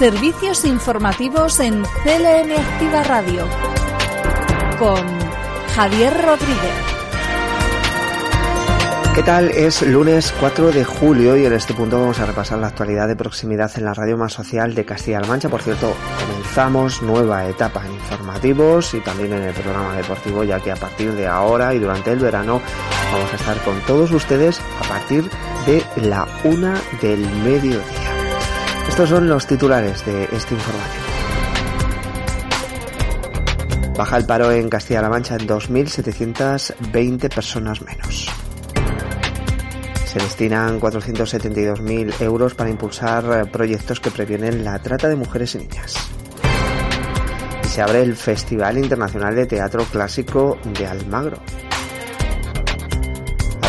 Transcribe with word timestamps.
Servicios 0.00 0.64
informativos 0.64 1.60
en 1.60 1.82
CLM 1.82 2.58
Activa 2.58 3.02
Radio 3.02 3.46
con 4.78 4.96
Javier 5.74 6.14
Rodríguez. 6.24 6.72
¿Qué 9.14 9.22
tal? 9.22 9.50
Es 9.50 9.82
lunes 9.82 10.32
4 10.40 10.72
de 10.72 10.86
julio 10.86 11.36
y 11.36 11.44
en 11.44 11.52
este 11.52 11.74
punto 11.74 12.00
vamos 12.00 12.18
a 12.18 12.24
repasar 12.24 12.60
la 12.60 12.68
actualidad 12.68 13.08
de 13.08 13.16
proximidad 13.16 13.70
en 13.76 13.84
la 13.84 13.92
radio 13.92 14.16
más 14.16 14.32
social 14.32 14.74
de 14.74 14.86
Castilla-La 14.86 15.26
Mancha. 15.26 15.50
Por 15.50 15.60
cierto, 15.60 15.94
comenzamos 16.18 17.02
nueva 17.02 17.46
etapa 17.46 17.84
en 17.84 17.92
informativos 17.92 18.94
y 18.94 19.00
también 19.00 19.34
en 19.34 19.42
el 19.42 19.52
programa 19.52 19.94
deportivo, 19.96 20.44
ya 20.44 20.60
que 20.60 20.72
a 20.72 20.76
partir 20.76 21.12
de 21.12 21.26
ahora 21.26 21.74
y 21.74 21.78
durante 21.78 22.10
el 22.10 22.20
verano 22.20 22.62
vamos 23.12 23.30
a 23.34 23.36
estar 23.36 23.58
con 23.64 23.78
todos 23.82 24.10
ustedes 24.12 24.62
a 24.82 24.88
partir 24.88 25.30
de 25.66 25.84
la 25.96 26.26
una 26.44 26.80
del 27.02 27.20
mediodía. 27.44 28.19
Estos 28.88 29.08
son 29.08 29.28
los 29.28 29.46
titulares 29.46 30.04
de 30.04 30.24
este 30.24 30.54
informativo. 30.54 31.04
Baja 33.96 34.16
el 34.16 34.24
paro 34.24 34.50
en 34.50 34.70
Castilla-La 34.70 35.10
Mancha 35.10 35.36
en 35.36 35.46
2.720 35.46 37.34
personas 37.34 37.82
menos. 37.82 38.28
Se 40.06 40.18
destinan 40.18 40.80
472.000 40.80 42.20
euros 42.20 42.54
para 42.54 42.70
impulsar 42.70 43.48
proyectos 43.50 44.00
que 44.00 44.10
previenen 44.10 44.64
la 44.64 44.78
trata 44.80 45.08
de 45.08 45.16
mujeres 45.16 45.54
y 45.54 45.58
niñas. 45.58 45.94
Y 47.62 47.68
se 47.68 47.82
abre 47.82 48.02
el 48.02 48.16
Festival 48.16 48.78
Internacional 48.78 49.36
de 49.36 49.46
Teatro 49.46 49.84
Clásico 49.84 50.58
de 50.64 50.86
Almagro. 50.86 51.38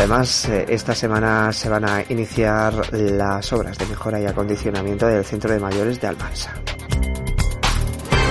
Además, 0.02 0.48
eh, 0.48 0.66
esta 0.68 0.96
semana 0.96 1.52
se 1.52 1.68
van 1.68 1.88
a 1.88 2.02
iniciar 2.08 2.92
las 2.92 3.52
obras 3.52 3.78
de 3.78 3.86
mejora 3.86 4.20
y 4.20 4.26
acondicionamiento 4.26 5.06
del 5.06 5.24
Centro 5.24 5.52
de 5.52 5.60
Mayores 5.60 6.00
de 6.00 6.08
Almansa. 6.08 6.52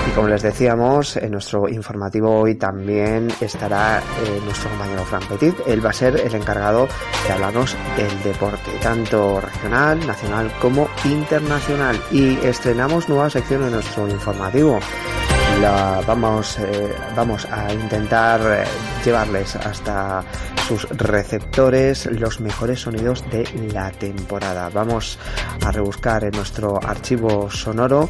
Y 0.06 0.12
como 0.12 0.28
les 0.28 0.42
decíamos, 0.42 1.16
en 1.16 1.32
nuestro 1.32 1.70
informativo 1.70 2.42
hoy 2.42 2.56
también 2.56 3.30
estará 3.40 4.00
eh, 4.00 4.42
nuestro 4.44 4.70
compañero 4.70 5.06
Fran 5.06 5.24
Petit. 5.30 5.56
Él 5.66 5.84
va 5.84 5.92
a 5.92 5.94
ser 5.94 6.20
el 6.20 6.36
encargado 6.36 6.90
de 7.26 7.32
hablarnos 7.32 7.74
del 7.96 8.22
deporte, 8.22 8.70
tanto 8.84 9.40
regional, 9.40 10.06
nacional 10.06 10.52
como 10.60 10.90
internacional. 11.06 11.98
Y 12.12 12.36
estrenamos 12.46 13.08
nueva 13.08 13.30
sección 13.30 13.64
en 13.64 13.72
nuestro 13.72 14.10
informativo 14.10 14.78
vamos, 15.62 16.58
eh, 16.60 16.94
vamos 17.16 17.46
a 17.46 17.72
intentar 17.72 18.42
eh, 18.42 18.64
llevarles 19.06 19.56
hasta 19.56 20.24
sus 20.68 20.88
receptores 20.90 22.06
los 22.08 22.40
mejores 22.40 22.82
sonidos 22.82 23.24
de 23.30 23.48
la 23.74 23.92
temporada. 23.92 24.70
Vamos 24.70 25.20
a 25.64 25.72
rebuscar 25.72 26.24
en 26.24 26.32
nuestro 26.32 26.80
archivo 26.82 27.50
sonoro 27.52 28.10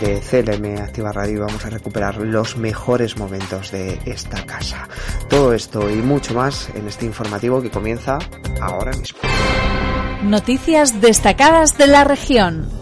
de 0.00 0.20
CLM 0.20 0.82
Activa 0.82 1.12
Radio 1.12 1.36
y 1.36 1.40
vamos 1.40 1.64
a 1.64 1.70
recuperar 1.70 2.18
los 2.18 2.56
mejores 2.56 3.16
momentos 3.16 3.70
de 3.70 3.98
esta 4.04 4.44
casa. 4.44 4.88
Todo 5.28 5.54
esto 5.54 5.88
y 5.90 5.96
mucho 5.96 6.34
más 6.34 6.68
en 6.74 6.88
este 6.88 7.06
informativo 7.06 7.62
que 7.62 7.70
comienza 7.70 8.18
ahora 8.60 8.92
mismo. 8.92 9.18
Noticias 10.22 11.00
destacadas 11.00 11.78
de 11.78 11.86
la 11.86 12.04
región. 12.04 12.81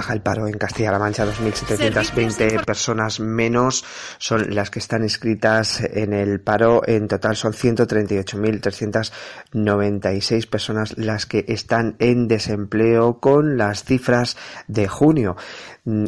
Baja 0.00 0.14
el 0.14 0.22
paro 0.22 0.46
en 0.46 0.56
Castilla-La 0.56 0.98
Mancha, 0.98 1.26
2.720 1.26 2.64
personas 2.64 3.20
menos 3.20 3.84
son 4.16 4.54
las 4.54 4.70
que 4.70 4.78
están 4.78 5.02
inscritas 5.02 5.82
en 5.82 6.14
el 6.14 6.40
paro. 6.40 6.80
En 6.86 7.06
total 7.06 7.36
son 7.36 7.52
138.396 7.52 10.48
personas 10.48 10.96
las 10.96 11.26
que 11.26 11.44
están 11.48 11.96
en 11.98 12.28
desempleo 12.28 13.20
con 13.20 13.58
las 13.58 13.84
cifras 13.84 14.38
de 14.68 14.88
junio. 14.88 15.36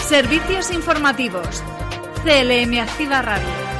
Servicios 0.07 0.71
informativos. 0.71 1.63
CLM 2.23 2.79
Activa 2.79 3.21
Radio 3.21 3.73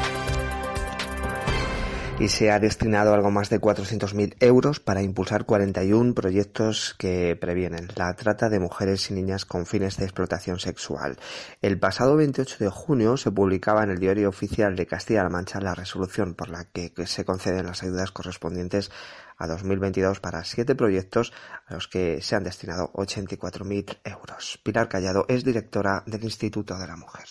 y 2.20 2.28
se 2.30 2.52
ha 2.52 2.60
destinado 2.60 3.14
algo 3.14 3.32
más 3.32 3.50
de 3.50 3.60
400.000 3.60 4.36
euros 4.40 4.80
para 4.80 5.02
impulsar 5.02 5.46
41 5.46 6.14
proyectos 6.14 6.96
que 6.98 7.36
previenen 7.36 7.90
la 7.96 8.14
trata 8.16 8.50
de 8.50 8.60
mujeres 8.60 9.10
y 9.10 9.14
niñas 9.14 9.46
con 9.46 9.66
fines 9.66 9.98
de 9.98 10.06
explotación 10.06 10.60
sexual. 10.60 11.18
El 11.62 11.80
pasado 11.80 12.16
28 12.16 12.58
de 12.60 12.70
junio 12.70 13.18
se 13.18 13.32
publicaba 13.32 13.84
en 13.84 13.90
el 13.90 14.00
Diario 14.00 14.30
Oficial 14.30 14.76
de 14.76 14.86
Castilla-La 14.86 15.30
Mancha 15.30 15.60
la 15.60 15.76
resolución 15.76 16.36
por 16.36 16.50
la 16.50 16.66
que 16.66 16.92
se 17.08 17.26
conceden 17.26 17.66
las 17.66 17.84
ayudas 17.84 18.12
correspondientes 18.12 18.92
a 19.44 19.48
2022 19.48 20.22
para 20.22 20.44
siete 20.46 20.74
proyectos 20.74 21.34
a 21.68 21.74
los 21.74 21.88
que 21.88 22.22
se 22.22 22.36
han 22.36 22.44
destinado 22.44 22.92
84.000 22.94 24.00
euros. 24.06 24.60
Pilar 24.64 24.88
Callado 24.88 25.26
es 25.28 25.44
directora 25.44 26.04
del 26.06 26.24
Instituto 26.24 26.78
de 26.78 26.88
la 26.88 26.96
Mujer. 26.96 27.26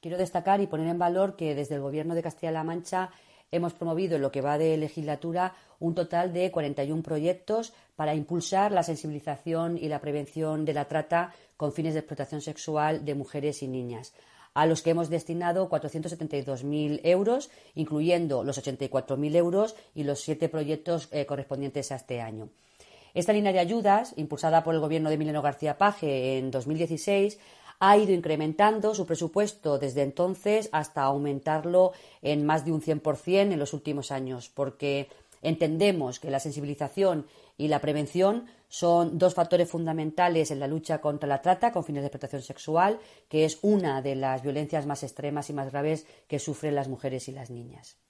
Quiero 0.00 0.18
destacar 0.18 0.60
y 0.60 0.66
poner 0.66 0.88
en 0.88 0.98
valor 0.98 1.36
que 1.36 1.54
desde 1.54 1.76
el 1.76 1.80
Gobierno 1.80 2.14
de 2.14 2.22
Castilla-La 2.22 2.64
Mancha 2.64 3.10
hemos 3.50 3.72
promovido 3.72 4.16
en 4.16 4.22
lo 4.22 4.30
que 4.30 4.42
va 4.42 4.58
de 4.58 4.76
legislatura 4.76 5.54
un 5.78 5.94
total 5.94 6.32
de 6.32 6.50
41 6.50 7.02
proyectos 7.02 7.72
para 7.96 8.14
impulsar 8.14 8.72
la 8.72 8.82
sensibilización 8.82 9.78
y 9.78 9.88
la 9.88 10.00
prevención 10.00 10.64
de 10.64 10.74
la 10.74 10.86
trata 10.86 11.32
con 11.56 11.72
fines 11.72 11.94
de 11.94 12.00
explotación 12.00 12.42
sexual 12.42 13.04
de 13.04 13.14
mujeres 13.14 13.62
y 13.62 13.68
niñas 13.68 14.12
a 14.54 14.66
los 14.66 14.82
que 14.82 14.90
hemos 14.90 15.10
destinado 15.10 15.68
472.000 15.68 17.00
euros, 17.02 17.50
incluyendo 17.74 18.44
los 18.44 18.58
84.000 18.58 19.36
euros 19.36 19.74
y 19.94 20.04
los 20.04 20.20
siete 20.20 20.48
proyectos 20.48 21.08
eh, 21.10 21.26
correspondientes 21.26 21.92
a 21.92 21.96
este 21.96 22.20
año. 22.20 22.48
Esta 23.12 23.32
línea 23.32 23.52
de 23.52 23.60
ayudas, 23.60 24.14
impulsada 24.16 24.64
por 24.64 24.74
el 24.74 24.80
Gobierno 24.80 25.08
de 25.08 25.16
Emiliano 25.16 25.42
García 25.42 25.78
Paje 25.78 26.38
en 26.38 26.50
2016, 26.50 27.38
ha 27.80 27.96
ido 27.96 28.12
incrementando 28.12 28.94
su 28.94 29.06
presupuesto 29.06 29.78
desde 29.78 30.02
entonces 30.02 30.68
hasta 30.72 31.02
aumentarlo 31.02 31.92
en 32.22 32.46
más 32.46 32.64
de 32.64 32.72
un 32.72 32.80
100% 32.80 33.52
en 33.52 33.58
los 33.58 33.72
últimos 33.72 34.10
años, 34.10 34.50
porque 34.52 35.08
entendemos 35.42 36.18
que 36.18 36.30
la 36.30 36.40
sensibilización 36.40 37.26
y 37.58 37.68
la 37.68 37.80
prevención 37.80 38.46
son 38.74 39.18
dos 39.18 39.34
factores 39.34 39.70
fundamentales 39.70 40.50
en 40.50 40.58
la 40.58 40.66
lucha 40.66 41.00
contra 41.00 41.28
la 41.28 41.40
trata 41.40 41.70
con 41.70 41.84
fines 41.84 42.02
de 42.02 42.08
explotación 42.08 42.42
sexual, 42.42 42.98
que 43.28 43.44
es 43.44 43.60
una 43.62 44.02
de 44.02 44.16
las 44.16 44.42
violencias 44.42 44.84
más 44.84 45.04
extremas 45.04 45.48
y 45.48 45.52
más 45.52 45.70
graves 45.70 46.08
que 46.26 46.40
sufren 46.40 46.74
las 46.74 46.88
mujeres 46.88 47.28
y 47.28 47.32
las 47.32 47.50
niñas. 47.50 48.03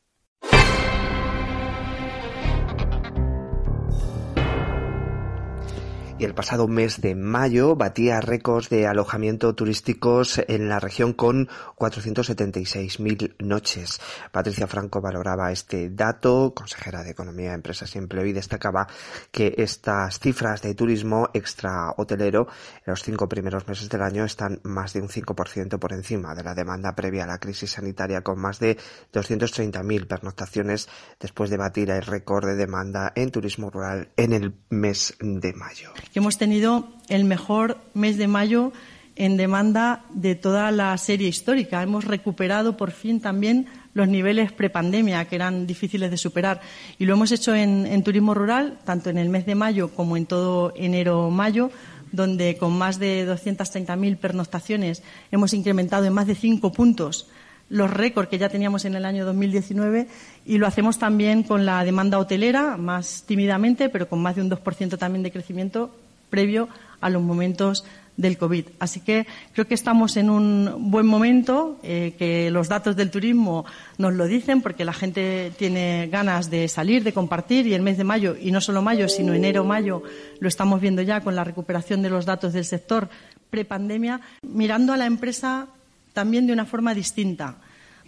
Y 6.16 6.24
el 6.24 6.34
pasado 6.34 6.68
mes 6.68 7.00
de 7.00 7.16
mayo 7.16 7.74
batía 7.74 8.20
récords 8.20 8.68
de 8.68 8.86
alojamiento 8.86 9.54
turísticos 9.54 10.40
en 10.46 10.68
la 10.68 10.78
región 10.78 11.12
con 11.12 11.48
476.000 11.76 13.34
noches. 13.40 14.00
Patricia 14.30 14.68
Franco 14.68 15.00
valoraba 15.00 15.50
este 15.50 15.90
dato, 15.90 16.52
consejera 16.54 17.02
de 17.02 17.10
Economía, 17.10 17.52
Empresas 17.52 17.94
y 17.94 17.98
Empleo, 17.98 18.26
y 18.26 18.32
destacaba 18.32 18.86
que 19.32 19.54
estas 19.58 20.20
cifras 20.20 20.62
de 20.62 20.74
turismo 20.74 21.30
extra 21.34 21.92
hotelero 21.96 22.46
en 22.86 22.92
los 22.92 23.02
cinco 23.02 23.28
primeros 23.28 23.66
meses 23.66 23.88
del 23.88 24.02
año 24.02 24.24
están 24.24 24.60
más 24.62 24.92
de 24.92 25.00
un 25.00 25.08
5% 25.08 25.78
por 25.78 25.92
encima 25.92 26.34
de 26.34 26.44
la 26.44 26.54
demanda 26.54 26.94
previa 26.94 27.24
a 27.24 27.28
la 27.28 27.38
crisis 27.38 27.72
sanitaria, 27.72 28.22
con 28.22 28.38
más 28.38 28.60
de 28.60 28.78
230.000 29.12 30.06
pernoctaciones 30.06 30.88
después 31.18 31.50
de 31.50 31.56
batir 31.56 31.90
el 31.90 32.02
récord 32.02 32.46
de 32.46 32.54
demanda 32.54 33.12
en 33.16 33.32
turismo 33.32 33.70
rural 33.70 34.10
en 34.16 34.32
el 34.32 34.54
mes 34.70 35.16
de 35.20 35.52
mayo 35.54 35.92
que 36.12 36.18
hemos 36.18 36.38
tenido 36.38 36.88
el 37.08 37.24
mejor 37.24 37.78
mes 37.94 38.16
de 38.16 38.28
mayo 38.28 38.72
en 39.16 39.36
demanda 39.36 40.04
de 40.10 40.34
toda 40.34 40.70
la 40.70 40.96
serie 40.98 41.28
histórica. 41.28 41.82
Hemos 41.82 42.04
recuperado 42.04 42.76
por 42.76 42.90
fin 42.90 43.20
también 43.20 43.66
los 43.94 44.08
niveles 44.08 44.52
prepandemia, 44.52 45.24
que 45.26 45.36
eran 45.36 45.66
difíciles 45.66 46.10
de 46.10 46.16
superar. 46.16 46.60
Y 46.98 47.04
lo 47.04 47.14
hemos 47.14 47.30
hecho 47.30 47.54
en, 47.54 48.02
turismo 48.02 48.34
rural, 48.34 48.78
tanto 48.84 49.10
en 49.10 49.18
el 49.18 49.28
mes 49.28 49.46
de 49.46 49.54
mayo 49.54 49.90
como 49.94 50.16
en 50.16 50.26
todo 50.26 50.72
enero-mayo, 50.76 51.70
donde 52.10 52.56
con 52.58 52.76
más 52.76 52.98
de 52.98 53.26
230.000 53.26 54.16
pernoctaciones 54.16 55.02
hemos 55.30 55.52
incrementado 55.52 56.04
en 56.04 56.12
más 56.12 56.26
de 56.26 56.34
cinco 56.34 56.72
puntos 56.72 57.28
los 57.68 57.90
récords 57.90 58.28
que 58.28 58.38
ya 58.38 58.48
teníamos 58.48 58.84
en 58.84 58.94
el 58.94 59.04
año 59.04 59.24
2019 59.24 60.06
y 60.46 60.58
lo 60.58 60.66
hacemos 60.66 60.98
también 60.98 61.42
con 61.42 61.66
la 61.66 61.84
demanda 61.84 62.18
hotelera, 62.18 62.76
más 62.76 63.24
tímidamente, 63.26 63.88
pero 63.88 64.08
con 64.08 64.20
más 64.20 64.36
de 64.36 64.42
un 64.42 64.50
2% 64.50 64.98
también 64.98 65.22
de 65.22 65.32
crecimiento 65.32 65.94
previo 66.30 66.68
a 67.00 67.10
los 67.10 67.22
momentos 67.22 67.84
del 68.16 68.38
COVID. 68.38 68.66
Así 68.78 69.00
que 69.00 69.26
creo 69.52 69.66
que 69.66 69.74
estamos 69.74 70.16
en 70.16 70.30
un 70.30 70.90
buen 70.90 71.06
momento, 71.06 71.78
eh, 71.82 72.14
que 72.18 72.50
los 72.50 72.68
datos 72.68 72.96
del 72.96 73.10
turismo 73.10 73.64
nos 73.98 74.14
lo 74.14 74.26
dicen, 74.26 74.62
porque 74.62 74.84
la 74.84 74.92
gente 74.92 75.52
tiene 75.58 76.08
ganas 76.10 76.50
de 76.50 76.68
salir, 76.68 77.02
de 77.02 77.12
compartir, 77.12 77.66
y 77.66 77.74
el 77.74 77.82
mes 77.82 77.98
de 77.98 78.04
mayo, 78.04 78.36
y 78.40 78.52
no 78.52 78.60
solo 78.60 78.82
mayo, 78.82 79.08
sino 79.08 79.34
enero, 79.34 79.64
mayo, 79.64 80.02
lo 80.38 80.48
estamos 80.48 80.80
viendo 80.80 81.02
ya 81.02 81.20
con 81.20 81.34
la 81.34 81.44
recuperación 81.44 82.02
de 82.02 82.10
los 82.10 82.24
datos 82.24 82.52
del 82.52 82.64
sector 82.64 83.08
prepandemia, 83.50 84.20
mirando 84.42 84.92
a 84.92 84.96
la 84.96 85.06
empresa 85.06 85.66
también 86.14 86.46
de 86.46 86.54
una 86.54 86.64
forma 86.64 86.94
distinta. 86.94 87.58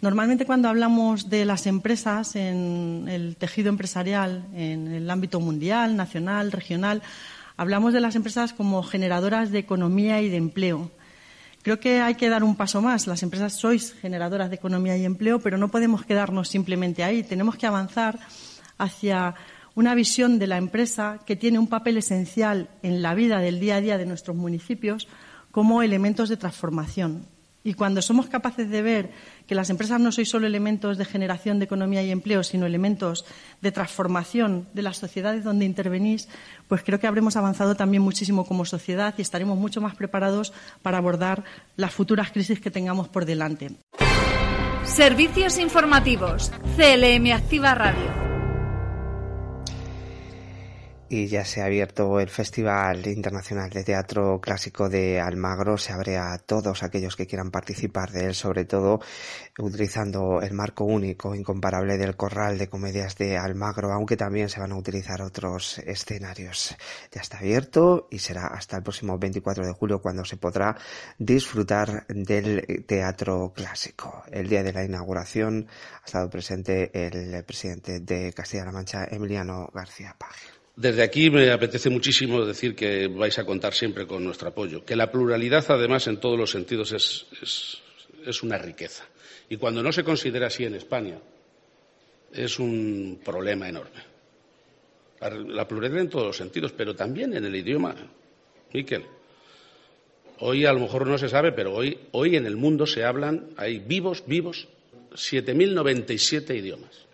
Normalmente 0.00 0.46
cuando 0.46 0.68
hablamos 0.68 1.28
de 1.28 1.44
las 1.44 1.66
empresas 1.66 2.36
en 2.36 3.06
el 3.08 3.36
tejido 3.36 3.68
empresarial, 3.68 4.46
en 4.54 4.88
el 4.88 5.10
ámbito 5.10 5.40
mundial, 5.40 5.96
nacional, 5.96 6.52
regional, 6.52 7.02
hablamos 7.56 7.92
de 7.92 8.00
las 8.00 8.14
empresas 8.14 8.52
como 8.52 8.82
generadoras 8.82 9.50
de 9.50 9.58
economía 9.58 10.20
y 10.22 10.28
de 10.28 10.36
empleo. 10.36 10.90
Creo 11.62 11.80
que 11.80 12.00
hay 12.00 12.14
que 12.14 12.28
dar 12.28 12.44
un 12.44 12.56
paso 12.56 12.80
más. 12.80 13.06
Las 13.06 13.22
empresas 13.22 13.54
sois 13.54 13.94
generadoras 14.00 14.50
de 14.50 14.56
economía 14.56 14.96
y 14.96 15.04
empleo, 15.04 15.40
pero 15.40 15.58
no 15.58 15.68
podemos 15.68 16.04
quedarnos 16.04 16.48
simplemente 16.48 17.02
ahí. 17.02 17.22
Tenemos 17.24 17.56
que 17.56 17.66
avanzar 17.66 18.20
hacia 18.78 19.34
una 19.74 19.94
visión 19.94 20.38
de 20.38 20.46
la 20.46 20.58
empresa 20.58 21.20
que 21.26 21.36
tiene 21.36 21.58
un 21.58 21.66
papel 21.66 21.96
esencial 21.96 22.68
en 22.82 23.02
la 23.02 23.14
vida 23.14 23.40
del 23.40 23.58
día 23.58 23.76
a 23.76 23.80
día 23.80 23.98
de 23.98 24.06
nuestros 24.06 24.36
municipios 24.36 25.08
como 25.50 25.82
elementos 25.82 26.28
de 26.28 26.36
transformación. 26.36 27.26
Y 27.66 27.74
cuando 27.74 28.00
somos 28.00 28.28
capaces 28.28 28.70
de 28.70 28.80
ver 28.80 29.10
que 29.48 29.56
las 29.56 29.70
empresas 29.70 29.98
no 29.98 30.12
sois 30.12 30.30
solo 30.30 30.46
elementos 30.46 30.98
de 30.98 31.04
generación 31.04 31.58
de 31.58 31.64
economía 31.64 32.00
y 32.04 32.12
empleo, 32.12 32.44
sino 32.44 32.64
elementos 32.64 33.26
de 33.60 33.72
transformación 33.72 34.68
de 34.72 34.82
las 34.82 34.98
sociedades 34.98 35.42
donde 35.42 35.64
intervenís, 35.64 36.28
pues 36.68 36.84
creo 36.84 37.00
que 37.00 37.08
habremos 37.08 37.34
avanzado 37.34 37.74
también 37.74 38.04
muchísimo 38.04 38.46
como 38.46 38.64
sociedad 38.64 39.14
y 39.18 39.22
estaremos 39.22 39.58
mucho 39.58 39.80
más 39.80 39.96
preparados 39.96 40.52
para 40.80 40.98
abordar 40.98 41.42
las 41.74 41.92
futuras 41.92 42.30
crisis 42.30 42.60
que 42.60 42.70
tengamos 42.70 43.08
por 43.08 43.24
delante. 43.24 43.72
Servicios 44.84 45.58
informativos. 45.58 46.52
CLM 46.76 47.32
Activa 47.32 47.74
Radio 47.74 48.35
y 51.08 51.28
ya 51.28 51.44
se 51.44 51.62
ha 51.62 51.66
abierto 51.66 52.18
el 52.18 52.28
Festival 52.28 53.06
Internacional 53.06 53.70
de 53.70 53.84
Teatro 53.84 54.40
Clásico 54.40 54.88
de 54.88 55.20
Almagro. 55.20 55.78
Se 55.78 55.92
abre 55.92 56.16
a 56.16 56.36
todos 56.38 56.82
aquellos 56.82 57.14
que 57.14 57.26
quieran 57.26 57.50
participar 57.50 58.10
de 58.10 58.26
él, 58.26 58.34
sobre 58.34 58.64
todo 58.64 59.00
utilizando 59.58 60.40
el 60.42 60.52
marco 60.52 60.84
único, 60.84 61.34
incomparable 61.34 61.96
del 61.96 62.16
Corral 62.16 62.58
de 62.58 62.68
Comedias 62.68 63.16
de 63.16 63.38
Almagro, 63.38 63.92
aunque 63.92 64.16
también 64.16 64.48
se 64.48 64.58
van 64.58 64.72
a 64.72 64.76
utilizar 64.76 65.22
otros 65.22 65.78
escenarios. 65.78 66.76
Ya 67.12 67.20
está 67.20 67.38
abierto 67.38 68.08
y 68.10 68.18
será 68.18 68.48
hasta 68.48 68.76
el 68.76 68.82
próximo 68.82 69.18
24 69.18 69.64
de 69.64 69.72
julio 69.72 70.00
cuando 70.00 70.24
se 70.24 70.36
podrá 70.36 70.76
disfrutar 71.18 72.04
del 72.08 72.84
teatro 72.86 73.52
clásico. 73.54 74.24
El 74.32 74.48
día 74.48 74.64
de 74.64 74.72
la 74.72 74.84
inauguración 74.84 75.68
ha 76.02 76.06
estado 76.06 76.28
presente 76.28 76.90
el 77.06 77.44
presidente 77.44 78.00
de 78.00 78.32
Castilla-La 78.32 78.72
Mancha, 78.72 79.06
Emiliano 79.08 79.70
García 79.72 80.16
Paje. 80.18 80.55
Desde 80.76 81.02
aquí 81.02 81.30
me 81.30 81.50
apetece 81.50 81.88
muchísimo 81.88 82.44
decir 82.44 82.76
que 82.76 83.08
vais 83.08 83.38
a 83.38 83.46
contar 83.46 83.72
siempre 83.72 84.06
con 84.06 84.22
nuestro 84.22 84.48
apoyo, 84.48 84.84
que 84.84 84.94
la 84.94 85.10
pluralidad, 85.10 85.64
además, 85.70 86.06
en 86.06 86.18
todos 86.20 86.38
los 86.38 86.50
sentidos 86.50 86.92
es, 86.92 88.42
una 88.42 88.58
riqueza. 88.58 89.06
Y 89.48 89.56
cuando 89.56 89.82
no 89.82 89.90
se 89.90 90.04
considera 90.04 90.48
así 90.48 90.64
en 90.64 90.74
España, 90.74 91.18
es 92.30 92.58
un 92.58 93.20
problema 93.24 93.70
enorme. 93.70 94.04
La, 95.48 95.66
pluralidad 95.66 96.02
en 96.02 96.10
todos 96.10 96.26
los 96.26 96.36
sentidos, 96.36 96.72
pero 96.72 96.94
también 96.94 97.34
en 97.34 97.46
el 97.46 97.56
idioma. 97.56 97.94
Miquel, 98.74 99.06
hoy 100.40 100.66
a 100.66 100.74
lo 100.74 100.80
mejor 100.80 101.06
no 101.06 101.16
se 101.16 101.30
sabe, 101.30 101.52
pero 101.52 101.74
hoy, 101.74 101.98
hoy 102.12 102.36
en 102.36 102.44
el 102.44 102.56
mundo 102.56 102.86
se 102.86 103.02
hablan, 103.02 103.48
hay 103.56 103.78
vivos, 103.78 104.24
vivos, 104.26 104.68
7.097 105.12 106.54
idiomas. 106.54 107.06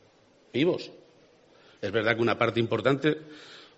Vivos. 0.53 0.91
Es 1.83 1.91
verdad 1.91 2.15
que 2.15 2.23
una 2.23 2.39
parte 2.39 2.61
importante 2.61 3.19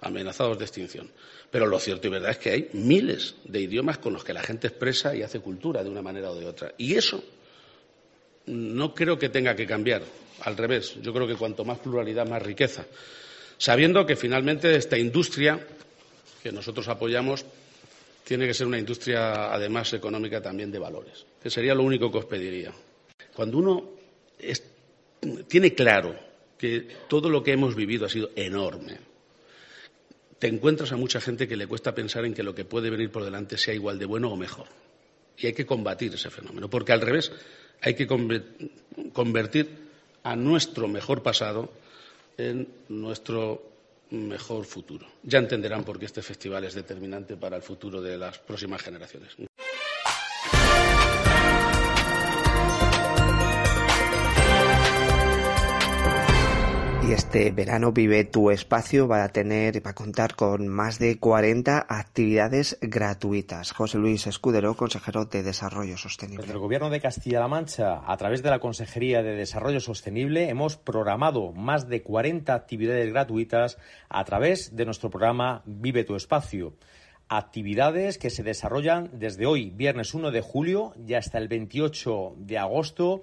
amenazados 0.02 0.58
de 0.58 0.64
extinción. 0.64 1.10
Pero 1.50 1.66
lo 1.66 1.78
cierto 1.78 2.06
y 2.06 2.10
verdad 2.10 2.32
es 2.32 2.38
que 2.38 2.50
hay 2.50 2.68
miles 2.74 3.36
de 3.44 3.60
idiomas 3.60 3.96
con 3.96 4.12
los 4.12 4.22
que 4.22 4.34
la 4.34 4.42
gente 4.42 4.66
expresa 4.66 5.16
y 5.16 5.22
hace 5.22 5.40
cultura 5.40 5.82
de 5.82 5.88
una 5.88 6.02
manera 6.02 6.30
o 6.30 6.34
de 6.34 6.44
otra. 6.44 6.74
Y 6.76 6.94
eso 6.94 7.24
no 8.46 8.94
creo 8.94 9.18
que 9.18 9.30
tenga 9.30 9.56
que 9.56 9.66
cambiar. 9.66 10.02
Al 10.42 10.56
revés, 10.56 10.96
yo 11.00 11.14
creo 11.14 11.26
que 11.26 11.36
cuanto 11.36 11.64
más 11.64 11.78
pluralidad, 11.78 12.28
más 12.28 12.42
riqueza. 12.42 12.84
Sabiendo 13.56 14.04
que 14.04 14.16
finalmente 14.16 14.76
esta 14.76 14.98
industria 14.98 15.66
que 16.42 16.52
nosotros 16.52 16.86
apoyamos 16.88 17.46
tiene 18.24 18.46
que 18.46 18.52
ser 18.52 18.66
una 18.66 18.78
industria, 18.78 19.52
además, 19.54 19.92
económica 19.94 20.42
también 20.42 20.70
de 20.70 20.78
valores, 20.78 21.24
que 21.42 21.48
sería 21.48 21.74
lo 21.74 21.82
único 21.82 22.10
que 22.10 22.18
os 22.18 22.24
pediría. 22.26 22.72
Cuando 23.34 23.58
uno 23.58 23.90
tiene 25.48 25.74
claro 25.74 26.14
que 26.58 26.88
todo 27.08 27.28
lo 27.28 27.42
que 27.42 27.52
hemos 27.52 27.74
vivido 27.74 28.06
ha 28.06 28.08
sido 28.08 28.30
enorme, 28.36 28.98
te 30.38 30.48
encuentras 30.48 30.92
a 30.92 30.96
mucha 30.96 31.20
gente 31.20 31.48
que 31.48 31.56
le 31.56 31.66
cuesta 31.66 31.94
pensar 31.94 32.24
en 32.24 32.34
que 32.34 32.42
lo 32.42 32.54
que 32.54 32.64
puede 32.64 32.90
venir 32.90 33.10
por 33.10 33.24
delante 33.24 33.56
sea 33.56 33.74
igual 33.74 33.98
de 33.98 34.06
bueno 34.06 34.30
o 34.30 34.36
mejor. 34.36 34.66
Y 35.38 35.46
hay 35.46 35.52
que 35.52 35.66
combatir 35.66 36.14
ese 36.14 36.30
fenómeno, 36.30 36.68
porque 36.68 36.92
al 36.92 37.00
revés, 37.00 37.32
hay 37.80 37.94
que 37.94 38.06
convertir 38.06 39.68
a 40.22 40.36
nuestro 40.36 40.88
mejor 40.88 41.22
pasado 41.22 41.72
en 42.36 42.68
nuestro 42.88 43.62
mejor 44.10 44.64
futuro. 44.64 45.06
Ya 45.22 45.38
entenderán 45.38 45.84
por 45.84 45.98
qué 45.98 46.06
este 46.06 46.22
festival 46.22 46.64
es 46.64 46.74
determinante 46.74 47.36
para 47.36 47.56
el 47.56 47.62
futuro 47.62 48.00
de 48.00 48.16
las 48.16 48.38
próximas 48.38 48.82
generaciones. 48.82 49.36
Y 57.06 57.12
este 57.12 57.50
verano 57.50 57.92
Vive 57.92 58.24
tu 58.24 58.50
Espacio 58.50 59.06
va 59.06 59.24
a 59.24 59.28
tener, 59.28 59.84
va 59.84 59.90
a 59.90 59.94
contar 59.94 60.34
con 60.36 60.68
más 60.68 60.98
de 60.98 61.18
40 61.18 61.84
actividades 61.86 62.78
gratuitas. 62.80 63.72
José 63.72 63.98
Luis 63.98 64.26
Escudero, 64.26 64.74
consejero 64.74 65.26
de 65.26 65.42
Desarrollo 65.42 65.98
Sostenible. 65.98 66.50
el 66.50 66.58
Gobierno 66.58 66.88
de 66.88 67.02
Castilla-La 67.02 67.46
Mancha, 67.46 68.00
a 68.10 68.16
través 68.16 68.42
de 68.42 68.48
la 68.48 68.58
Consejería 68.58 69.22
de 69.22 69.36
Desarrollo 69.36 69.80
Sostenible, 69.80 70.48
hemos 70.48 70.78
programado 70.78 71.52
más 71.52 71.88
de 71.90 72.02
40 72.02 72.54
actividades 72.54 73.12
gratuitas 73.12 73.76
a 74.08 74.24
través 74.24 74.74
de 74.74 74.86
nuestro 74.86 75.10
programa 75.10 75.62
Vive 75.66 76.04
tu 76.04 76.16
Espacio 76.16 76.72
actividades 77.26 78.18
que 78.18 78.28
se 78.28 78.42
desarrollan 78.42 79.08
desde 79.14 79.46
hoy, 79.46 79.70
viernes 79.70 80.12
1 80.12 80.30
de 80.30 80.42
julio, 80.42 80.92
y 81.06 81.14
hasta 81.14 81.38
el 81.38 81.48
28 81.48 82.34
de 82.36 82.58
agosto 82.58 83.22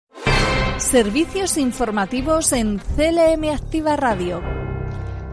Servicios 0.78 1.56
informativos 1.56 2.52
en 2.52 2.78
CLM 2.78 3.54
Activa 3.54 3.94
Radio. 3.94 4.69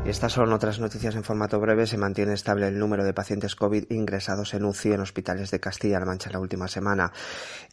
Estas 0.08 0.32
son 0.32 0.54
otras 0.54 0.80
noticias 0.80 1.16
en 1.16 1.26
formato 1.26 1.60
breve. 1.60 1.86
Se 1.86 1.98
mantiene 1.98 2.32
estable 2.32 2.70
el 2.70 2.80
número 2.80 3.04
de 3.04 3.14
pacientes 3.14 3.56
COVID 3.56 3.92
ingresados 3.92 4.54
en 4.54 4.64
UCI 4.64 4.94
en 4.94 5.02
hospitales 5.02 5.52
de 5.52 5.60
Castilla-La 5.60 6.06
Mancha 6.06 6.30
la 6.32 6.40
última 6.40 6.70
semana. 6.70 7.12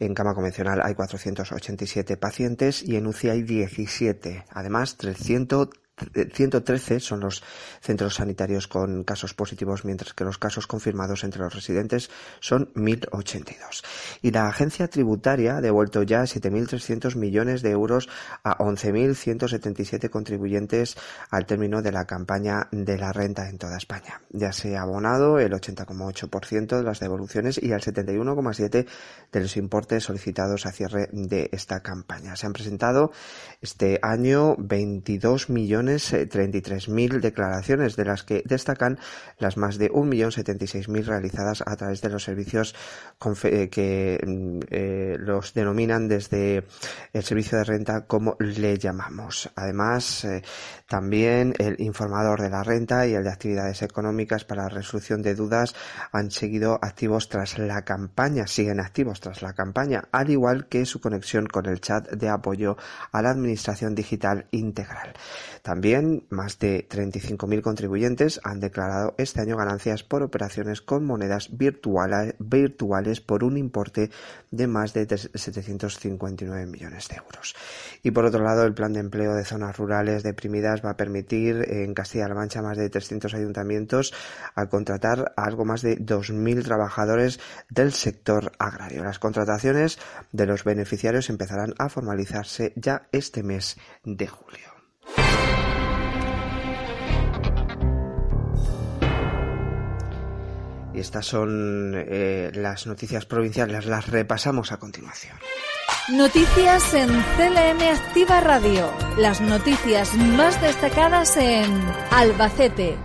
En 0.01 0.15
cama 0.15 0.35
convencional 0.35 0.81
hay 0.83 0.97
487 0.97 2.17
pacientes 2.17 2.83
y 2.83 2.97
en 2.97 3.07
UCI 3.07 3.29
hay 3.29 3.43
17. 3.45 4.47
Además, 4.51 4.97
300 4.97 5.69
113 5.97 6.99
son 6.99 7.21
los 7.21 7.43
centros 7.81 8.17
sanitarios 8.17 8.67
con 8.67 9.05
casos 9.05 9.33
positivos, 9.33 9.85
mientras 9.85 10.13
que 10.13 10.25
los 10.25 10.39
casos 10.39 10.67
confirmados 10.67 11.23
entre 11.23 11.43
los 11.43 11.55
residentes 11.55 12.11
son 12.41 12.73
1.082. 12.75 13.85
Y 14.21 14.33
la 14.33 14.49
agencia 14.49 14.89
tributaria 14.89 15.57
ha 15.57 15.61
devuelto 15.61 16.03
ya 16.03 16.23
7.300 16.23 17.15
millones 17.15 17.63
de 17.63 17.71
euros 17.71 18.09
a 18.43 18.59
11.177 18.59 20.11
contribuyentes 20.11 20.97
al 21.31 21.47
término 21.47 21.81
de 21.81 21.93
la 21.93 22.07
campaña 22.07 22.69
de 22.73 22.99
la 22.99 23.13
renta 23.13 23.49
en 23.49 23.59
toda 23.59 23.77
España. 23.77 24.21
Ya 24.31 24.53
se 24.53 24.77
ha 24.77 24.83
abonado 24.83 25.39
el 25.39 25.53
80,8% 25.53 26.77
de 26.77 26.83
las 26.83 26.99
devoluciones 26.99 27.63
y 27.63 27.71
el 27.71 27.81
71,7% 27.81 28.87
de 29.31 29.41
los 29.41 29.57
importes 29.57 30.05
solicitados 30.05 30.67
a 30.67 30.73
cierre 30.73 31.09
de 31.13 31.51
esta 31.53 31.81
campaña. 31.81 32.35
Se 32.35 32.47
han 32.47 32.53
presentado 32.53 33.13
este 33.61 34.01
año 34.03 34.57
22 34.59 35.51
millones 35.51 35.84
33.000 35.87 37.21
declaraciones, 37.21 37.97
de 37.97 38.05
las 38.05 38.23
que 38.23 38.43
destacan 38.45 38.99
las 39.39 39.57
más 39.57 39.79
de 39.79 39.91
1.076.000 39.91 41.05
realizadas 41.05 41.63
a 41.67 41.77
través 41.77 42.01
de 42.01 42.11
los 42.11 42.25
servicios 42.25 42.75
eh, 43.45 43.69
que 43.71 44.21
mm, 44.25 44.59
eh, 44.71 45.17
los 45.19 45.55
denominan 45.55 46.09
desde 46.09 46.65
el 47.13 47.23
servicio 47.23 47.59
de 47.59 47.65
renta 47.65 48.07
como 48.07 48.37
le 48.39 48.79
llamamos. 48.79 49.51
Además, 49.57 50.25
eh, 50.25 50.43
también 50.89 51.55
el 51.59 51.81
informador 51.81 52.41
de 52.41 52.51
la 52.51 52.63
renta 52.63 53.07
y 53.07 53.15
el 53.15 53.25
de 53.25 53.31
actividades 53.31 53.83
económicas 53.83 54.45
para 54.45 54.65
la 54.65 54.69
resolución 54.69 55.23
de 55.23 55.35
dudas 55.35 55.75
han 56.13 56.31
seguido 56.31 56.79
activos 56.83 57.29
tras 57.29 57.59
la 57.59 57.83
campaña, 57.83 58.47
siguen 58.47 58.81
activos 58.81 59.21
tras 59.21 59.43
la 59.43 59.55
campaña, 59.55 60.05
al 60.13 60.31
igual 60.31 60.69
que 60.69 60.85
su 60.87 61.01
conexión 61.01 61.47
con 61.47 61.67
el 61.67 61.81
chat 61.81 62.11
de 62.11 62.29
apoyo 62.29 62.77
a 63.13 63.23
la 63.23 63.31
Administración 63.31 63.95
Digital 63.95 64.47
Integral. 64.51 65.15
También 65.63 65.74
más 66.31 66.59
de 66.59 66.89
35.000 66.89 67.61
contribuyentes 67.63 68.41
han 68.45 68.61
declarado 68.61 69.15
este 69.19 69.41
año 69.41 69.57
ganancias 69.57 70.03
por 70.03 70.23
operaciones 70.23 70.81
con 70.81 71.05
monedas 71.05 71.57
virtuales, 71.57 72.35
virtuales 72.39 73.21
por 73.21 73.45
un 73.45 73.57
importe 73.57 74.11
de 74.51 74.67
más 74.67 74.93
de 74.93 75.07
759 75.07 76.67
millones 76.67 77.09
de 77.09 77.17
euros. 77.17 77.55
Y 78.03 78.11
por 78.11 78.25
otro 78.25 78.43
lado, 78.43 78.65
el 78.65 78.75
plan 78.75 78.93
de 78.93 79.01
empleo 79.01 79.35
de 79.35 79.45
zonas 79.45 79.77
rurales 79.77 80.23
deprimidas 80.23 80.85
va 80.85 80.91
a 80.91 80.97
permitir 80.97 81.65
en 81.69 81.95
Castilla-La 81.95 82.35
Mancha 82.35 82.63
más 82.63 82.77
de 82.77 82.91
300 82.91 83.35
ayuntamientos 83.35 84.13
a 84.55 84.67
contratar 84.67 85.33
a 85.37 85.45
algo 85.45 85.65
más 85.65 85.83
de 85.83 85.99
2.000 85.99 86.65
trabajadores 86.65 87.41
del 87.69 87.93
sector 87.93 88.53
agrario. 88.59 89.05
Las 89.05 89.19
contrataciones 89.19 89.99
de 90.33 90.47
los 90.47 90.65
beneficiarios 90.65 91.31
empezarán 91.31 91.75
a 91.79 91.89
formalizarse 91.89 92.73
ya 92.77 93.09
este 93.13 93.43
mes 93.43 93.77
de 94.05 94.27
julio. 94.27 94.75
Estas 101.05 101.27
son 101.27 101.93
eh, 101.95 102.51
las 102.55 102.87
noticias 102.87 103.27
provinciales, 103.27 103.85
las 103.85 104.09
repasamos 104.09 104.73
a 104.73 104.79
continuación. 104.79 105.37
Noticias 106.11 106.95
en 106.95 107.09
CLM 107.09 107.83
Activa 107.93 108.41
Radio. 108.41 108.91
Las 109.19 109.43
noticias 109.43 110.15
más 110.15 110.59
destacadas 110.63 111.37
en 111.37 111.71
Albacete. 112.11 112.97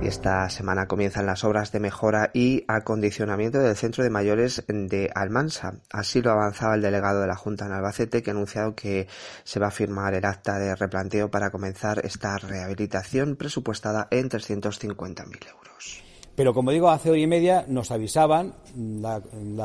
Y 0.00 0.06
esta 0.06 0.48
semana 0.50 0.86
comienzan 0.86 1.26
las 1.26 1.42
obras 1.42 1.72
de 1.72 1.80
mejora 1.80 2.30
y 2.32 2.64
acondicionamiento 2.68 3.58
del 3.58 3.74
centro 3.74 4.04
de 4.04 4.10
mayores 4.10 4.62
de 4.68 5.10
Almansa. 5.12 5.80
Así 5.90 6.22
lo 6.22 6.30
avanzaba 6.30 6.76
el 6.76 6.82
delegado 6.82 7.20
de 7.20 7.26
la 7.26 7.34
Junta 7.34 7.66
en 7.66 7.72
Albacete, 7.72 8.22
que 8.22 8.30
ha 8.30 8.34
anunciado 8.34 8.76
que 8.76 9.08
se 9.42 9.58
va 9.58 9.66
a 9.66 9.72
firmar 9.72 10.14
el 10.14 10.24
acta 10.24 10.60
de 10.60 10.76
replanteo 10.76 11.28
para 11.28 11.50
comenzar 11.50 12.06
esta 12.06 12.38
rehabilitación 12.38 13.34
presupuestada 13.34 14.06
en 14.12 14.30
350.000 14.30 15.48
euros. 15.48 16.07
Pero 16.38 16.54
como 16.54 16.70
digo, 16.70 16.88
hace 16.88 17.10
hora 17.10 17.18
y 17.18 17.26
media 17.26 17.64
nos 17.66 17.90
avisaban 17.90 18.54
la, 18.76 19.20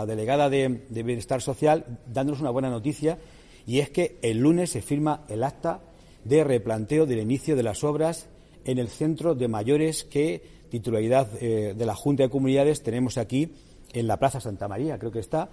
delegada 0.07 0.49
de, 0.49 0.81
Bienestar 0.89 1.39
Social 1.39 1.99
dándonos 2.07 2.41
una 2.41 2.49
buena 2.49 2.71
noticia 2.71 3.19
y 3.67 3.77
es 3.77 3.91
que 3.91 4.17
el 4.23 4.39
lunes 4.39 4.71
se 4.71 4.81
firma 4.81 5.21
el 5.27 5.43
acta 5.43 5.81
de 6.23 6.43
replanteo 6.43 7.05
del 7.05 7.19
inicio 7.19 7.55
de 7.55 7.61
las 7.61 7.83
obras 7.83 8.27
en 8.65 8.79
el 8.79 8.87
centro 8.87 9.35
de 9.35 9.47
mayores 9.47 10.03
que 10.03 10.41
titularidad 10.71 11.27
eh, 11.39 11.75
de 11.77 11.85
la 11.85 11.93
Junta 11.93 12.23
de 12.23 12.31
Comunidades 12.31 12.81
tenemos 12.81 13.19
aquí 13.19 13.53
en 13.93 14.07
la 14.07 14.17
Plaza 14.17 14.39
Santa 14.39 14.67
María, 14.67 14.97
creo 14.97 15.11
que 15.11 15.19
está, 15.19 15.49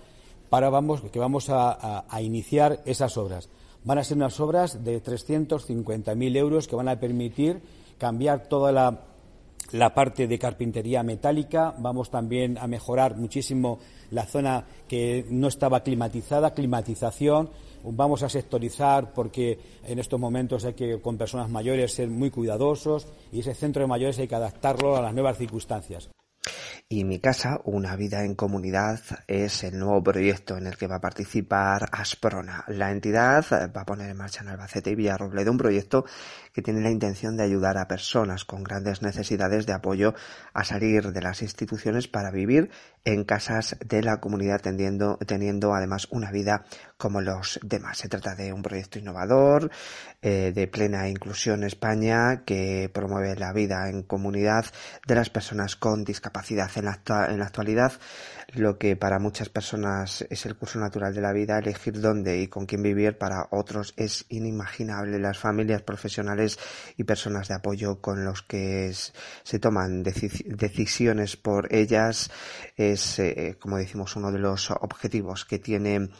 para 0.48 0.70
vamos, 0.70 1.02
que 1.02 1.18
vamos 1.18 1.50
a, 1.50 2.06
a 2.08 2.22
iniciar 2.22 2.80
esas 2.86 3.18
obras. 3.18 3.50
Van 3.84 3.98
a 3.98 4.04
ser 4.04 4.16
unas 4.16 4.40
obras 4.40 4.82
de 4.84 5.02
350.000 5.02 6.36
euros 6.38 6.66
que 6.66 6.76
van 6.76 6.88
a 6.88 6.98
permitir 6.98 7.60
cambiar 7.98 8.48
toda 8.48 8.72
la 8.72 9.09
la 9.72 9.94
parte 9.94 10.26
de 10.26 10.38
carpintería 10.38 11.02
metálica, 11.02 11.74
vamos 11.78 12.10
también 12.10 12.58
a 12.58 12.66
mejorar 12.66 13.16
muchísimo 13.16 13.78
la 14.10 14.26
zona 14.26 14.64
que 14.88 15.24
no 15.30 15.48
estaba 15.48 15.82
climatizada, 15.82 16.54
climatización, 16.54 17.50
vamos 17.84 18.22
a 18.22 18.28
sectorizar 18.28 19.12
porque 19.12 19.58
en 19.84 19.98
estos 19.98 20.20
momentos 20.20 20.64
hay 20.64 20.74
que 20.74 21.00
con 21.00 21.16
personas 21.16 21.48
mayores 21.48 21.94
ser 21.94 22.08
muy 22.08 22.30
cuidadosos 22.30 23.06
y 23.32 23.40
ese 23.40 23.54
centro 23.54 23.82
de 23.82 23.88
mayores 23.88 24.18
hay 24.18 24.28
que 24.28 24.34
adaptarlo 24.34 24.96
a 24.96 25.02
las 25.02 25.14
nuevas 25.14 25.38
circunstancias. 25.38 26.10
Y 26.92 27.04
Mi 27.04 27.20
Casa, 27.20 27.60
una 27.66 27.94
vida 27.94 28.24
en 28.24 28.34
comunidad, 28.34 28.98
es 29.28 29.62
el 29.62 29.78
nuevo 29.78 30.02
proyecto 30.02 30.56
en 30.56 30.66
el 30.66 30.76
que 30.76 30.88
va 30.88 30.96
a 30.96 31.00
participar 31.00 31.88
Asprona. 31.92 32.64
La 32.66 32.90
entidad 32.90 33.44
va 33.72 33.82
a 33.82 33.86
poner 33.86 34.10
en 34.10 34.16
marcha 34.16 34.42
en 34.42 34.48
Albacete 34.48 34.90
y 34.90 34.96
Villarrobledo 34.96 35.52
un 35.52 35.58
proyecto 35.58 36.04
que 36.52 36.62
tiene 36.62 36.80
la 36.80 36.90
intención 36.90 37.36
de 37.36 37.44
ayudar 37.44 37.78
a 37.78 37.88
personas 37.88 38.44
con 38.44 38.62
grandes 38.62 39.02
necesidades 39.02 39.66
de 39.66 39.72
apoyo 39.72 40.14
a 40.52 40.64
salir 40.64 41.12
de 41.12 41.22
las 41.22 41.42
instituciones 41.42 42.08
para 42.08 42.30
vivir 42.30 42.70
en 43.04 43.24
casas 43.24 43.76
de 43.84 44.02
la 44.02 44.20
comunidad 44.20 44.60
teniendo, 44.60 45.18
teniendo 45.26 45.74
además 45.74 46.08
una 46.10 46.30
vida 46.30 46.64
como 46.96 47.20
los 47.20 47.58
demás. 47.62 47.98
Se 47.98 48.08
trata 48.08 48.34
de 48.34 48.52
un 48.52 48.62
proyecto 48.62 48.98
innovador, 48.98 49.70
eh, 50.20 50.52
de 50.54 50.68
plena 50.68 51.08
inclusión 51.08 51.60
en 51.60 51.68
España, 51.68 52.44
que 52.44 52.90
promueve 52.92 53.36
la 53.36 53.52
vida 53.52 53.88
en 53.88 54.02
comunidad 54.02 54.66
de 55.06 55.14
las 55.14 55.30
personas 55.30 55.76
con 55.76 56.04
discapacidad. 56.04 56.70
En 56.76 56.84
la, 56.84 57.00
en 57.30 57.38
la 57.38 57.46
actualidad, 57.46 57.92
lo 58.52 58.78
que 58.78 58.96
para 58.96 59.18
muchas 59.18 59.48
personas 59.48 60.26
es 60.28 60.44
el 60.44 60.56
curso 60.56 60.78
natural 60.78 61.14
de 61.14 61.20
la 61.22 61.32
vida, 61.32 61.58
elegir 61.58 62.00
dónde 62.00 62.40
y 62.40 62.48
con 62.48 62.66
quién 62.66 62.82
vivir, 62.82 63.16
para 63.16 63.48
otros 63.50 63.94
es 63.96 64.26
inimaginable. 64.28 65.18
Las 65.18 65.38
familias 65.38 65.82
profesionales 65.82 66.39
y 66.96 67.04
personas 67.04 67.48
de 67.48 67.54
apoyo 67.54 68.00
con 68.00 68.24
los 68.24 68.42
que 68.42 68.92
se 69.42 69.58
toman 69.58 70.02
decisiones 70.02 71.36
por 71.36 71.72
ellas 71.74 72.30
es, 72.76 73.18
eh, 73.18 73.56
como 73.60 73.76
decimos, 73.76 74.16
uno 74.16 74.32
de 74.32 74.38
los 74.38 74.70
objetivos 74.70 75.44
que 75.44 75.58
tiene 75.58 76.10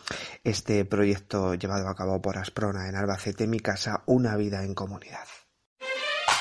este 0.45 0.85
proyecto 0.85 1.55
llevado 1.55 1.89
a 1.89 1.95
cabo 1.95 2.21
por 2.21 2.39
Asprona 2.39 2.89
en 2.89 2.97
Albacete, 2.97 3.47
mi 3.47 3.61
casa, 3.61 4.03
una 4.07 4.37
vida 4.37 4.65
en 4.65 4.75
comunidad. 4.75 5.27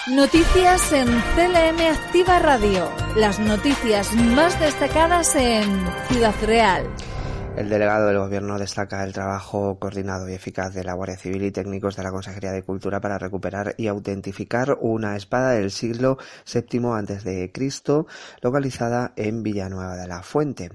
Noticias 0.08 0.92
en 0.92 1.08
CLM 1.08 1.80
Activa 1.92 2.40
Radio. 2.40 2.90
Las 3.16 3.40
noticias 3.40 4.14
más 4.16 4.60
destacadas 4.60 5.36
en 5.36 5.86
Ciudad 6.08 6.34
Real. 6.42 6.90
El 7.58 7.68
delegado 7.68 8.08
del 8.08 8.20
Gobierno 8.20 8.58
destaca 8.58 9.04
el 9.04 9.12
trabajo 9.12 9.78
coordinado 9.80 10.30
y 10.30 10.34
eficaz 10.34 10.74
de 10.74 10.84
la 10.84 10.94
Guardia 10.94 11.18
Civil 11.18 11.44
y 11.44 11.52
técnicos 11.52 11.96
de 11.96 12.04
la 12.04 12.12
Consejería 12.12 12.52
de 12.52 12.64
Cultura 12.64 13.02
para 13.02 13.18
recuperar 13.18 13.76
y 13.78 13.88
autentificar 13.88 14.78
una 14.80 15.18
espada 15.18 15.52
del 15.52 15.72
siglo 15.72 16.18
VII 16.52 16.82
a.C. 16.94 17.52
localizada 18.42 19.12
en 19.16 19.44
Villanueva 19.44 19.98
de 19.98 20.08
la 20.08 20.24
Fuente. 20.24 20.72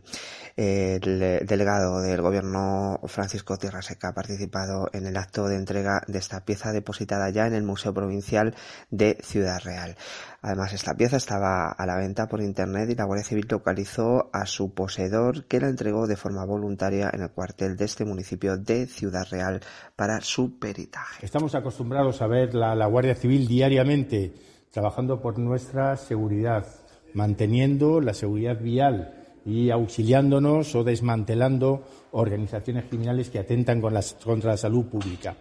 El 0.57 1.01
delegado 1.47 2.01
del 2.01 2.23
gobierno 2.23 3.01
Francisco 3.07 3.57
Tierra 3.57 3.83
Seca 3.83 4.11
ha 4.11 4.15
participado 4.15 4.89
en 4.93 5.05
el 5.07 5.17
acto 5.17 5.49
de 5.49 5.57
entrega 5.57 6.03
de 6.07 6.19
esta 6.19 6.45
pieza 6.45 6.71
depositada 6.71 7.29
ya 7.31 7.49
en 7.49 7.55
el 7.55 7.65
Museo 7.65 7.93
Provincial 7.93 8.55
de 8.89 9.19
Ciudad 9.21 9.61
Real. 9.65 9.97
Además, 10.43 10.73
esta 10.73 10.95
pieza 10.95 11.17
estaba 11.17 11.73
a 11.73 11.87
la 11.87 11.97
venta 11.97 12.29
por 12.29 12.41
internet 12.41 12.89
y 12.89 12.95
la 12.95 13.05
Guardia 13.05 13.25
Civil 13.25 13.49
localizó 13.51 14.31
a 14.33 14.47
su 14.47 14.75
poseedor 14.75 15.47
que 15.47 15.59
la 15.59 15.69
entregó 15.69 16.07
de 16.07 16.17
forma 16.17 16.45
voluntaria 16.45 17.11
en 17.13 17.23
el 17.23 17.31
cuartel 17.31 17.77
de 17.77 17.87
este 17.87 18.05
municipio 18.05 18.57
de 18.57 18.87
Ciudad 18.87 19.27
Real 19.29 19.61
para 19.97 20.21
su 20.21 20.61
peritaje. 20.61 21.27
Estamos 21.27 21.57
acostumbrados 21.57 22.23
a 22.23 22.29
ver 22.29 22.55
la 22.55 22.87
Guardia 22.87 23.17
Civil 23.17 23.49
diariamente 23.49 24.33
trabajando 24.71 25.21
por 25.21 25.37
nuestra 25.39 25.97
seguridad, 25.97 26.65
manteniendo 27.13 28.01
la 28.01 28.15
seguridad 28.15 28.61
vial 28.61 29.24
y 29.45 29.71
auxiliándonos 29.71 30.75
o 30.75 30.85
desmantelando 30.85 31.83
organizaciones 32.13 32.85
criminales 32.85 33.31
que 33.31 33.39
atentan 33.39 33.81
contra 33.81 34.51
la 34.51 34.57
salud 34.57 34.87
pública. 34.87 35.37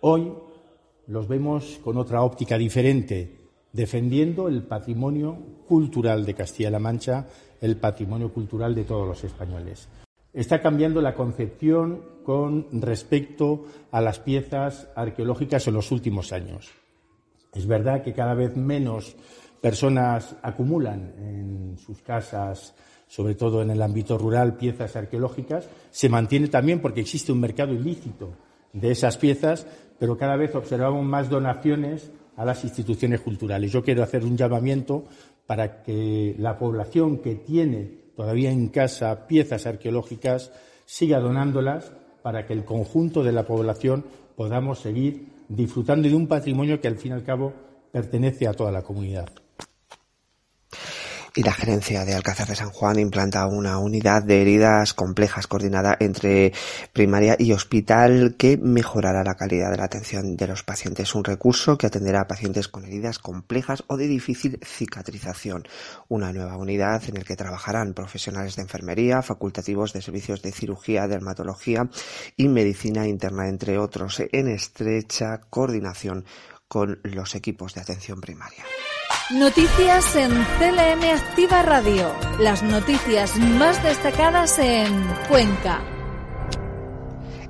Hoy 0.00 0.32
los 1.06 1.28
vemos 1.28 1.80
con 1.84 1.96
otra 1.98 2.22
óptica 2.22 2.58
diferente, 2.58 3.44
defendiendo 3.72 4.48
el 4.48 4.62
patrimonio 4.62 5.36
cultural 5.68 6.24
de 6.24 6.34
Castilla-La 6.34 6.78
Mancha, 6.78 7.26
el 7.60 7.76
patrimonio 7.76 8.32
cultural 8.32 8.74
de 8.74 8.84
todos 8.84 9.06
los 9.06 9.24
españoles. 9.24 9.88
Está 10.32 10.60
cambiando 10.60 11.00
la 11.00 11.14
concepción 11.14 12.02
con 12.24 12.66
respecto 12.82 13.66
a 13.90 14.00
las 14.00 14.18
piezas 14.18 14.88
arqueológicas 14.96 15.68
en 15.68 15.74
los 15.74 15.92
últimos 15.92 16.32
años. 16.32 16.72
Es 17.52 17.66
verdad 17.66 18.02
que 18.02 18.12
cada 18.12 18.34
vez 18.34 18.56
menos 18.56 19.14
personas 19.60 20.34
acumulan 20.42 21.14
en 21.18 21.78
sus 21.78 22.02
casas, 22.02 22.74
sobre 23.08 23.34
todo 23.34 23.62
en 23.62 23.70
el 23.70 23.82
ámbito 23.82 24.18
rural, 24.18 24.56
piezas 24.56 24.96
arqueológicas. 24.96 25.68
Se 25.90 26.08
mantiene 26.08 26.48
también 26.48 26.80
porque 26.80 27.00
existe 27.00 27.32
un 27.32 27.40
mercado 27.40 27.72
ilícito 27.72 28.32
de 28.72 28.90
esas 28.90 29.16
piezas, 29.18 29.66
pero 29.98 30.16
cada 30.16 30.36
vez 30.36 30.54
observamos 30.54 31.04
más 31.04 31.30
donaciones 31.30 32.10
a 32.36 32.44
las 32.44 32.64
instituciones 32.64 33.20
culturales. 33.20 33.70
Yo 33.70 33.82
quiero 33.82 34.02
hacer 34.02 34.24
un 34.24 34.36
llamamiento 34.36 35.04
para 35.46 35.82
que 35.82 36.34
la 36.38 36.58
población 36.58 37.18
que 37.18 37.36
tiene 37.36 38.04
todavía 38.16 38.50
en 38.50 38.68
casa 38.68 39.26
piezas 39.26 39.66
arqueológicas 39.66 40.52
siga 40.86 41.20
donándolas 41.20 41.92
para 42.22 42.46
que 42.46 42.52
el 42.52 42.64
conjunto 42.64 43.22
de 43.22 43.32
la 43.32 43.44
población 43.44 44.04
podamos 44.36 44.80
seguir 44.80 45.28
disfrutando 45.48 46.08
de 46.08 46.14
un 46.14 46.26
patrimonio 46.26 46.80
que 46.80 46.88
al 46.88 46.96
fin 46.96 47.12
y 47.12 47.14
al 47.14 47.22
cabo 47.22 47.52
pertenece 47.92 48.48
a 48.48 48.54
toda 48.54 48.72
la 48.72 48.82
comunidad 48.82 49.43
y 51.36 51.42
la 51.42 51.52
gerencia 51.52 52.04
de 52.04 52.14
Alcázar 52.14 52.46
de 52.46 52.54
San 52.54 52.70
Juan 52.70 52.98
implanta 52.98 53.46
una 53.46 53.78
unidad 53.78 54.22
de 54.22 54.40
heridas 54.40 54.94
complejas 54.94 55.48
coordinada 55.48 55.96
entre 55.98 56.52
primaria 56.92 57.34
y 57.38 57.52
hospital 57.52 58.36
que 58.38 58.56
mejorará 58.56 59.24
la 59.24 59.34
calidad 59.34 59.72
de 59.72 59.78
la 59.78 59.84
atención 59.84 60.36
de 60.36 60.46
los 60.46 60.62
pacientes. 60.62 61.12
Un 61.14 61.24
recurso 61.24 61.76
que 61.76 61.88
atenderá 61.88 62.20
a 62.20 62.28
pacientes 62.28 62.68
con 62.68 62.84
heridas 62.84 63.18
complejas 63.18 63.82
o 63.88 63.96
de 63.96 64.06
difícil 64.06 64.60
cicatrización. 64.64 65.64
Una 66.08 66.32
nueva 66.32 66.56
unidad 66.56 67.02
en 67.08 67.14
la 67.14 67.24
que 67.24 67.36
trabajarán 67.36 67.94
profesionales 67.94 68.54
de 68.54 68.62
enfermería, 68.62 69.20
facultativos 69.22 69.92
de 69.92 70.02
servicios 70.02 70.40
de 70.40 70.52
cirugía, 70.52 71.08
dermatología 71.08 71.88
y 72.36 72.46
medicina 72.46 73.08
interna, 73.08 73.48
entre 73.48 73.78
otros, 73.78 74.22
en 74.30 74.46
estrecha 74.46 75.40
coordinación 75.50 76.24
con 76.68 77.00
los 77.02 77.34
equipos 77.34 77.74
de 77.74 77.80
atención 77.80 78.20
primaria. 78.20 78.64
Noticias 79.32 80.16
en 80.16 80.30
CLM 80.30 81.02
Activa 81.14 81.62
Radio. 81.62 82.12
Las 82.40 82.62
noticias 82.62 83.38
más 83.38 83.82
destacadas 83.82 84.58
en 84.58 85.02
Cuenca. 85.28 85.82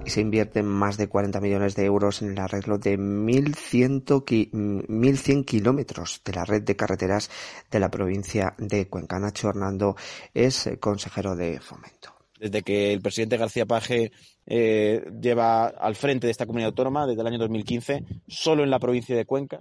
Y 0.04 0.10
se 0.10 0.20
invierten 0.20 0.66
más 0.66 0.96
de 0.96 1.08
40 1.08 1.40
millones 1.40 1.74
de 1.74 1.84
euros 1.84 2.22
en 2.22 2.30
el 2.30 2.38
arreglo 2.38 2.78
de 2.78 2.96
1.100 2.96 5.44
kilómetros 5.44 6.22
de 6.24 6.32
la 6.32 6.44
red 6.44 6.62
de 6.62 6.76
carreteras 6.76 7.28
de 7.70 7.80
la 7.80 7.90
provincia 7.90 8.54
de 8.56 8.86
Cuenca. 8.86 9.18
Nacho 9.18 9.48
Hernando 9.48 9.96
es 10.32 10.70
consejero 10.78 11.34
de 11.34 11.58
fomento. 11.60 12.14
Desde 12.38 12.62
que 12.62 12.92
el 12.92 13.02
presidente 13.02 13.36
García 13.36 13.66
Paje 13.66 14.12
eh, 14.46 15.04
lleva 15.20 15.66
al 15.66 15.96
frente 15.96 16.28
de 16.28 16.30
esta 16.30 16.46
comunidad 16.46 16.68
autónoma 16.68 17.04
desde 17.06 17.20
el 17.20 17.26
año 17.26 17.38
2015, 17.38 18.04
solo 18.28 18.62
en 18.62 18.70
la 18.70 18.78
provincia 18.78 19.16
de 19.16 19.24
Cuenca 19.24 19.60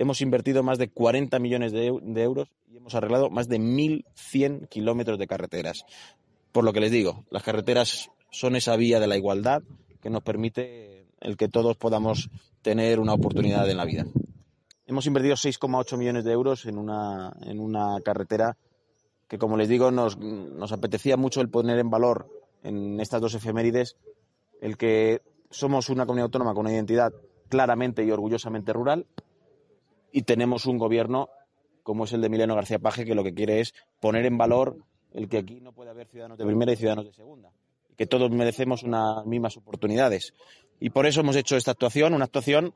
hemos 0.00 0.22
invertido 0.22 0.62
más 0.62 0.78
de 0.78 0.88
40 0.88 1.38
millones 1.40 1.72
de, 1.72 1.86
euros 2.22 2.48
y 2.66 2.78
hemos 2.78 2.94
arreglado 2.94 3.28
más 3.28 3.48
de 3.48 3.60
1.100 3.60 4.66
kilómetros 4.68 5.18
de 5.18 5.26
carreteras. 5.26 5.84
Por 6.52 6.64
lo 6.64 6.72
que 6.72 6.80
les 6.80 6.90
digo, 6.90 7.26
las 7.30 7.42
carreteras 7.42 8.10
son 8.30 8.56
esa 8.56 8.76
vía 8.76 8.98
de 8.98 9.06
la 9.06 9.18
igualdad 9.18 9.62
que 10.00 10.08
nos 10.08 10.22
permite 10.22 11.06
el 11.20 11.36
que 11.36 11.48
todos 11.48 11.76
podamos 11.76 12.30
tener 12.62 12.98
una 12.98 13.12
oportunidad 13.12 13.68
en 13.68 13.76
la 13.76 13.84
vida. 13.84 14.06
Hemos 14.86 15.06
invertido 15.06 15.34
6,8 15.34 15.98
millones 15.98 16.24
de 16.24 16.32
euros 16.32 16.64
en 16.64 16.78
una, 16.78 17.34
en 17.42 17.60
una 17.60 18.00
carretera 18.02 18.56
que, 19.28 19.36
como 19.36 19.58
les 19.58 19.68
digo, 19.68 19.90
nos, 19.90 20.16
nos 20.16 20.72
apetecía 20.72 21.18
mucho 21.18 21.42
el 21.42 21.50
poner 21.50 21.78
en 21.78 21.90
valor 21.90 22.26
en 22.62 22.98
estas 23.00 23.20
dos 23.20 23.34
efemérides 23.34 23.96
el 24.62 24.78
que 24.78 25.20
somos 25.50 25.90
una 25.90 26.06
comunidad 26.06 26.24
autónoma 26.24 26.54
con 26.54 26.64
una 26.64 26.72
identidad 26.72 27.12
claramente 27.50 28.02
y 28.02 28.10
orgullosamente 28.10 28.72
rural 28.72 29.06
y 30.12 30.22
tenemos 30.22 30.66
un 30.66 30.78
gobierno 30.78 31.28
como 31.82 32.04
es 32.04 32.12
el 32.12 32.20
de 32.20 32.28
Mileno 32.28 32.54
García 32.54 32.78
Paje 32.78 33.04
que 33.04 33.14
lo 33.14 33.24
que 33.24 33.34
quiere 33.34 33.60
es 33.60 33.74
poner 34.00 34.26
en 34.26 34.38
valor 34.38 34.76
el 35.12 35.28
que 35.28 35.38
aquí 35.38 35.60
no 35.60 35.72
puede 35.72 35.90
haber 35.90 36.06
ciudadanos 36.06 36.38
de 36.38 36.44
primera 36.44 36.72
y 36.72 36.76
ciudadanos 36.76 37.06
de 37.06 37.12
segunda, 37.12 37.50
que 37.96 38.06
todos 38.06 38.30
merecemos 38.30 38.82
unas 38.82 39.26
mismas 39.26 39.56
oportunidades. 39.56 40.34
Y 40.78 40.90
por 40.90 41.06
eso 41.06 41.20
hemos 41.20 41.36
hecho 41.36 41.56
esta 41.56 41.72
actuación, 41.72 42.14
una 42.14 42.26
actuación 42.26 42.74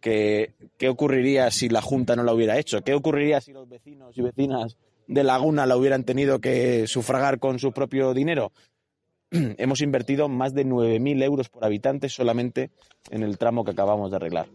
que 0.00 0.54
¿qué 0.78 0.88
ocurriría 0.88 1.50
si 1.50 1.68
la 1.68 1.82
Junta 1.82 2.16
no 2.16 2.22
la 2.22 2.32
hubiera 2.32 2.58
hecho? 2.58 2.82
¿Qué 2.82 2.94
ocurriría 2.94 3.40
si 3.40 3.52
los 3.52 3.68
vecinos 3.68 4.16
y 4.16 4.22
vecinas 4.22 4.76
de 5.06 5.22
Laguna 5.22 5.66
la 5.66 5.76
hubieran 5.76 6.04
tenido 6.04 6.40
que 6.40 6.86
sufragar 6.86 7.38
con 7.38 7.58
su 7.58 7.72
propio 7.72 8.14
dinero? 8.14 8.52
hemos 9.30 9.80
invertido 9.82 10.28
más 10.28 10.54
de 10.54 10.64
9.000 10.64 11.22
euros 11.24 11.48
por 11.48 11.64
habitante 11.64 12.08
solamente 12.08 12.70
en 13.10 13.22
el 13.22 13.38
tramo 13.38 13.64
que 13.64 13.72
acabamos 13.72 14.10
de 14.10 14.16
arreglar 14.16 14.48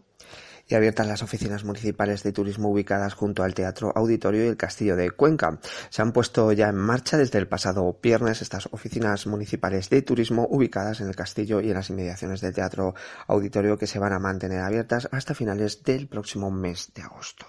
y 0.68 0.74
abiertas 0.74 1.06
las 1.06 1.22
oficinas 1.22 1.64
municipales 1.64 2.22
de 2.22 2.32
turismo 2.32 2.70
ubicadas 2.70 3.14
junto 3.14 3.42
al 3.42 3.54
Teatro 3.54 3.92
Auditorio 3.94 4.44
y 4.44 4.48
el 4.48 4.56
Castillo 4.56 4.96
de 4.96 5.10
Cuenca. 5.10 5.58
Se 5.90 6.02
han 6.02 6.12
puesto 6.12 6.52
ya 6.52 6.68
en 6.68 6.76
marcha 6.76 7.16
desde 7.16 7.38
el 7.38 7.48
pasado 7.48 7.98
viernes 8.02 8.42
estas 8.42 8.68
oficinas 8.72 9.26
municipales 9.26 9.90
de 9.90 10.02
turismo 10.02 10.46
ubicadas 10.50 11.00
en 11.00 11.08
el 11.08 11.16
Castillo 11.16 11.60
y 11.60 11.68
en 11.68 11.74
las 11.74 11.90
inmediaciones 11.90 12.40
del 12.40 12.54
Teatro 12.54 12.94
Auditorio 13.26 13.78
que 13.78 13.86
se 13.86 13.98
van 13.98 14.12
a 14.12 14.18
mantener 14.18 14.60
abiertas 14.60 15.08
hasta 15.12 15.34
finales 15.34 15.82
del 15.82 16.08
próximo 16.08 16.50
mes 16.50 16.92
de 16.94 17.02
agosto. 17.02 17.46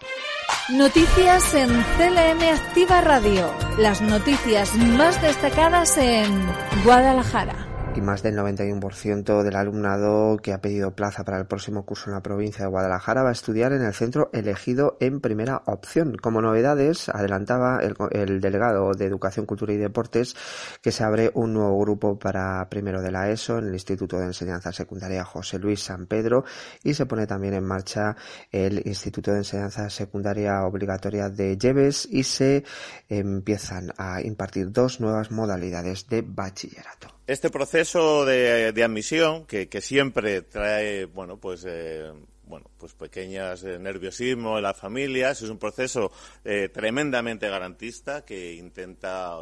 Noticias 0.69 1.53
en 1.53 1.69
CLM 1.69 2.41
Activa 2.53 3.01
Radio. 3.01 3.53
Las 3.77 4.01
noticias 4.01 4.75
más 4.75 5.21
destacadas 5.21 5.97
en 5.97 6.47
Guadalajara 6.83 7.72
y 7.95 8.01
más 8.01 8.23
del 8.23 8.35
91% 8.35 9.43
del 9.43 9.55
alumnado 9.55 10.37
que 10.37 10.51
ha 10.51 10.61
pedido 10.61 10.95
plaza 10.95 11.23
para 11.23 11.37
el 11.37 11.45
próximo 11.45 11.85
curso 11.85 12.09
en 12.09 12.15
la 12.15 12.23
provincia 12.23 12.65
de 12.65 12.71
Guadalajara 12.71 13.21
va 13.21 13.29
a 13.29 13.33
estudiar 13.33 13.71
en 13.71 13.83
el 13.83 13.93
centro 13.93 14.29
elegido 14.33 14.97
en 14.99 15.21
primera 15.21 15.61
opción. 15.65 16.17
Como 16.17 16.41
novedades, 16.41 17.09
adelantaba 17.09 17.81
el, 17.81 18.41
delegado 18.41 18.93
de 18.93 19.05
Educación, 19.05 19.45
Cultura 19.45 19.73
y 19.73 19.77
Deportes 19.77 20.35
que 20.81 20.91
se 20.91 21.03
abre 21.03 21.31
un 21.35 21.53
nuevo 21.53 21.79
grupo 21.79 22.17
para 22.17 22.67
primero 22.69 23.01
de 23.01 23.11
la 23.11 23.29
ESO 23.29 23.59
en 23.59 23.67
el 23.67 23.73
Instituto 23.73 24.17
de 24.17 24.25
Enseñanza 24.25 24.71
Secundaria 24.71 25.23
José 25.23 25.59
Luis 25.59 25.83
San 25.83 26.07
Pedro 26.07 26.45
y 26.83 26.95
se 26.95 27.05
pone 27.05 27.27
también 27.27 27.53
en 27.53 27.63
marcha 27.63 28.15
el 28.51 28.81
Instituto 28.87 29.31
de 29.31 29.39
Enseñanza 29.39 29.89
Secundaria 29.89 30.65
Obligatoria 30.65 31.29
de 31.29 31.57
Lleves 31.57 32.07
y 32.09 32.23
se 32.23 32.63
empiezan 33.07 33.93
a 33.97 34.21
impartir 34.21 34.71
dos 34.71 34.99
nuevas 34.99 35.29
modalidades 35.29 36.07
de 36.07 36.23
bachillerato. 36.25 37.22
Este 37.25 37.49
proceso 37.49 38.25
de, 38.25 38.83
admisión, 38.83 39.45
que, 39.45 39.81
siempre 39.81 40.41
trae, 40.41 41.05
bueno, 41.05 41.37
pues, 41.37 41.63
eh, 41.65 42.11
bueno, 42.45 42.69
pues 42.77 42.93
pequeñas 42.95 43.63
eh, 43.63 43.79
nerviosismo 43.79 44.57
en 44.57 44.63
las 44.63 44.75
familias, 44.75 45.41
es 45.41 45.49
un 45.49 45.57
proceso 45.57 46.11
eh, 46.43 46.67
tremendamente 46.67 47.47
garantista 47.47 48.25
que 48.25 48.53
intenta 48.55 49.37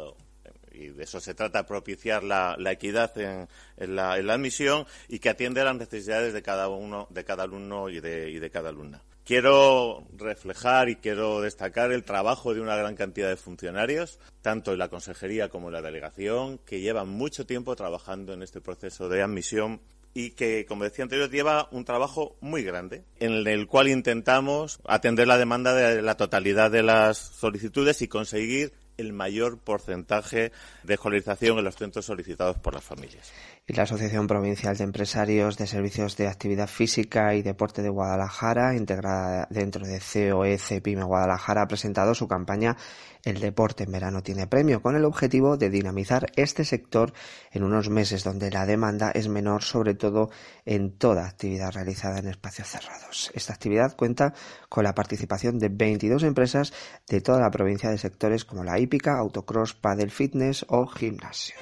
y 0.70 0.88
de 0.88 1.02
eso 1.02 1.20
se 1.20 1.34
trata, 1.34 1.66
propiciar 1.66 2.22
la, 2.22 2.56
equidad 2.70 3.12
en, 3.18 3.48
la, 3.96 4.12
admisión 4.12 4.86
y 5.08 5.18
que 5.18 5.28
atiende 5.28 5.60
a 5.60 5.64
las 5.64 5.76
necesidades 5.76 6.32
de 6.32 6.42
cada 6.42 6.68
uno, 6.68 7.08
de 7.10 7.24
cada 7.24 7.42
alumno 7.42 7.88
y 7.88 8.00
de, 8.00 8.30
y 8.30 8.38
de 8.38 8.50
cada 8.50 8.68
alumna. 8.68 9.02
Quiero 9.24 10.04
reflejar 10.16 10.88
y 10.88 10.96
quiero 10.96 11.40
destacar 11.40 11.92
el 11.92 12.02
trabajo 12.02 12.54
de 12.54 12.60
una 12.60 12.76
gran 12.76 12.96
cantidad 12.96 13.28
de 13.28 13.36
funcionarios, 13.36 14.18
tanto 14.42 14.72
en 14.72 14.78
la 14.78 14.88
consejería 14.88 15.48
como 15.48 15.68
en 15.68 15.74
la 15.74 15.82
delegación, 15.82 16.58
que 16.58 16.80
llevan 16.80 17.08
mucho 17.08 17.46
tiempo 17.46 17.76
trabajando 17.76 18.32
en 18.32 18.42
este 18.42 18.60
proceso 18.60 19.08
de 19.08 19.22
admisión 19.22 19.80
y 20.14 20.30
que, 20.30 20.66
como 20.66 20.84
decía 20.84 21.04
anteriormente, 21.04 21.36
lleva 21.36 21.68
un 21.70 21.84
trabajo 21.84 22.36
muy 22.40 22.62
grande, 22.62 23.04
en 23.20 23.46
el 23.46 23.66
cual 23.66 23.88
intentamos 23.88 24.80
atender 24.86 25.26
la 25.28 25.38
demanda 25.38 25.74
de 25.74 26.02
la 26.02 26.16
totalidad 26.16 26.70
de 26.70 26.82
las 26.82 27.16
solicitudes 27.16 28.02
y 28.02 28.08
conseguir 28.08 28.72
el 28.98 29.12
mayor 29.12 29.58
porcentaje 29.58 30.52
de 30.82 30.94
escolarización 30.94 31.58
en 31.58 31.64
los 31.64 31.76
centros 31.76 32.04
solicitados 32.04 32.58
por 32.58 32.74
las 32.74 32.84
familias. 32.84 33.32
Y 33.64 33.74
la 33.74 33.84
Asociación 33.84 34.26
Provincial 34.26 34.76
de 34.76 34.82
Empresarios 34.82 35.56
de 35.56 35.68
Servicios 35.68 36.16
de 36.16 36.26
Actividad 36.26 36.66
Física 36.66 37.36
y 37.36 37.42
Deporte 37.42 37.80
de 37.80 37.90
Guadalajara, 37.90 38.74
integrada 38.74 39.46
dentro 39.50 39.86
de 39.86 40.00
COE 40.00 40.58
CEPIME 40.58 41.04
Guadalajara, 41.04 41.62
ha 41.62 41.68
presentado 41.68 42.12
su 42.16 42.26
campaña 42.26 42.76
El 43.22 43.38
deporte 43.38 43.84
en 43.84 43.92
verano 43.92 44.20
tiene 44.24 44.48
premio, 44.48 44.82
con 44.82 44.96
el 44.96 45.04
objetivo 45.04 45.56
de 45.56 45.70
dinamizar 45.70 46.26
este 46.34 46.64
sector 46.64 47.12
en 47.52 47.62
unos 47.62 47.88
meses 47.88 48.24
donde 48.24 48.50
la 48.50 48.66
demanda 48.66 49.12
es 49.12 49.28
menor, 49.28 49.62
sobre 49.62 49.94
todo 49.94 50.30
en 50.64 50.98
toda 50.98 51.24
actividad 51.24 51.70
realizada 51.70 52.18
en 52.18 52.26
espacios 52.26 52.66
cerrados. 52.66 53.30
Esta 53.32 53.52
actividad 53.52 53.94
cuenta 53.94 54.34
con 54.68 54.82
la 54.82 54.96
participación 54.96 55.60
de 55.60 55.68
22 55.68 56.24
empresas 56.24 56.72
de 57.06 57.20
toda 57.20 57.38
la 57.38 57.52
provincia 57.52 57.90
de 57.90 57.98
sectores 57.98 58.44
como 58.44 58.64
la 58.64 58.80
hípica, 58.80 59.16
autocross, 59.16 59.72
paddle 59.72 60.10
fitness 60.10 60.66
o 60.68 60.88
gimnasios. 60.88 61.60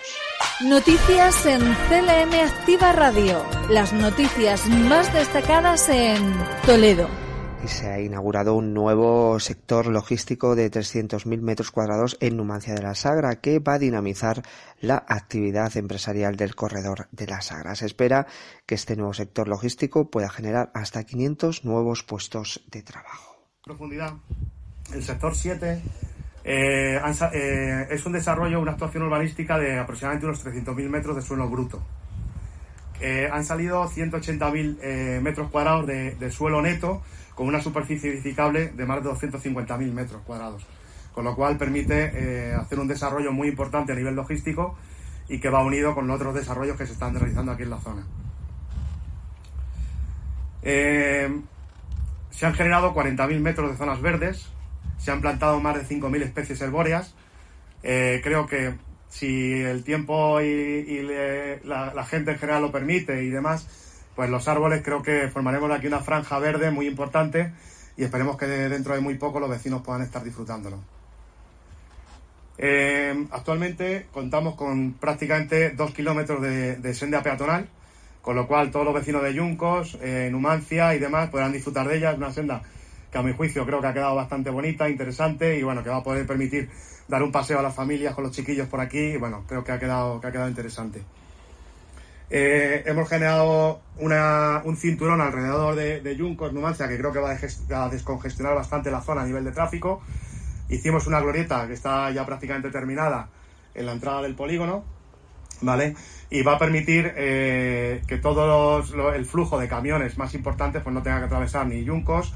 Noticias 0.64 1.46
en 1.46 1.61
CLM 1.61 2.35
Activa 2.35 2.92
Radio. 2.92 3.42
Las 3.70 3.94
noticias 3.94 4.68
más 4.68 5.11
destacadas 5.11 5.88
en 5.88 6.35
Toledo. 6.66 7.09
Y 7.64 7.68
se 7.68 7.87
ha 7.87 7.99
inaugurado 7.99 8.55
un 8.55 8.75
nuevo 8.75 9.40
sector 9.40 9.87
logístico 9.87 10.55
de 10.55 10.70
300.000 10.70 11.40
metros 11.40 11.70
cuadrados 11.70 12.18
en 12.20 12.37
Numancia 12.37 12.75
de 12.75 12.83
la 12.83 12.94
Sagra 12.94 13.40
que 13.40 13.59
va 13.59 13.75
a 13.75 13.79
dinamizar 13.79 14.42
la 14.83 15.03
actividad 15.09 15.75
empresarial 15.79 16.37
del 16.37 16.55
corredor 16.55 17.09
de 17.11 17.27
la 17.27 17.40
Sagra. 17.40 17.75
Se 17.75 17.87
espera 17.87 18.27
que 18.66 18.75
este 18.75 18.96
nuevo 18.96 19.14
sector 19.14 19.49
logístico 19.49 20.11
pueda 20.11 20.29
generar 20.29 20.70
hasta 20.75 21.05
500 21.05 21.64
nuevos 21.64 22.03
puestos 22.03 22.62
de 22.70 22.83
trabajo. 22.83 23.46
Profundidad. 23.64 24.12
El 24.92 25.03
sector 25.03 25.35
7 25.35 25.81
eh, 26.44 27.00
eh, 27.33 27.87
es 27.90 28.07
un 28.07 28.12
desarrollo, 28.12 28.61
una 28.61 28.72
actuación 28.72 29.03
urbanística 29.03 29.59
de 29.59 29.79
aproximadamente 29.79 30.26
unos 30.26 30.44
300.000 30.44 30.88
metros 30.88 31.16
de 31.16 31.22
suelo 31.22 31.48
bruto. 31.48 31.83
Eh, 33.00 33.29
han 33.33 33.44
salido 33.44 33.88
180.000 33.88 35.20
metros 35.20 35.50
cuadrados 35.50 35.87
de, 35.87 36.31
suelo 36.31 36.61
neto 36.61 37.03
con 37.35 37.46
una 37.46 37.61
superficie 37.61 38.11
edificable 38.11 38.68
de 38.68 38.87
más 38.87 39.03
de 39.03 39.11
250.000 39.11 39.92
metros 39.92 40.20
cuadrados, 40.22 40.66
con 41.14 41.24
lo 41.24 41.35
cual 41.35 41.57
permite 41.57 42.53
hacer 42.55 42.79
un 42.79 42.88
desarrollo 42.88 43.33
muy 43.33 43.48
importante 43.48 43.92
a 43.92 43.94
nivel 43.94 44.14
logístico 44.14 44.76
y 45.29 45.40
que 45.40 45.48
va 45.48 45.64
unido 45.64 45.94
con 45.94 46.07
los 46.07 46.16
otros 46.16 46.35
desarrollos 46.35 46.76
que 46.76 46.87
se 46.87 46.92
están 46.92 47.14
realizando 47.14 47.53
aquí 47.53 47.62
en 47.62 47.70
la 47.70 47.79
zona. 47.79 48.07
se 50.62 52.46
han 52.46 52.53
generado 52.53 52.94
40.000 52.94 53.40
metros 53.40 53.70
de 53.70 53.79
zonas 53.79 54.03
verdes, 54.03 54.50
se 55.01 55.11
han 55.11 55.21
plantado 55.21 55.61
más 55.61 55.77
de 55.77 55.97
5.000 55.97 56.23
especies 56.23 56.61
herbóreas. 56.61 57.15
Eh, 57.83 58.21
creo 58.23 58.47
que 58.47 58.75
si 59.09 59.61
el 59.61 59.83
tiempo 59.83 60.41
y, 60.41 61.03
la, 61.65 62.05
gente 62.05 62.33
en 62.33 62.39
general 62.39 62.63
lo 62.63 62.71
permite 62.71 63.25
y 63.25 63.31
demás, 63.31 63.67
pues 64.15 64.31
los 64.31 64.47
árboles 64.47 64.83
creo 64.85 65.03
que 65.03 65.29
formaremos 65.29 65.71
aquí 65.71 65.87
una 65.87 66.01
franja 66.01 66.39
verde 66.39 66.71
muy 66.71 66.87
importante 66.87 67.53
y 67.97 68.05
esperemos 68.05 68.37
que 68.37 68.47
dentro 68.47 68.95
de 68.95 69.01
muy 69.01 69.15
poco 69.15 69.41
los 69.41 69.51
vecinos 69.51 69.83
puedan 69.83 70.03
estar 70.03 70.23
disfrutándolo. 70.23 70.79
Eh, 72.59 73.27
actualmente 73.31 74.07
contamos 74.13 74.55
con 74.55 74.93
prácticamente 74.93 75.71
dos 75.71 75.95
kilómetros 75.95 76.43
de, 76.43 76.95
senda 76.95 77.23
peatonal, 77.23 77.69
con 78.21 78.37
lo 78.37 78.47
cual 78.47 78.71
todos 78.71 78.85
los 78.85 78.95
vecinos 78.95 79.23
de 79.23 79.33
Yuncos, 79.33 79.99
eh, 80.03 80.29
Numancia 80.31 80.95
y 80.95 80.99
demás 80.99 81.31
podrán 81.31 81.53
disfrutar 81.53 81.89
de 81.89 81.97
ella. 81.97 82.13
Una 82.15 82.31
senda 82.31 82.63
que 83.11 83.18
a 83.18 83.23
mi 83.23 83.33
juicio 83.33 83.66
creo 83.66 83.81
que 83.81 83.87
ha 83.88 83.92
quedado 83.92 84.14
bastante 84.14 84.51
bonita, 84.51 84.88
interesante 84.88 85.59
y 85.59 85.62
bueno, 85.62 85.83
que 85.83 85.90
va 85.90 85.96
a 85.99 86.03
poder 86.03 86.27
permitir 86.27 86.70
dar 87.09 87.23
un 87.23 87.33
paseo 87.33 87.59
a 87.59 87.62
las 87.62 87.75
familias 87.75 88.14
con 88.14 88.25
los 88.25 88.33
chiquillos 88.33 88.68
por 88.68 88.81
aquí 88.81 88.99
y 88.99 89.16
bueno, 89.16 89.44
creo 89.49 89.64
que 89.64 89.73
ha 89.73 89.79
quedado, 89.79 90.20
que 90.20 90.29
ha 90.29 90.33
quedado 90.33 90.49
interesante. 90.49 91.03
Eh, 92.33 92.85
hemos 92.87 93.09
generado 93.09 93.81
un 93.99 94.77
cinturón 94.77 95.20
alrededor 95.20 95.75
de, 95.75 96.01
de 96.01 96.16
Yuncos, 96.16 96.53
Numancia, 96.53 96.88
que 96.88 96.96
creo 96.96 97.12
que 97.12 97.18
va 97.18 97.31
a 97.33 97.88
descongestionar 97.88 98.55
bastante 98.55 98.90
la 98.90 99.01
zona 99.01 99.23
a 99.23 99.27
nivel 99.27 99.44
de 99.44 99.51
tráfico. 99.51 100.01
Hicimos 100.68 101.09
una 101.09 101.20
glorieta 101.20 101.66
que 101.66 101.73
está 101.73 102.09
ya 102.12 102.25
prácticamente 102.25 102.70
terminada 102.70 103.29
en 103.75 103.87
la 103.87 103.92
entrada 103.92 104.23
del 104.23 104.37
polígono, 104.37 104.85
¿vale? 105.61 105.96
Y 106.31 106.42
va 106.42 106.55
a 106.55 106.59
permitir 106.59 107.12
eh, 107.16 108.03
que 108.07 108.18
todo 108.18 108.79
el 109.12 109.27
flujo 109.27 109.59
de 109.59 109.66
camiones 109.66 110.16
más 110.16 110.33
importantes 110.35 110.83
pues 110.83 110.94
no 110.94 111.03
tenga 111.03 111.18
que 111.18 111.25
atravesar 111.25 111.66
ni 111.66 111.83
Yuncos, 111.83 112.33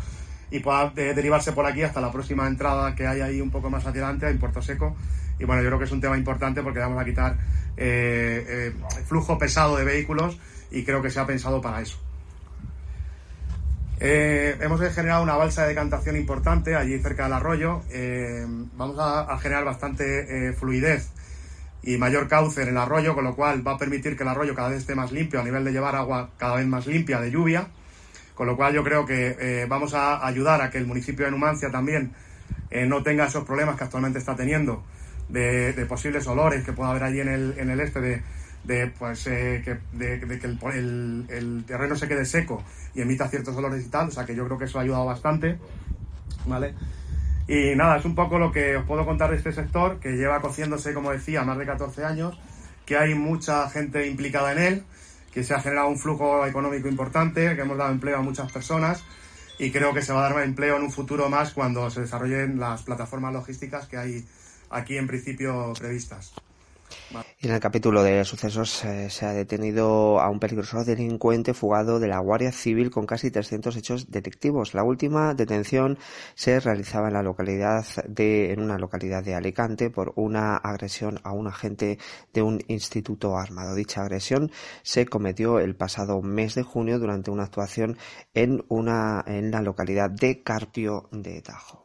y 0.50 0.60
pueda 0.60 0.90
derivarse 0.90 1.52
por 1.52 1.66
aquí 1.66 1.82
hasta 1.82 2.00
la 2.00 2.12
próxima 2.12 2.46
entrada 2.46 2.94
que 2.94 3.06
hay 3.06 3.20
ahí 3.20 3.40
un 3.40 3.50
poco 3.50 3.70
más 3.70 3.86
adelante, 3.86 4.28
en 4.28 4.38
Puerto 4.38 4.62
Seco. 4.62 4.96
Y 5.38 5.44
bueno, 5.44 5.62
yo 5.62 5.68
creo 5.68 5.78
que 5.78 5.84
es 5.84 5.92
un 5.92 6.00
tema 6.00 6.16
importante 6.16 6.62
porque 6.62 6.78
vamos 6.78 7.00
a 7.00 7.04
quitar 7.04 7.36
eh, 7.76 8.46
eh, 8.48 8.72
flujo 9.06 9.36
pesado 9.36 9.76
de 9.76 9.84
vehículos 9.84 10.38
y 10.70 10.84
creo 10.84 11.02
que 11.02 11.10
se 11.10 11.20
ha 11.20 11.26
pensado 11.26 11.60
para 11.60 11.80
eso. 11.80 11.98
Eh, 14.00 14.56
hemos 14.60 14.80
generado 14.92 15.22
una 15.22 15.36
balsa 15.36 15.62
de 15.62 15.68
decantación 15.68 16.16
importante 16.16 16.76
allí 16.76 16.98
cerca 16.98 17.24
del 17.24 17.32
arroyo. 17.32 17.82
vamos 18.74 18.96
a, 18.98 19.38
generar 19.38 19.64
bastante 19.64 20.52
fluidez 20.54 21.10
y 21.82 21.96
mayor 21.98 22.28
cauce 22.28 22.62
en 22.62 22.68
el 22.68 22.76
arroyo, 22.76 23.14
con 23.14 23.24
lo 23.24 23.34
cual 23.34 23.66
va 23.66 23.72
a 23.72 23.78
permitir 23.78 24.16
que 24.16 24.22
el 24.22 24.28
arroyo 24.28 24.54
cada 24.54 24.70
vez 24.70 24.78
esté 24.78 24.94
más 24.94 25.12
limpio 25.12 25.40
a 25.40 25.44
nivel 25.44 25.64
de 25.64 25.72
llevar 25.72 25.96
agua 25.96 26.30
cada 26.38 26.56
vez 26.56 26.66
más 26.66 26.86
limpia 26.86 27.20
de 27.20 27.30
lluvia. 27.30 27.68
Con 28.34 28.46
lo 28.48 28.56
cual 28.56 28.74
yo 28.74 28.82
creo 28.82 29.06
que 29.06 29.36
eh, 29.38 29.66
vamos 29.68 29.94
a 29.94 30.26
ayudar 30.26 30.60
a 30.60 30.70
que 30.70 30.78
el 30.78 30.86
municipio 30.86 31.24
de 31.24 31.30
Numancia 31.30 31.70
también 31.70 32.12
eh, 32.70 32.84
no 32.86 33.02
tenga 33.02 33.26
esos 33.26 33.44
problemas 33.44 33.76
que 33.76 33.84
actualmente 33.84 34.18
está 34.18 34.34
teniendo 34.34 34.82
de, 35.28 35.86
posibles 35.88 36.26
olores 36.26 36.64
que 36.64 36.72
pueda 36.72 36.90
haber 36.90 37.04
allí 37.04 37.20
en 37.20 37.28
el, 37.28 37.54
en 37.58 37.70
el 37.70 37.80
este 37.80 38.22
de, 38.64 38.86
pues, 38.98 39.26
eh, 39.28 39.62
que, 39.64 39.78
de, 39.96 40.20
que 40.20 40.46
el, 40.46 41.64
terreno 41.66 41.94
se 41.94 42.08
quede 42.08 42.24
seco 42.24 42.62
y 42.94 43.02
emita 43.02 43.28
ciertos 43.28 43.56
olores 43.56 43.84
y 43.86 43.88
tal. 43.88 44.08
O 44.08 44.10
sea 44.10 44.24
que 44.24 44.34
yo 44.34 44.44
creo 44.46 44.58
que 44.58 44.64
eso 44.64 44.78
ha 44.78 44.82
ayudado 44.82 45.06
bastante. 45.06 45.58
¿Vale? 46.46 46.74
Y 47.46 47.76
nada, 47.76 47.98
es 47.98 48.04
un 48.04 48.14
poco 48.14 48.38
lo 48.38 48.50
que 48.50 48.76
os 48.76 48.86
puedo 48.86 49.04
contar 49.04 49.30
de 49.30 49.36
este 49.36 49.52
sector, 49.52 50.00
que 50.00 50.12
lleva 50.12 50.40
cociéndose, 50.40 50.94
como 50.94 51.10
decía, 51.10 51.44
más 51.44 51.58
de 51.58 51.66
14 51.66 52.04
años, 52.04 52.38
que 52.86 52.96
hay 52.96 53.14
mucha 53.14 53.68
gente 53.70 54.06
implicada 54.06 54.52
en 54.52 54.58
él 54.58 54.84
que 55.34 55.42
se 55.42 55.52
ha 55.52 55.60
generado 55.60 55.88
un 55.88 55.98
flujo 55.98 56.46
económico 56.46 56.88
importante, 56.88 57.56
que 57.56 57.62
hemos 57.62 57.76
dado 57.76 57.90
empleo 57.90 58.18
a 58.18 58.22
muchas 58.22 58.52
personas 58.52 59.02
y 59.58 59.72
creo 59.72 59.92
que 59.92 60.00
se 60.00 60.12
va 60.12 60.24
a 60.24 60.30
dar 60.30 60.44
empleo 60.44 60.76
en 60.76 60.84
un 60.84 60.92
futuro 60.92 61.28
más 61.28 61.52
cuando 61.52 61.90
se 61.90 62.02
desarrollen 62.02 62.58
las 62.58 62.82
plataformas 62.82 63.32
logísticas 63.32 63.88
que 63.88 63.96
hay 63.96 64.24
aquí 64.70 64.96
en 64.96 65.08
principio 65.08 65.72
previstas. 65.76 66.32
Y 67.44 67.46
en 67.46 67.52
el 67.52 67.60
capítulo 67.60 68.02
de 68.02 68.24
sucesos 68.24 68.86
eh, 68.86 69.10
se 69.10 69.26
ha 69.26 69.34
detenido 69.34 70.18
a 70.18 70.30
un 70.30 70.40
peligroso 70.40 70.82
delincuente 70.82 71.52
fugado 71.52 72.00
de 72.00 72.08
la 72.08 72.18
Guardia 72.18 72.52
Civil 72.52 72.90
con 72.90 73.04
casi 73.04 73.30
300 73.30 73.76
hechos 73.76 74.10
detectivos. 74.10 74.72
La 74.72 74.82
última 74.82 75.34
detención 75.34 75.98
se 76.34 76.58
realizaba 76.58 77.08
en 77.08 77.12
la 77.12 77.22
localidad 77.22 77.84
de, 78.08 78.50
en 78.50 78.62
una 78.62 78.78
localidad 78.78 79.22
de 79.22 79.34
Alicante 79.34 79.90
por 79.90 80.14
una 80.16 80.56
agresión 80.56 81.20
a 81.22 81.32
un 81.32 81.46
agente 81.46 81.98
de 82.32 82.40
un 82.40 82.62
instituto 82.66 83.36
armado. 83.36 83.74
Dicha 83.74 84.00
agresión 84.00 84.50
se 84.82 85.04
cometió 85.04 85.58
el 85.58 85.76
pasado 85.76 86.22
mes 86.22 86.54
de 86.54 86.62
junio 86.62 86.98
durante 86.98 87.30
una 87.30 87.42
actuación 87.42 87.98
en 88.32 88.64
una, 88.68 89.22
en 89.26 89.50
la 89.50 89.60
localidad 89.60 90.08
de 90.08 90.42
Carpio 90.42 91.10
de 91.12 91.42
Tajo. 91.42 91.84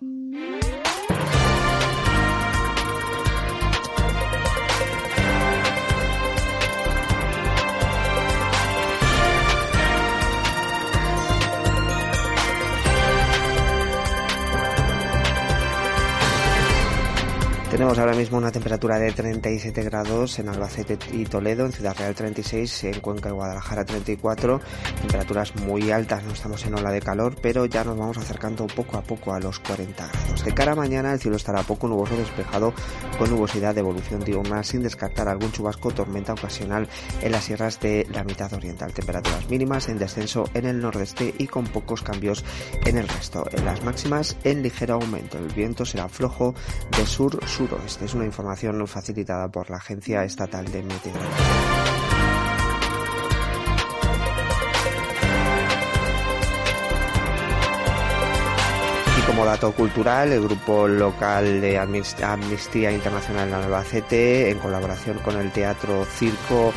Tenemos 17.80 17.98
ahora 17.98 18.14
mismo 18.14 18.38
una 18.38 18.52
temperatura 18.52 19.00
de 19.00 19.14
37 19.14 19.84
grados 19.84 20.38
en 20.38 20.50
Albacete 20.50 21.00
y 21.14 21.24
Toledo, 21.24 21.66
en 21.66 21.72
Ciudad 21.72 21.96
Real 21.98 22.14
36, 22.14 22.84
en 22.84 23.00
Cuenca 23.00 23.30
y 23.30 23.32
Guadalajara 23.32 23.86
34, 23.86 24.60
temperaturas 25.00 25.56
muy 25.56 25.90
altas, 25.90 26.22
no 26.26 26.34
estamos 26.34 26.66
en 26.66 26.76
ola 26.76 26.92
de 26.92 27.00
calor, 27.00 27.38
pero 27.42 27.66
ya 27.68 27.86
nos 27.86 27.98
vamos 27.98 28.18
acercando 28.18 28.68
poco 28.68 28.98
a 28.98 29.02
poco 29.02 29.32
a 29.32 29.40
los 29.40 29.62
40 29.62 30.08
grados. 30.08 30.44
De 30.44 30.54
cara 30.54 30.74
a 30.74 30.76
mañana 30.76 31.14
el 31.14 31.22
cielo 31.22 31.38
estará 31.38 31.64
poco 31.64 31.88
nuboso 31.88 32.18
despejado 32.18 32.74
con 33.18 33.30
nubosidad 33.30 33.74
de 33.74 33.80
evolución 33.80 34.26
diurna 34.26 34.62
sin 34.62 34.84
descartar 34.84 35.30
algún 35.30 35.54
chubasco 35.54 35.92
tormenta 35.92 36.34
ocasional 36.34 36.90
en 37.22 37.32
las 37.32 37.46
sierras 37.46 37.80
de 37.80 38.06
la 38.12 38.26
mitad 38.26 38.52
oriental. 38.52 38.92
Temperaturas 38.92 39.50
mínimas 39.50 39.88
en 39.88 40.00
descenso 40.00 40.50
en 40.54 40.66
el 40.66 40.82
nordeste 40.82 41.34
y 41.38 41.48
con 41.48 41.66
pocos 41.66 42.02
cambios 42.02 42.44
en 42.86 42.98
el 42.98 43.08
resto. 43.08 43.46
En 43.54 43.64
las 43.64 43.86
máximas 43.86 44.36
en 44.44 44.64
ligero 44.64 44.96
aumento. 44.96 45.38
El 45.38 45.48
viento 45.48 45.86
será 45.86 46.10
flojo 46.10 46.54
de 46.98 47.06
esta 47.78 48.06
Es 48.06 48.14
una 48.14 48.26
información 48.26 48.86
facilitada 48.88 49.50
por 49.50 49.70
la 49.70 49.78
Agencia 49.78 50.24
Estatal 50.24 50.66
de 50.72 50.84
Meteorología. 50.84 52.19
Dato 59.46 59.72
cultural, 59.72 60.32
el 60.32 60.42
grupo 60.42 60.88
local 60.88 61.62
de 61.62 61.78
Amnistía 61.78 62.92
Internacional 62.92 63.48
en 63.48 63.54
Albacete, 63.54 64.50
en 64.50 64.60
colaboración 64.60 65.20
con 65.20 65.38
el 65.38 65.52
Teatro 65.52 66.06
Circo, 66.06 66.74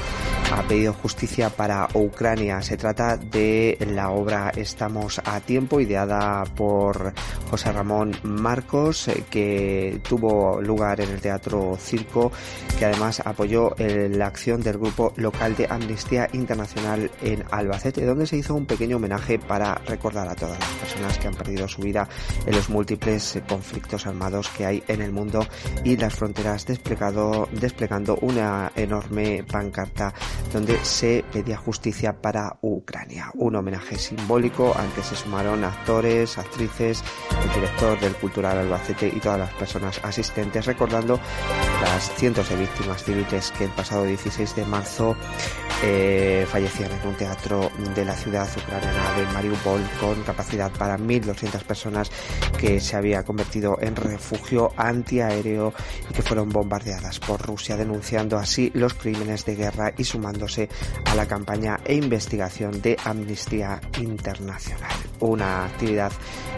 ha 0.53 0.63
pedido 0.63 0.93
justicia 0.93 1.51
para 1.51 1.89
Ucrania. 1.95 2.61
Se 2.63 2.77
trata 2.77 3.17
de 3.17 3.79
la 3.91 4.11
obra 4.11 4.53
Estamos 4.55 5.21
a 5.25 5.41
tiempo, 5.41 5.81
ideada 5.81 6.45
por 6.55 7.15
José 7.51 7.73
Ramón 7.73 8.15
Marcos, 8.23 9.09
eh, 9.09 9.25
que 9.31 10.01
tuvo 10.07 10.61
lugar 10.61 11.01
en 11.01 11.11
el 11.11 11.21
Teatro 11.21 11.77
Circo, 11.79 12.33
que 12.79 12.85
además 12.85 13.21
apoyó 13.25 13.75
la 13.79 14.27
acción 14.27 14.61
del 14.61 14.79
grupo 14.79 15.13
local 15.17 15.57
de 15.57 15.67
Amnistía 15.69 16.29
Internacional 16.33 17.11
en 17.23 17.45
Albacete, 17.51 18.05
donde 18.05 18.27
se 18.27 18.37
hizo 18.37 18.55
un 18.55 18.67
pequeño 18.67 18.97
homenaje 18.97 19.39
para 19.39 19.75
recordar 19.87 20.29
a 20.29 20.35
todas 20.35 20.59
las 20.59 20.69
personas 20.69 21.19
que 21.19 21.29
han 21.29 21.35
perdido 21.35 21.67
su 21.67 21.83
vida 21.83 22.09
los 22.53 22.69
múltiples 22.69 23.41
conflictos 23.49 24.07
armados 24.07 24.49
que 24.49 24.67
hay 24.67 24.83
en 24.89 25.03
el 25.03 25.13
mundo 25.13 25.47
y 25.85 25.97
las 25.97 26.15
fronteras 26.15 26.67
desplegado, 26.67 27.49
desplegando 27.53 28.17
una 28.21 28.73
enorme 28.77 29.45
pancarta 29.45 30.13
donde 30.53 30.79
se 30.85 31.25
pedía 31.33 31.57
justicia 31.57 32.21
para 32.21 32.59
Ucrania. 32.61 33.31
Un 33.35 33.57
homenaje 33.57 33.97
simbólico 33.97 34.75
al 34.77 34.93
que 34.93 35.03
se 35.03 35.17
sumaron 35.17 35.65
actores, 35.65 36.39
actrices, 36.39 37.03
el 37.43 37.53
director 37.55 37.99
del 38.01 38.15
Cultural 38.17 38.59
Albacete 38.59 39.09
y 39.09 39.21
todas 39.21 39.39
las 39.39 39.55
personas 39.55 40.01
asistentes 40.03 40.67
recordando 40.67 41.19
las 41.81 42.15
cientos 42.15 42.49
de 42.49 42.57
víctimas 42.57 43.03
civiles 43.05 43.53
que 43.57 43.65
el 43.65 43.71
pasado 43.71 44.05
16 44.05 44.57
de 44.57 44.65
marzo 44.65 45.17
eh, 45.85 46.47
fallecían 46.49 46.93
en 46.93 47.09
un 47.09 47.15
teatro 47.15 47.71
de 47.95 48.05
la 48.05 48.15
ciudad 48.15 48.49
ucraniana 48.57 49.17
de 49.17 49.27
Mariupol 49.33 49.81
con 50.01 50.23
capacidad 50.23 50.71
para 50.73 50.97
1.200 50.97 51.63
personas 51.65 52.11
que 52.59 52.81
se 52.81 52.97
había 52.97 53.25
convertido 53.25 53.79
en 53.81 53.97
refugio 53.97 54.73
antiaéreo 54.77 55.73
y 56.11 56.15
que 56.15 56.23
fueron 56.23 56.49
bombardeadas 56.49 57.19
por 57.21 57.41
Rusia, 57.41 57.77
denunciando 57.77 58.39
así 58.39 58.71
los 58.75 58.95
crímenes 58.95 59.45
de 59.45 59.57
guerra 59.57 59.93
y 59.97 60.05
sumándose 60.05 60.69
a 61.05 61.15
la 61.15 61.27
campaña 61.27 61.81
e 61.85 61.95
investigación 61.95 62.81
de 62.81 62.97
Amnistía 63.05 63.81
Internacional, 63.99 64.93
una 65.21 65.67
actividad 65.67 66.13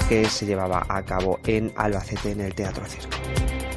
que 0.08 0.28
se 0.28 0.46
llevaba 0.46 0.84
a 0.88 1.02
cabo 1.04 1.40
en 1.46 1.72
Albacete 1.76 2.32
en 2.32 2.40
el 2.40 2.54
Teatro 2.54 2.84
Circo. 2.86 3.73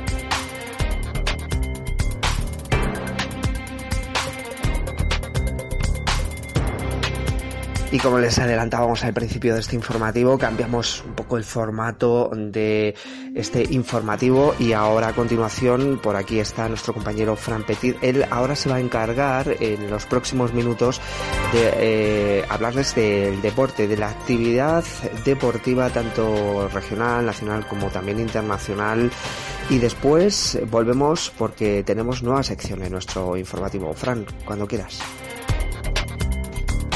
Y 7.89 7.99
como 7.99 8.19
les 8.19 8.37
adelantábamos 8.37 9.05
al 9.05 9.13
principio 9.13 9.53
de 9.53 9.61
este 9.61 9.75
informativo, 9.75 10.37
cambiamos 10.37 11.03
un 11.07 11.13
poco 11.13 11.37
el 11.37 11.45
formato 11.45 12.29
de 12.33 12.93
este 13.33 13.63
informativo 13.69 14.53
y 14.59 14.73
ahora 14.73 15.07
a 15.07 15.13
continuación 15.13 15.97
por 16.03 16.17
aquí 16.17 16.39
está 16.39 16.67
nuestro 16.67 16.93
compañero 16.93 17.37
Fran 17.37 17.63
Petit. 17.63 17.95
Él 18.01 18.25
ahora 18.29 18.57
se 18.57 18.67
va 18.67 18.75
a 18.75 18.79
encargar 18.81 19.55
en 19.61 19.89
los 19.89 20.05
próximos 20.05 20.53
minutos 20.53 20.99
de 21.53 21.71
eh, 21.77 22.45
hablarles 22.49 22.93
del 22.93 23.41
deporte, 23.41 23.87
de 23.87 23.95
la 23.95 24.09
actividad 24.09 24.83
deportiva 25.23 25.89
tanto 25.89 26.67
regional, 26.67 27.25
nacional 27.25 27.65
como 27.67 27.87
también 27.87 28.19
internacional. 28.19 29.09
Y 29.69 29.79
después 29.79 30.59
volvemos 30.69 31.31
porque 31.37 31.83
tenemos 31.83 32.21
nueva 32.21 32.43
sección 32.43 32.83
en 32.83 32.91
nuestro 32.91 33.37
informativo. 33.37 33.93
Fran, 33.93 34.25
cuando 34.45 34.67
quieras. 34.67 34.99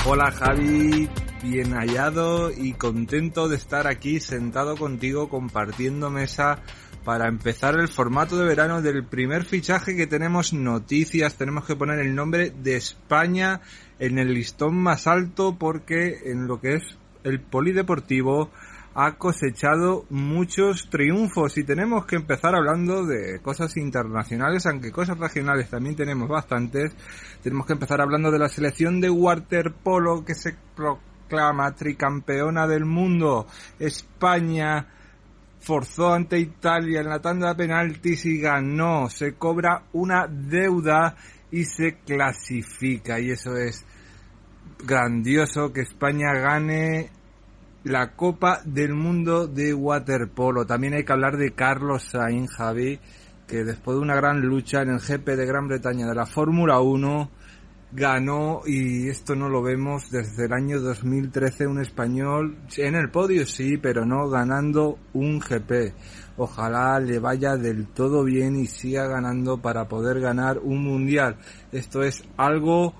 Hola 0.04 0.32
Javi, 0.32 1.08
bien 1.44 1.74
hallado 1.74 2.52
y 2.52 2.74
contento 2.74 3.48
de 3.48 3.56
estar 3.56 3.86
aquí 3.86 4.20
sentado 4.20 4.76
contigo 4.76 5.30
compartiendo 5.30 6.10
mesa 6.10 6.58
para 7.06 7.28
empezar 7.28 7.76
el 7.76 7.88
formato 7.88 8.36
de 8.36 8.46
verano 8.46 8.82
del 8.82 9.06
primer 9.06 9.46
fichaje 9.46 9.96
que 9.96 10.08
tenemos 10.08 10.54
noticias, 10.54 11.36
tenemos 11.36 11.66
que 11.66 11.76
poner 11.76 12.00
el 12.00 12.16
nombre 12.16 12.50
de 12.50 12.78
España 12.78 13.62
en 14.00 14.18
el 14.18 14.34
listón 14.34 14.76
más 14.76 15.06
alto 15.06 15.56
porque 15.60 16.32
en 16.32 16.48
lo 16.48 16.60
que 16.60 16.78
es 16.78 16.98
el 17.24 17.40
polideportivo 17.40 18.50
ha 18.94 19.14
cosechado 19.18 20.06
muchos 20.10 20.90
triunfos 20.90 21.58
y 21.58 21.64
tenemos 21.64 22.06
que 22.06 22.18
empezar 22.18 22.56
hablando 22.56 23.06
de 23.06 23.40
cosas 23.42 23.78
internacionales, 23.78 24.66
aunque 24.66 24.92
cosas 24.92 25.18
regionales 25.18 25.70
también 25.70 25.96
tenemos 25.96 26.28
bastantes. 26.28 26.94
Tenemos 27.42 27.66
que 27.66 27.74
empezar 27.74 28.02
hablando 28.02 28.32
de 28.32 28.40
la 28.40 28.50
selección 28.50 29.00
de 29.00 29.10
waterpolo 29.10 30.26
que 30.26 30.36
se 30.36 30.58
proclama 30.76 31.74
tricampeona 31.74 32.68
del 32.68 32.86
mundo. 32.86 33.48
España 33.80 34.88
forzó 35.62 36.14
ante 36.14 36.40
Italia 36.40 37.02
en 37.02 37.10
la 37.10 37.22
tanda 37.22 37.50
de 37.50 37.56
penaltis 37.56 38.26
y 38.26 38.42
ganó. 38.42 39.10
Se 39.10 39.36
cobra 39.36 39.84
una 39.94 40.28
deuda 40.28 41.16
y 41.50 41.64
se 41.64 42.00
clasifica 42.00 43.20
y 43.20 43.32
eso 43.32 43.56
es 43.56 43.86
grandioso 44.84 45.72
que 45.72 45.82
España 45.82 46.34
gane 46.34 47.12
la 47.84 48.16
Copa 48.16 48.62
del 48.64 48.94
Mundo 48.94 49.48
de 49.48 49.74
Waterpolo. 49.74 50.66
También 50.66 50.94
hay 50.94 51.04
que 51.04 51.14
hablar 51.14 51.38
de 51.38 51.54
Carlos 51.54 52.04
Sainz, 52.04 52.52
Javi, 52.52 53.00
que 53.48 53.64
después 53.64 53.98
de 53.98 54.04
una 54.04 54.16
gran 54.16 54.42
lucha 54.42 54.82
en 54.82 54.90
el 54.90 55.00
GP 55.00 55.36
de 55.36 55.46
Gran 55.46 55.68
Bretaña 55.68 56.08
de 56.08 56.16
la 56.16 56.26
Fórmula 56.26 56.80
1, 56.80 57.30
ganó, 57.94 58.62
y 58.66 59.10
esto 59.10 59.36
no 59.36 59.50
lo 59.50 59.62
vemos 59.62 60.10
desde 60.12 60.46
el 60.46 60.54
año 60.54 60.80
2013, 60.80 61.68
un 61.68 61.82
español 61.82 62.58
en 62.78 62.96
el 62.96 63.10
podio, 63.10 63.46
sí, 63.46 63.78
pero 63.78 64.06
no 64.06 64.30
ganando 64.30 64.98
un 65.14 65.40
GP. 65.40 65.94
Ojalá 66.38 67.00
le 67.00 67.20
vaya 67.20 67.58
del 67.58 67.88
todo 67.88 68.24
bien 68.24 68.56
y 68.56 68.68
siga 68.68 69.08
ganando 69.08 69.58
para 69.58 69.88
poder 69.88 70.22
ganar 70.22 70.60
un 70.60 70.84
mundial. 70.84 71.38
Esto 71.72 72.04
es 72.04 72.24
algo 72.38 72.94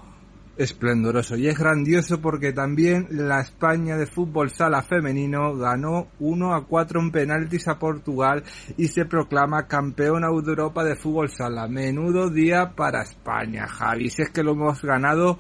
esplendoroso 0.64 1.36
y 1.36 1.48
es 1.48 1.58
grandioso 1.58 2.22
porque 2.22 2.54
también 2.54 3.08
la 3.10 3.42
España 3.42 3.98
de 3.98 4.06
fútbol 4.06 4.50
sala 4.50 4.82
femenino 4.82 5.56
ganó 5.56 6.08
1 6.20 6.54
a 6.54 6.66
4 6.66 7.00
en 7.00 7.12
penaltis 7.12 7.68
a 7.68 7.80
Portugal 7.80 8.44
y 8.78 8.88
se 8.88 9.06
proclama 9.06 9.68
campeona 9.68 10.28
de 10.28 10.50
Europa 10.52 10.84
de 10.84 10.96
fútbol 10.96 11.30
sala. 11.30 11.68
Menudo 11.68 12.30
día 12.30 12.74
para 12.76 13.02
España, 13.04 13.68
Javi. 13.68 14.10
Si 14.10 14.22
es 14.22 14.30
que 14.30 14.44
lo 14.44 14.52
hemos 14.52 14.82
ganado 14.82 15.38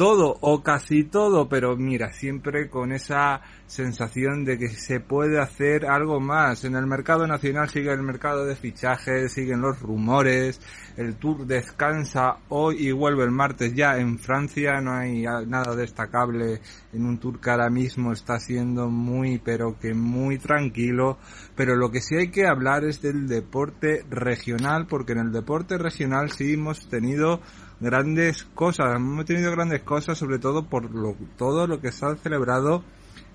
todo 0.00 0.38
o 0.40 0.62
casi 0.62 1.04
todo, 1.04 1.46
pero 1.50 1.76
mira, 1.76 2.10
siempre 2.10 2.70
con 2.70 2.90
esa 2.90 3.42
sensación 3.66 4.46
de 4.46 4.56
que 4.56 4.70
se 4.70 4.98
puede 4.98 5.38
hacer 5.38 5.84
algo 5.84 6.20
más. 6.20 6.64
En 6.64 6.74
el 6.74 6.86
mercado 6.86 7.26
nacional 7.26 7.68
sigue 7.68 7.92
el 7.92 8.02
mercado 8.02 8.46
de 8.46 8.56
fichajes, 8.56 9.30
siguen 9.30 9.60
los 9.60 9.78
rumores, 9.82 10.58
el 10.96 11.16
Tour 11.16 11.46
descansa 11.46 12.38
hoy 12.48 12.88
y 12.88 12.92
vuelve 12.92 13.24
el 13.24 13.30
martes 13.30 13.74
ya 13.74 13.98
en 13.98 14.18
Francia, 14.18 14.80
no 14.80 14.94
hay 14.94 15.24
nada 15.46 15.76
destacable 15.76 16.62
en 16.94 17.04
un 17.04 17.18
Tour 17.18 17.38
que 17.38 17.50
ahora 17.50 17.68
mismo 17.68 18.10
está 18.12 18.40
siendo 18.40 18.88
muy 18.88 19.38
pero 19.38 19.78
que 19.78 19.92
muy 19.92 20.38
tranquilo, 20.38 21.18
pero 21.54 21.76
lo 21.76 21.90
que 21.90 22.00
sí 22.00 22.16
hay 22.16 22.30
que 22.30 22.46
hablar 22.46 22.84
es 22.84 23.02
del 23.02 23.28
deporte 23.28 24.06
regional, 24.08 24.86
porque 24.86 25.12
en 25.12 25.18
el 25.18 25.30
deporte 25.30 25.76
regional 25.76 26.30
sí 26.30 26.54
hemos 26.54 26.88
tenido 26.88 27.42
grandes 27.80 28.44
cosas, 28.54 28.94
hemos 28.96 29.24
tenido 29.24 29.50
grandes 29.50 29.82
cosas 29.82 30.18
sobre 30.18 30.38
todo 30.38 30.66
por 30.66 30.94
lo, 30.94 31.16
todo 31.36 31.66
lo 31.66 31.80
que 31.80 31.92
se 31.92 32.06
ha 32.06 32.14
celebrado 32.16 32.84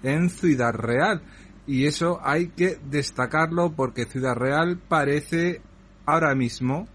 en 0.03 0.29
Ciudad 0.29 0.73
Real. 0.73 1.21
Y 1.67 1.85
eso 1.85 2.19
hay 2.23 2.49
que 2.49 2.77
destacarlo 2.89 3.71
porque 3.71 4.05
Ciudad 4.05 4.35
Real 4.35 4.77
parece 4.87 5.61
ahora 6.05 6.35
mismo, 6.35 6.87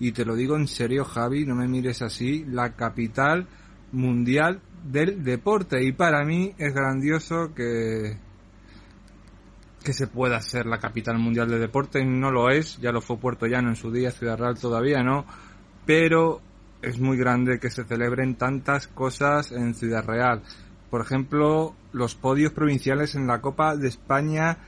y 0.00 0.12
te 0.12 0.24
lo 0.24 0.34
digo 0.34 0.56
en 0.56 0.66
serio 0.66 1.04
Javi, 1.04 1.46
no 1.46 1.54
me 1.54 1.68
mires 1.68 2.02
así, 2.02 2.44
la 2.44 2.74
capital 2.74 3.46
mundial 3.92 4.60
del 4.84 5.22
deporte. 5.22 5.82
Y 5.84 5.92
para 5.92 6.24
mí 6.24 6.54
es 6.58 6.74
grandioso 6.74 7.54
que, 7.54 8.18
que 9.82 9.92
se 9.92 10.08
pueda 10.08 10.40
ser 10.40 10.66
la 10.66 10.78
capital 10.78 11.18
mundial 11.18 11.48
del 11.48 11.60
deporte. 11.60 12.04
No 12.04 12.30
lo 12.30 12.50
es, 12.50 12.78
ya 12.78 12.90
lo 12.90 13.00
fue 13.00 13.18
Puerto 13.18 13.46
Llano 13.46 13.68
en 13.68 13.76
su 13.76 13.92
día, 13.92 14.10
Ciudad 14.10 14.38
Real 14.38 14.58
todavía 14.58 15.02
no. 15.02 15.24
Pero 15.86 16.42
es 16.82 17.00
muy 17.00 17.16
grande 17.16 17.58
que 17.58 17.70
se 17.70 17.84
celebren 17.84 18.36
tantas 18.36 18.86
cosas 18.86 19.52
en 19.52 19.74
Ciudad 19.74 20.04
Real. 20.04 20.42
Por 20.90 21.00
ejemplo, 21.00 21.74
los 21.92 22.14
podios 22.14 22.52
provinciales 22.52 23.14
en 23.14 23.26
la 23.26 23.40
Copa 23.40 23.76
de 23.76 23.88
España 23.88 24.58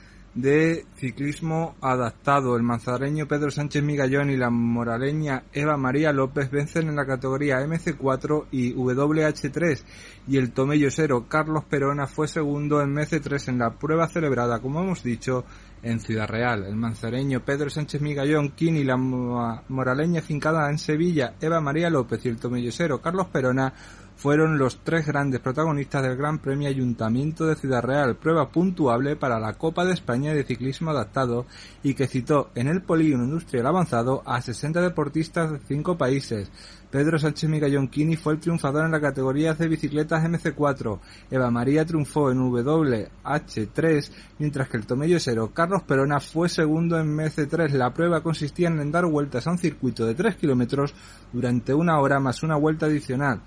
de 0.41 0.87
ciclismo 0.95 1.75
adaptado. 1.81 2.57
El 2.57 2.63
manzareño 2.63 3.27
Pedro 3.27 3.51
Sánchez 3.51 3.83
Migallón 3.83 4.31
y 4.31 4.37
la 4.37 4.51
moraleña 4.51 5.43
Eva 5.53 5.77
María 5.77 6.13
López 6.13 6.49
vencen 6.49 6.89
en 6.89 6.95
la 6.95 7.07
categoría 7.07 7.59
MC4 7.59 8.47
y 8.53 8.73
WH3 8.73 9.83
y 10.29 10.37
el 10.37 10.53
tomellosero 10.53 11.27
Carlos 11.27 11.65
Perona 11.65 12.07
fue 12.07 12.29
segundo 12.29 12.81
en 12.81 12.95
MC3 12.95 13.49
en 13.49 13.59
la 13.59 13.71
prueba 13.71 14.07
celebrada, 14.07 14.61
como 14.61 14.81
hemos 14.81 15.03
dicho, 15.03 15.45
en 15.83 15.99
Ciudad 15.99 16.29
Real. 16.29 16.65
El 16.65 16.77
manzareño 16.77 17.45
Pedro 17.45 17.69
Sánchez 17.69 18.01
Migallón, 18.01 18.53
y 18.59 18.85
la 18.85 18.97
moraleña 18.97 20.23
fincada 20.23 20.71
en 20.71 20.79
Sevilla 20.79 21.35
Eva 21.41 21.61
María 21.61 21.91
López 21.91 22.25
y 22.25 22.29
el 22.29 22.39
tomellosero 22.39 23.01
Carlos 23.01 23.27
Perona 23.27 23.75
fueron 24.19 24.59
los 24.59 24.81
tres 24.83 25.07
grandes 25.07 25.39
protagonistas 25.39 26.03
del 26.03 26.17
Gran 26.17 26.41
Premio 26.41 26.69
Ayuntamiento 26.69 27.47
de 27.47 27.55
Ciudad 27.55 27.85
Real, 27.85 28.17
prueba 28.17 28.51
puntuable 28.51 29.15
para 29.15 29.39
la 29.39 29.53
Copa 29.53 29.85
de 29.85 29.93
España 29.93 30.35
de 30.35 30.43
Ciclismo 30.43 30.91
Adaptado 30.91 31.47
y 31.85 31.95
que 31.95 32.09
citó 32.09 32.51
en 32.57 32.67
el 32.67 32.83
polígono 32.83 33.23
industrial 33.23 33.69
avanzado 33.69 34.25
a 34.27 34.43
60 34.43 34.81
deportistas 34.81 35.53
de 35.53 35.61
cinco 35.61 35.97
países. 35.97 36.51
Pedro 36.91 37.19
Sánchez 37.19 37.49
Migallonquini 37.49 38.17
fue 38.17 38.33
el 38.33 38.41
triunfador 38.41 38.87
en 38.87 38.91
la 38.91 39.01
categoría 39.01 39.55
de 39.55 39.69
bicicletas 39.69 40.25
MC4. 40.25 40.99
Eva 41.31 41.51
María 41.51 41.85
triunfó 41.85 42.33
en 42.33 42.39
WH3, 42.41 44.11
mientras 44.39 44.69
que 44.69 44.79
el 44.79 44.87
tomellosero 44.87 45.53
Carlos 45.53 45.83
Perona 45.83 46.19
fue 46.19 46.49
segundo 46.49 46.99
en 46.99 47.15
MC3. 47.15 47.71
La 47.73 47.93
prueba 47.95 48.23
consistía 48.23 48.69
en 48.69 48.91
dar 48.91 49.07
vueltas 49.07 49.47
a 49.47 49.51
un 49.51 49.59
circuito 49.59 50.07
de 50.07 50.15
3 50.15 50.37
kilómetros 50.37 50.95
durante 51.33 51.73
una 51.73 52.01
hora 52.01 52.19
más 52.19 52.43
una 52.43 52.57
vuelta 52.57 52.87
adicional. 52.87 53.43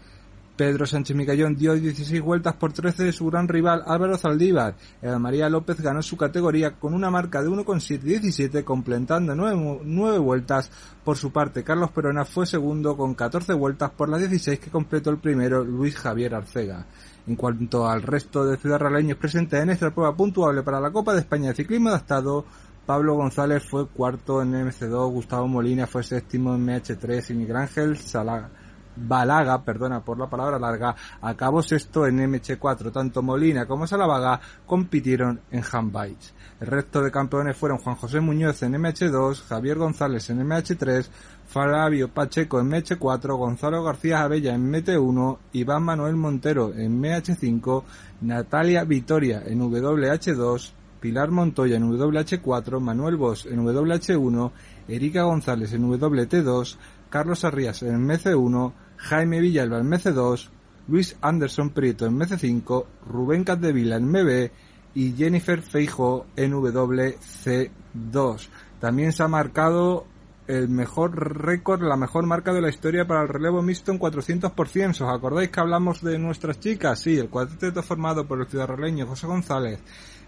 Pedro 0.61 0.85
Sánchez 0.85 1.17
Micallón 1.17 1.55
dio 1.55 1.73
16 1.73 2.21
vueltas 2.21 2.53
por 2.53 2.71
13 2.71 3.05
de 3.05 3.11
su 3.11 3.25
gran 3.25 3.47
rival 3.47 3.81
Álvaro 3.83 4.15
Zaldívar. 4.15 4.75
Eva 5.01 5.17
María 5.17 5.49
López 5.49 5.81
ganó 5.81 6.03
su 6.03 6.17
categoría 6.17 6.73
con 6.73 6.93
una 6.93 7.09
marca 7.09 7.41
de 7.41 7.49
1,717 7.49 8.63
completando 8.63 9.33
9, 9.33 10.19
vueltas. 10.19 10.69
Por 11.03 11.17
su 11.17 11.31
parte, 11.31 11.63
Carlos 11.63 11.89
Perona 11.89 12.25
fue 12.25 12.45
segundo 12.45 12.95
con 12.95 13.15
14 13.15 13.55
vueltas 13.55 13.89
por 13.89 14.07
las 14.07 14.19
16 14.19 14.59
que 14.59 14.69
completó 14.69 15.09
el 15.09 15.17
primero 15.17 15.63
Luis 15.63 15.95
Javier 15.95 16.35
Arcega. 16.35 16.85
En 17.25 17.35
cuanto 17.35 17.89
al 17.89 18.03
resto 18.03 18.45
de 18.45 18.57
ciudadanos 18.57 19.15
presentes 19.15 19.63
en 19.63 19.71
esta 19.71 19.89
prueba 19.89 20.15
puntuable 20.15 20.61
para 20.61 20.79
la 20.79 20.91
Copa 20.91 21.15
de 21.15 21.21
España 21.21 21.49
de 21.49 21.55
Ciclismo 21.55 21.89
Adaptado, 21.89 22.45
Pablo 22.85 23.15
González 23.15 23.63
fue 23.67 23.87
cuarto 23.87 24.43
en 24.43 24.53
MC2, 24.53 25.11
Gustavo 25.11 25.47
Molina 25.47 25.87
fue 25.87 26.03
séptimo 26.03 26.53
en 26.53 26.67
MH3 26.67 27.31
y 27.31 27.33
Miguel 27.33 27.57
Ángel 27.57 27.97
Salaga 27.97 28.60
Balaga, 28.95 29.63
perdona 29.63 30.01
por 30.01 30.17
la 30.17 30.29
palabra 30.29 30.59
larga, 30.59 30.95
acabó 31.21 31.61
sexto 31.61 32.05
en 32.05 32.19
MH4. 32.19 32.91
Tanto 32.91 33.21
Molina 33.21 33.65
como 33.65 33.87
Salavaga 33.87 34.39
compitieron 34.65 35.39
en 35.51 35.63
handbikes. 35.69 36.33
El 36.59 36.67
resto 36.67 37.01
de 37.01 37.09
campeones 37.09 37.57
fueron 37.57 37.79
Juan 37.79 37.95
José 37.95 38.19
Muñoz 38.19 38.61
en 38.63 38.73
MH2, 38.73 39.47
Javier 39.47 39.77
González 39.77 40.29
en 40.29 40.47
MH3, 40.47 41.07
Fabio 41.47 42.09
Pacheco 42.09 42.59
en 42.59 42.69
MH4, 42.69 43.35
Gonzalo 43.35 43.83
García 43.83 44.21
Abella 44.21 44.53
en 44.53 44.71
MT1, 44.71 45.37
Iván 45.53 45.83
Manuel 45.83 46.15
Montero 46.15 46.71
en 46.73 47.01
MH5, 47.01 47.83
Natalia 48.21 48.83
Vitoria 48.83 49.41
en 49.45 49.59
WH2, 49.59 50.71
Pilar 50.99 51.31
Montoya 51.31 51.77
en 51.77 51.91
WH4, 51.91 52.79
Manuel 52.79 53.17
Bosch 53.17 53.47
en 53.47 53.65
WH1, 53.65 54.51
Erika 54.87 55.23
González 55.23 55.73
en 55.73 55.89
WT2, 55.89 56.77
Carlos 57.11 57.43
Arrías 57.43 57.83
en 57.83 58.07
MC1, 58.07 58.73
Jaime 58.97 59.39
Villalba 59.39 59.77
en 59.77 59.91
MC2, 59.91 60.49
Luis 60.87 61.15
Anderson 61.21 61.69
Prieto 61.69 62.07
en 62.07 62.17
MC5, 62.17 62.85
Rubén 63.05 63.43
Capdevila 63.43 63.97
en 63.97 64.09
MB 64.09 64.49
y 64.95 65.11
Jennifer 65.11 65.61
Feijo 65.61 66.25
en 66.35 66.53
WC2. 66.53 68.47
También 68.79 69.11
se 69.11 69.23
ha 69.23 69.27
marcado 69.27 70.07
el 70.47 70.69
mejor 70.69 71.15
récord, 71.37 71.83
la 71.83 71.95
mejor 71.95 72.25
marca 72.25 72.53
de 72.53 72.61
la 72.61 72.69
historia 72.69 73.05
para 73.05 73.21
el 73.21 73.29
relevo 73.29 73.61
mixto 73.61 73.91
en 73.91 73.99
400%. 73.99 74.89
¿Os 74.89 75.01
acordáis 75.01 75.49
que 75.49 75.59
hablamos 75.59 76.01
de 76.01 76.17
nuestras 76.17 76.59
chicas? 76.59 76.99
Sí, 76.99 77.17
el 77.17 77.29
cuarteto 77.29 77.83
formado 77.83 78.25
por 78.25 78.39
el 78.39 78.47
ciudadraleño 78.47 79.05
José 79.07 79.27
González, 79.27 79.79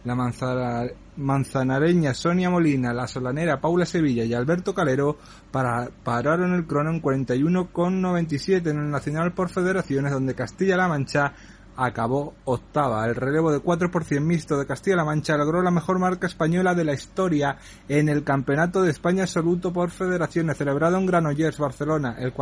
la 0.04 0.89
manzanareña 1.16 2.13
Sonia 2.13 2.50
Molina, 2.50 2.94
la 2.94 3.08
solanera 3.08 3.62
Paula 3.62 3.86
Sevilla 3.86 4.24
y 4.26 4.34
Alberto 4.34 4.74
Calero 4.74 5.18
para, 5.52 5.89
pararon 6.04 6.54
el 6.54 6.66
crono 6.66 6.89
en 6.89 7.02
41,97 7.02 8.70
en 8.70 8.80
el 8.80 8.89
Nacional 8.89 9.32
por 9.34 9.50
Federaciones 9.50 10.12
donde 10.12 10.36
Castilla-La 10.36 10.88
Mancha 10.88 11.34
acabó 11.76 12.34
octava. 12.46 13.06
El 13.06 13.16
relevo 13.16 13.52
de 13.52 13.60
4 13.60 13.89
por 13.89 14.22
mixto 14.22 14.58
de 14.58 14.66
Castilla-La 14.66 15.06
Mancha 15.06 15.38
logró 15.38 15.62
la 15.62 15.72
mejor 15.72 16.00
marca 16.00 16.28
española 16.28 16.76
de 16.76 16.84
la 16.84 16.94
historia 16.94 17.58
en 17.88 18.10
el 18.10 18.24
Campeonato 18.24 18.82
de 18.82 18.92
España 18.92 19.24
Absoluto 19.24 19.74
por 19.74 19.89
Federaciones 19.89 20.58
celebrado 20.58 20.98
en 20.98 21.06
Granollers, 21.06 21.58
Barcelona. 21.58 22.16
El 22.20 22.34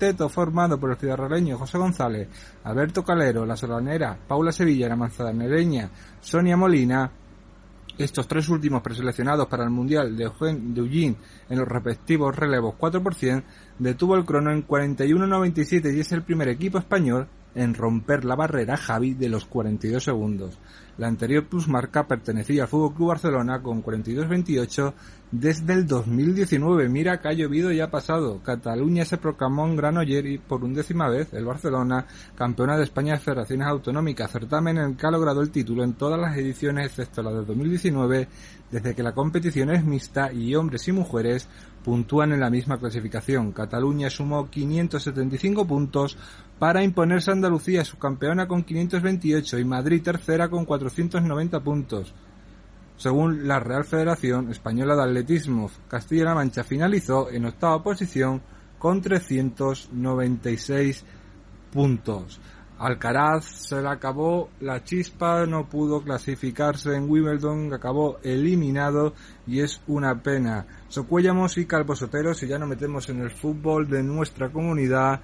cuarteto 0.00 0.30
formado 0.30 0.80
por 0.80 0.92
el 0.92 0.96
ciudadraleño 0.96 1.58
José 1.58 1.76
González, 1.76 2.26
Alberto 2.64 3.04
Calero, 3.04 3.44
la 3.44 3.54
solanera 3.54 4.16
Paula 4.26 4.50
Sevilla, 4.50 4.88
la 4.88 4.96
manzanareña 4.96 5.90
Sonia 6.22 6.56
Molina, 6.56 7.10
estos 7.98 8.26
tres 8.26 8.48
últimos 8.48 8.80
preseleccionados 8.80 9.46
para 9.46 9.64
el 9.64 9.68
Mundial 9.68 10.16
de 10.16 10.24
Eugene 10.24 11.16
en 11.50 11.58
los 11.58 11.68
respectivos 11.68 12.34
relevos 12.34 12.76
4 12.78 13.02
detuvo 13.78 14.16
el 14.16 14.24
crono 14.24 14.50
en 14.52 14.66
41.97 14.66 15.94
y 15.94 16.00
es 16.00 16.12
el 16.12 16.22
primer 16.22 16.48
equipo 16.48 16.78
español 16.78 17.28
en 17.54 17.74
romper 17.74 18.24
la 18.24 18.36
barrera 18.36 18.76
Javi 18.76 19.14
de 19.14 19.28
los 19.28 19.44
42 19.44 20.02
segundos. 20.02 20.58
La 21.00 21.06
anterior 21.06 21.46
plusmarca 21.46 22.06
pertenecía 22.06 22.64
al 22.64 22.68
Fútbol 22.68 22.94
Club 22.94 23.08
Barcelona 23.08 23.62
con 23.62 23.82
42-28 23.82 24.92
desde 25.30 25.72
el 25.72 25.86
2019. 25.86 26.90
Mira 26.90 27.20
que 27.20 27.28
ha 27.28 27.32
llovido 27.32 27.72
y 27.72 27.80
ha 27.80 27.90
pasado. 27.90 28.42
Cataluña 28.42 29.06
se 29.06 29.16
proclamó 29.16 29.66
en 29.66 29.76
Granoller 29.76 30.26
y 30.26 30.36
por 30.36 30.62
undécima 30.62 31.08
vez 31.08 31.32
el 31.32 31.46
Barcelona, 31.46 32.06
campeona 32.34 32.76
de 32.76 32.84
España 32.84 33.14
de 33.14 33.20
Federaciones 33.20 33.68
Autonómicas, 33.68 34.30
certamen 34.30 34.76
en 34.76 34.90
el 34.90 34.96
que 34.96 35.06
ha 35.06 35.10
logrado 35.10 35.40
el 35.40 35.50
título 35.50 35.84
en 35.84 35.94
todas 35.94 36.20
las 36.20 36.36
ediciones 36.36 36.86
excepto 36.86 37.22
la 37.22 37.30
de 37.30 37.46
2019, 37.46 38.28
desde 38.70 38.94
que 38.94 39.02
la 39.02 39.14
competición 39.14 39.70
es 39.70 39.82
mixta 39.82 40.30
y 40.32 40.54
hombres 40.54 40.86
y 40.88 40.92
mujeres 40.92 41.48
puntúan 41.82 42.32
en 42.32 42.40
la 42.40 42.50
misma 42.50 42.78
clasificación. 42.78 43.52
Cataluña 43.52 44.10
sumó 44.10 44.50
575 44.50 45.66
puntos 45.66 46.18
para 46.60 46.84
imponerse 46.84 47.30
a 47.30 47.32
Andalucía, 47.32 47.84
subcampeona 47.86 48.46
con 48.46 48.64
528 48.64 49.58
y 49.58 49.64
Madrid 49.64 50.02
tercera 50.02 50.50
con 50.50 50.66
490 50.66 51.60
puntos. 51.60 52.12
Según 52.98 53.48
la 53.48 53.60
Real 53.60 53.84
Federación 53.84 54.50
Española 54.50 54.94
de 54.94 55.04
Atletismo, 55.04 55.70
Castilla-La 55.88 56.34
Mancha 56.34 56.62
finalizó 56.62 57.30
en 57.30 57.46
octava 57.46 57.82
posición 57.82 58.42
con 58.78 59.00
396 59.00 61.02
puntos. 61.72 62.38
Alcaraz 62.78 63.46
se 63.46 63.80
le 63.80 63.88
acabó 63.88 64.50
la 64.60 64.84
chispa, 64.84 65.46
no 65.46 65.66
pudo 65.66 66.02
clasificarse 66.02 66.94
en 66.94 67.08
Wimbledon, 67.08 67.72
acabó 67.72 68.18
eliminado 68.22 69.14
y 69.46 69.60
es 69.60 69.80
una 69.86 70.22
pena. 70.22 70.66
Socuellamos 70.88 71.56
y 71.56 71.64
Calvo 71.64 71.96
Sotero, 71.96 72.34
si 72.34 72.46
ya 72.46 72.58
no 72.58 72.66
metemos 72.66 73.08
en 73.08 73.22
el 73.22 73.30
fútbol 73.30 73.88
de 73.88 74.02
nuestra 74.02 74.50
comunidad, 74.50 75.22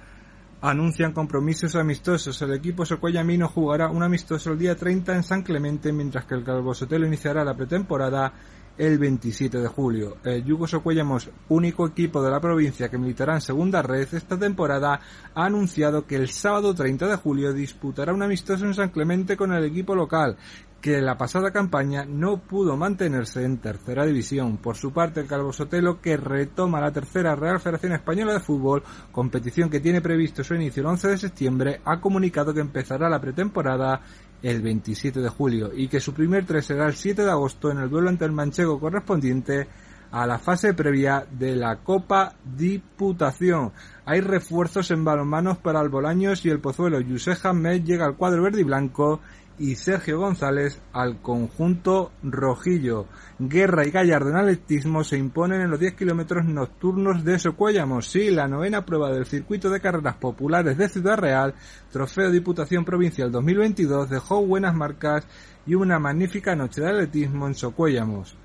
anuncian 0.61 1.13
compromisos 1.13 1.75
amistosos. 1.75 2.41
El 2.41 2.53
equipo 2.53 2.85
socuellamino 2.85 3.47
jugará 3.47 3.89
un 3.89 4.03
amistoso 4.03 4.51
el 4.51 4.59
día 4.59 4.75
30 4.75 5.15
en 5.15 5.23
San 5.23 5.43
Clemente, 5.43 5.91
mientras 5.91 6.25
que 6.25 6.35
el 6.35 6.43
Calvo 6.43 6.73
Sotelo 6.73 7.05
iniciará 7.05 7.43
la 7.43 7.55
pretemporada 7.55 8.33
el 8.77 8.99
27 8.99 9.59
de 9.59 9.67
julio. 9.67 10.17
El 10.23 10.43
Yugo 10.43 10.67
Socuellamos, 10.67 11.29
único 11.49 11.87
equipo 11.87 12.21
de 12.21 12.29
la 12.29 12.39
provincia 12.39 12.89
que 12.89 12.97
militará 12.97 13.33
en 13.33 13.41
segunda 13.41 13.81
red 13.81 14.07
esta 14.13 14.37
temporada, 14.37 14.99
ha 15.33 15.45
anunciado 15.45 16.05
que 16.05 16.15
el 16.15 16.29
sábado 16.29 16.75
30 16.75 17.07
de 17.07 17.15
julio 17.15 17.53
disputará 17.53 18.13
un 18.13 18.21
amistoso 18.21 18.65
en 18.65 18.75
San 18.75 18.89
Clemente 18.89 19.35
con 19.35 19.51
el 19.51 19.65
equipo 19.65 19.95
local 19.95 20.37
que 20.81 21.01
la 21.01 21.17
pasada 21.17 21.51
campaña 21.51 22.05
no 22.05 22.37
pudo 22.37 22.77
mantenerse 22.77 23.43
en 23.43 23.57
tercera 23.57 24.05
división. 24.05 24.57
Por 24.57 24.75
su 24.75 24.91
parte, 24.91 25.21
el 25.21 25.27
Calvo 25.27 25.51
Sotelo, 25.51 26.01
que 26.01 26.17
retoma 26.17 26.79
la 26.79 26.91
tercera 26.91 27.35
Real 27.35 27.59
Federación 27.59 27.93
Española 27.93 28.33
de 28.33 28.39
Fútbol, 28.39 28.83
competición 29.11 29.69
que 29.69 29.79
tiene 29.79 30.01
previsto 30.01 30.43
su 30.43 30.55
inicio 30.55 30.81
el 30.81 30.87
11 30.87 31.07
de 31.09 31.17
septiembre, 31.17 31.81
ha 31.83 31.99
comunicado 31.99 32.53
que 32.53 32.61
empezará 32.61 33.09
la 33.09 33.19
pretemporada 33.19 34.01
el 34.41 34.61
27 34.61 35.19
de 35.19 35.29
julio 35.29 35.71
y 35.73 35.87
que 35.87 35.99
su 35.99 36.13
primer 36.13 36.45
tres 36.45 36.65
será 36.65 36.85
el 36.85 36.93
7 36.93 37.23
de 37.23 37.31
agosto 37.31 37.71
en 37.71 37.79
el 37.79 37.89
duelo 37.89 38.09
ante 38.09 38.25
el 38.25 38.31
Manchego 38.31 38.79
correspondiente 38.79 39.67
a 40.11 40.25
la 40.25 40.39
fase 40.39 40.73
previa 40.73 41.25
de 41.29 41.55
la 41.55 41.77
Copa 41.77 42.35
Diputación. 42.43 43.73
Hay 44.05 44.21
refuerzos 44.21 44.91
en 44.91 45.03
balonmanos 45.03 45.57
para 45.57 45.81
el 45.81 45.89
Bolaños 45.89 46.45
y 46.45 46.49
el 46.49 46.59
Pozuelo. 46.59 47.01
Yusef 47.01 47.45
Hamed 47.45 47.83
llega 47.83 48.05
al 48.05 48.15
cuadro 48.15 48.43
verde 48.43 48.61
y 48.61 48.63
blanco 48.63 49.19
y 49.59 49.75
Sergio 49.75 50.19
González 50.19 50.81
al 50.93 51.21
conjunto 51.21 52.11
rojillo. 52.23 53.07
Guerra 53.39 53.85
y 53.85 53.91
Gallardo 53.91 54.29
en 54.29 54.37
atletismo 54.37 55.03
se 55.03 55.17
imponen 55.17 55.61
en 55.61 55.71
los 55.71 55.79
10 55.79 55.95
kilómetros 55.95 56.45
nocturnos 56.45 57.23
de 57.23 57.39
Socuéllamos. 57.39 58.07
Sí, 58.07 58.29
la 58.29 58.47
novena 58.47 58.85
prueba 58.85 59.11
del 59.11 59.25
circuito 59.25 59.69
de 59.69 59.81
carreras 59.81 60.15
populares 60.15 60.77
de 60.77 60.89
Ciudad 60.89 61.17
Real, 61.17 61.55
Trofeo 61.91 62.31
Diputación 62.31 62.85
Provincial 62.85 63.31
2022, 63.31 64.09
dejó 64.09 64.45
buenas 64.45 64.75
marcas 64.75 65.27
y 65.65 65.75
una 65.75 65.99
magnífica 65.99 66.55
noche 66.55 66.81
de 66.81 66.89
atletismo 66.89 67.47
en 67.47 67.55
Socuéllamos. 67.55 68.37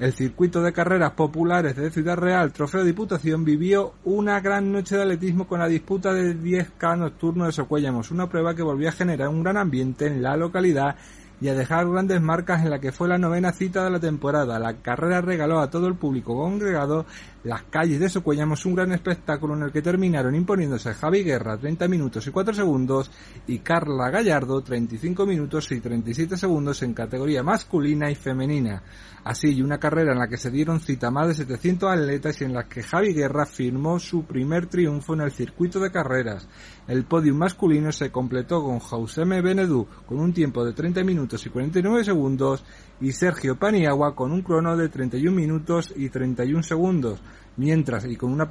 El 0.00 0.14
circuito 0.14 0.62
de 0.62 0.72
carreras 0.72 1.10
populares 1.10 1.76
de 1.76 1.90
Ciudad 1.90 2.16
Real, 2.16 2.52
Trofeo 2.52 2.82
Diputación, 2.84 3.44
vivió 3.44 3.92
una 4.04 4.40
gran 4.40 4.72
noche 4.72 4.96
de 4.96 5.02
atletismo 5.02 5.46
con 5.46 5.60
la 5.60 5.68
disputa 5.68 6.14
de 6.14 6.34
10K 6.34 6.96
nocturno 6.96 7.44
de 7.44 7.52
Socuéllamos, 7.52 8.10
una 8.10 8.26
prueba 8.26 8.54
que 8.54 8.62
volvió 8.62 8.88
a 8.88 8.92
generar 8.92 9.28
un 9.28 9.42
gran 9.42 9.58
ambiente 9.58 10.06
en 10.06 10.22
la 10.22 10.38
localidad 10.38 10.96
y 11.38 11.48
a 11.48 11.54
dejar 11.54 11.86
grandes 11.86 12.22
marcas 12.22 12.62
en 12.64 12.70
la 12.70 12.80
que 12.80 12.92
fue 12.92 13.08
la 13.08 13.18
novena 13.18 13.52
cita 13.52 13.84
de 13.84 13.90
la 13.90 14.00
temporada. 14.00 14.58
La 14.58 14.78
carrera 14.78 15.20
regaló 15.20 15.60
a 15.60 15.68
todo 15.68 15.86
el 15.86 15.96
público 15.96 16.34
congregado 16.34 17.04
las 17.44 17.62
calles 17.64 17.98
de 18.00 18.08
Socuellamos 18.08 18.66
un 18.66 18.74
gran 18.74 18.92
espectáculo 18.92 19.54
en 19.54 19.62
el 19.62 19.72
que 19.72 19.80
terminaron 19.80 20.34
imponiéndose 20.34 20.92
Javi 20.92 21.22
Guerra 21.22 21.56
30 21.56 21.88
minutos 21.88 22.26
y 22.26 22.30
4 22.30 22.52
segundos 22.52 23.10
y 23.46 23.60
Carla 23.60 24.10
Gallardo 24.10 24.60
35 24.60 25.24
minutos 25.24 25.72
y 25.72 25.80
37 25.80 26.36
segundos 26.36 26.82
en 26.82 26.92
categoría 26.92 27.42
masculina 27.42 28.10
y 28.10 28.14
femenina. 28.14 28.82
Así, 29.24 29.60
una 29.62 29.78
carrera 29.78 30.12
en 30.12 30.18
la 30.18 30.28
que 30.28 30.36
se 30.36 30.50
dieron 30.50 30.80
cita 30.80 31.10
más 31.10 31.28
de 31.28 31.34
700 31.34 31.90
atletas 31.90 32.40
y 32.40 32.44
en 32.44 32.54
la 32.54 32.68
que 32.68 32.82
Javi 32.82 33.14
Guerra 33.14 33.46
firmó 33.46 33.98
su 33.98 34.24
primer 34.24 34.66
triunfo 34.66 35.14
en 35.14 35.22
el 35.22 35.30
circuito 35.30 35.80
de 35.80 35.90
carreras. 35.90 36.48
El 36.88 37.04
podium 37.04 37.38
masculino 37.38 37.92
se 37.92 38.10
completó 38.10 38.62
con 38.62 38.80
Jauseme 38.80 39.40
Benedú 39.40 39.86
con 40.06 40.20
un 40.20 40.32
tiempo 40.32 40.64
de 40.64 40.72
30 40.72 41.04
minutos 41.04 41.44
y 41.46 41.50
49 41.50 42.04
segundos 42.04 42.64
y 43.00 43.12
Sergio 43.12 43.56
Paniagua 43.58 44.14
con 44.14 44.32
un 44.32 44.42
crono 44.42 44.76
de 44.76 44.88
31 44.88 45.34
minutos 45.34 45.92
y 45.96 46.08
31 46.10 46.62
segundos, 46.62 47.20
mientras 47.56 48.04
y 48.06 48.16
con 48.16 48.32
una 48.32 48.48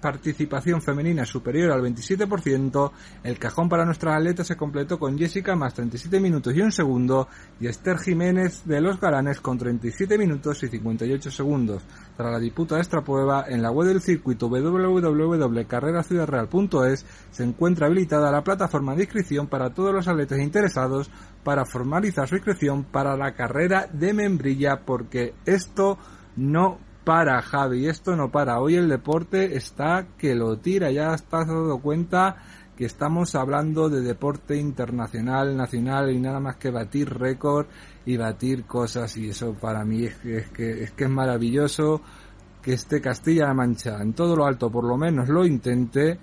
participación 0.00 0.80
femenina 0.82 1.24
superior 1.24 1.70
al 1.72 1.80
27%, 1.82 2.90
el 3.24 3.38
cajón 3.38 3.68
para 3.68 3.84
nuestras 3.84 4.16
atletas 4.16 4.46
se 4.46 4.56
completó 4.56 4.98
con 4.98 5.18
Jessica 5.18 5.54
más 5.56 5.74
37 5.74 6.20
minutos 6.20 6.54
y 6.54 6.60
un 6.60 6.70
segundo 6.72 7.28
y 7.60 7.66
Esther 7.66 7.98
Jiménez 7.98 8.62
de 8.64 8.80
los 8.80 8.98
Galanes 9.00 9.40
con 9.40 9.58
37 9.58 10.16
minutos 10.18 10.62
y 10.62 10.68
58 10.68 11.30
segundos. 11.30 11.82
Tras 12.16 12.32
la 12.32 12.38
disputa 12.38 12.76
de 12.76 12.82
esta 12.82 13.02
prueba, 13.02 13.46
en 13.48 13.62
la 13.62 13.70
web 13.70 13.88
del 13.88 14.02
circuito 14.02 14.48
www.carreraciudadreal.es 14.48 17.06
se 17.30 17.44
encuentra 17.44 17.86
habilitada 17.86 18.30
la 18.30 18.44
plataforma 18.44 18.94
de 18.94 19.04
inscripción 19.04 19.46
para 19.46 19.70
todos 19.70 19.94
los 19.94 20.06
atletas 20.06 20.38
interesados 20.38 21.10
para 21.42 21.64
formalizar 21.64 22.28
su 22.28 22.34
inscripción 22.36 22.84
para 22.84 23.16
la 23.16 23.34
carrera 23.34 23.88
de 23.92 24.12
membrilla 24.12 24.82
porque 24.84 25.32
esto 25.46 25.96
no 26.36 26.91
para, 27.04 27.40
Javi, 27.42 27.88
esto 27.88 28.16
no 28.16 28.30
para. 28.30 28.60
Hoy 28.60 28.76
el 28.76 28.88
deporte 28.88 29.56
está 29.56 30.06
que 30.18 30.34
lo 30.34 30.58
tira, 30.58 30.90
ya 30.90 31.14
estás 31.14 31.48
dado 31.48 31.78
cuenta 31.78 32.36
que 32.76 32.84
estamos 32.84 33.34
hablando 33.34 33.88
de 33.88 34.00
deporte 34.00 34.56
internacional, 34.56 35.56
nacional 35.56 36.10
y 36.10 36.18
nada 36.18 36.40
más 36.40 36.56
que 36.56 36.70
batir 36.70 37.12
récord 37.12 37.66
y 38.06 38.16
batir 38.16 38.64
cosas 38.64 39.16
y 39.16 39.28
eso 39.28 39.54
para 39.54 39.84
mí 39.84 40.04
es 40.04 40.14
que 40.16 40.38
es, 40.38 40.48
que, 40.48 40.82
es, 40.84 40.90
que 40.92 41.04
es 41.04 41.10
maravilloso 41.10 42.00
que 42.62 42.72
esté 42.74 43.00
Castilla-La 43.00 43.54
Mancha 43.54 44.00
en 44.00 44.12
todo 44.14 44.36
lo 44.36 44.46
alto, 44.46 44.70
por 44.70 44.84
lo 44.84 44.96
menos 44.96 45.28
lo 45.28 45.44
intente, 45.44 46.18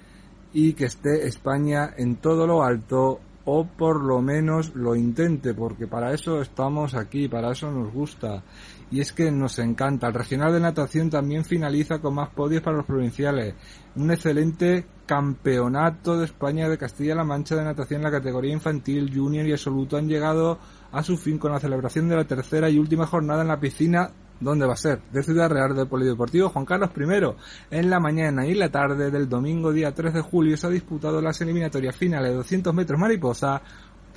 y 0.53 0.73
que 0.73 0.85
esté 0.85 1.27
España 1.27 1.93
en 1.97 2.15
todo 2.15 2.47
lo 2.47 2.63
alto 2.63 3.19
o 3.45 3.65
por 3.65 4.03
lo 4.03 4.21
menos 4.21 4.75
lo 4.75 4.95
intente, 4.95 5.53
porque 5.53 5.87
para 5.87 6.13
eso 6.13 6.41
estamos 6.41 6.95
aquí, 6.95 7.27
para 7.27 7.51
eso 7.51 7.71
nos 7.71 7.91
gusta 7.91 8.43
y 8.91 9.01
es 9.01 9.13
que 9.13 9.31
nos 9.31 9.59
encanta. 9.59 10.07
El 10.07 10.13
regional 10.13 10.53
de 10.53 10.59
natación 10.59 11.09
también 11.09 11.45
finaliza 11.45 11.99
con 11.99 12.15
más 12.15 12.29
podios 12.29 12.61
para 12.61 12.77
los 12.77 12.85
provinciales. 12.85 13.55
Un 13.95 14.11
excelente 14.11 14.85
campeonato 15.05 16.17
de 16.17 16.25
España 16.25 16.69
de 16.69 16.77
Castilla-La 16.77 17.23
Mancha 17.23 17.55
de 17.55 17.63
natación 17.63 17.99
en 17.99 18.05
la 18.05 18.11
categoría 18.11 18.53
infantil, 18.53 19.11
junior 19.13 19.47
y 19.47 19.51
absoluto 19.51 19.97
han 19.97 20.07
llegado 20.07 20.59
a 20.91 21.03
su 21.03 21.17
fin 21.17 21.37
con 21.37 21.51
la 21.51 21.59
celebración 21.59 22.09
de 22.09 22.15
la 22.15 22.25
tercera 22.25 22.69
y 22.69 22.79
última 22.79 23.05
jornada 23.05 23.41
en 23.41 23.47
la 23.47 23.59
piscina 23.59 24.11
¿Dónde 24.39 24.65
va 24.65 24.73
a 24.73 24.77
ser? 24.77 25.01
De 25.11 25.21
Ciudad 25.21 25.49
Real 25.49 25.75
del 25.75 25.87
Polideportivo 25.87 26.47
Juan 26.47 26.65
Carlos 26.65 26.91
I. 26.95 27.75
En 27.75 27.89
la 27.89 27.99
mañana 27.99 28.47
y 28.47 28.53
la 28.53 28.69
tarde 28.69 29.11
del 29.11 29.27
domingo 29.27 29.73
día 29.73 29.93
3 29.93 30.13
de 30.13 30.21
julio 30.21 30.55
se 30.55 30.67
ha 30.67 30.69
disputado 30.69 31.21
las 31.21 31.41
eliminatorias 31.41 31.95
finales 31.95 32.31
de 32.31 32.37
200 32.37 32.73
metros 32.73 32.97
mariposa, 32.97 33.61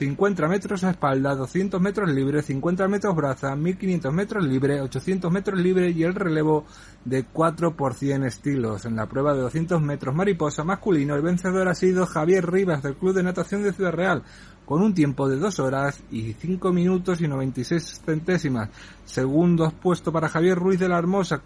50 0.03 0.49
metros 0.49 0.83
a 0.83 0.91
espalda, 0.91 1.37
200 1.37 1.81
metros 1.81 2.11
libre, 2.11 2.43
50 2.43 2.89
metros 2.89 3.15
braza, 3.15 3.55
1500 3.55 4.13
metros 4.13 4.45
libre, 4.45 4.81
800 4.81 5.31
metros 5.31 5.61
libre 5.61 5.91
y 5.91 6.03
el 6.03 6.13
relevo 6.13 6.65
de 7.05 7.23
4 7.23 7.77
por 7.77 7.95
100 7.95 8.25
estilos. 8.25 8.85
En 8.85 8.97
la 8.97 9.07
prueba 9.07 9.33
de 9.33 9.43
200 9.43 9.81
metros 9.81 10.13
mariposa 10.13 10.65
masculino, 10.65 11.15
el 11.15 11.23
vencedor 11.23 11.69
ha 11.69 11.75
sido 11.77 12.05
Javier 12.05 12.51
Rivas 12.51 12.83
del 12.83 12.97
Club 12.97 13.15
de 13.15 13.23
Natación 13.23 13.63
de 13.63 13.73
Ciudad 13.73 13.93
Real, 13.93 14.25
con 14.67 14.83
un 14.83 14.93
tiempo 14.93 15.29
de 15.29 15.37
2 15.37 15.61
horas 15.61 16.03
y 16.11 16.33
5 16.33 16.73
minutos 16.73 17.21
y 17.21 17.29
96 17.29 18.01
centésimas. 18.05 18.71
Segundo 19.05 19.71
puesto 19.71 20.11
para 20.11 20.29
Javier 20.29 20.59
Ruiz 20.59 20.81
de 20.81 20.89
la 20.89 20.99
Hermosa, 20.99 21.43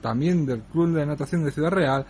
también 0.00 0.46
del 0.46 0.62
Club 0.62 0.94
de 0.94 1.06
Natación 1.06 1.44
de 1.44 1.52
Ciudad 1.52 1.70
Real, 1.70 2.06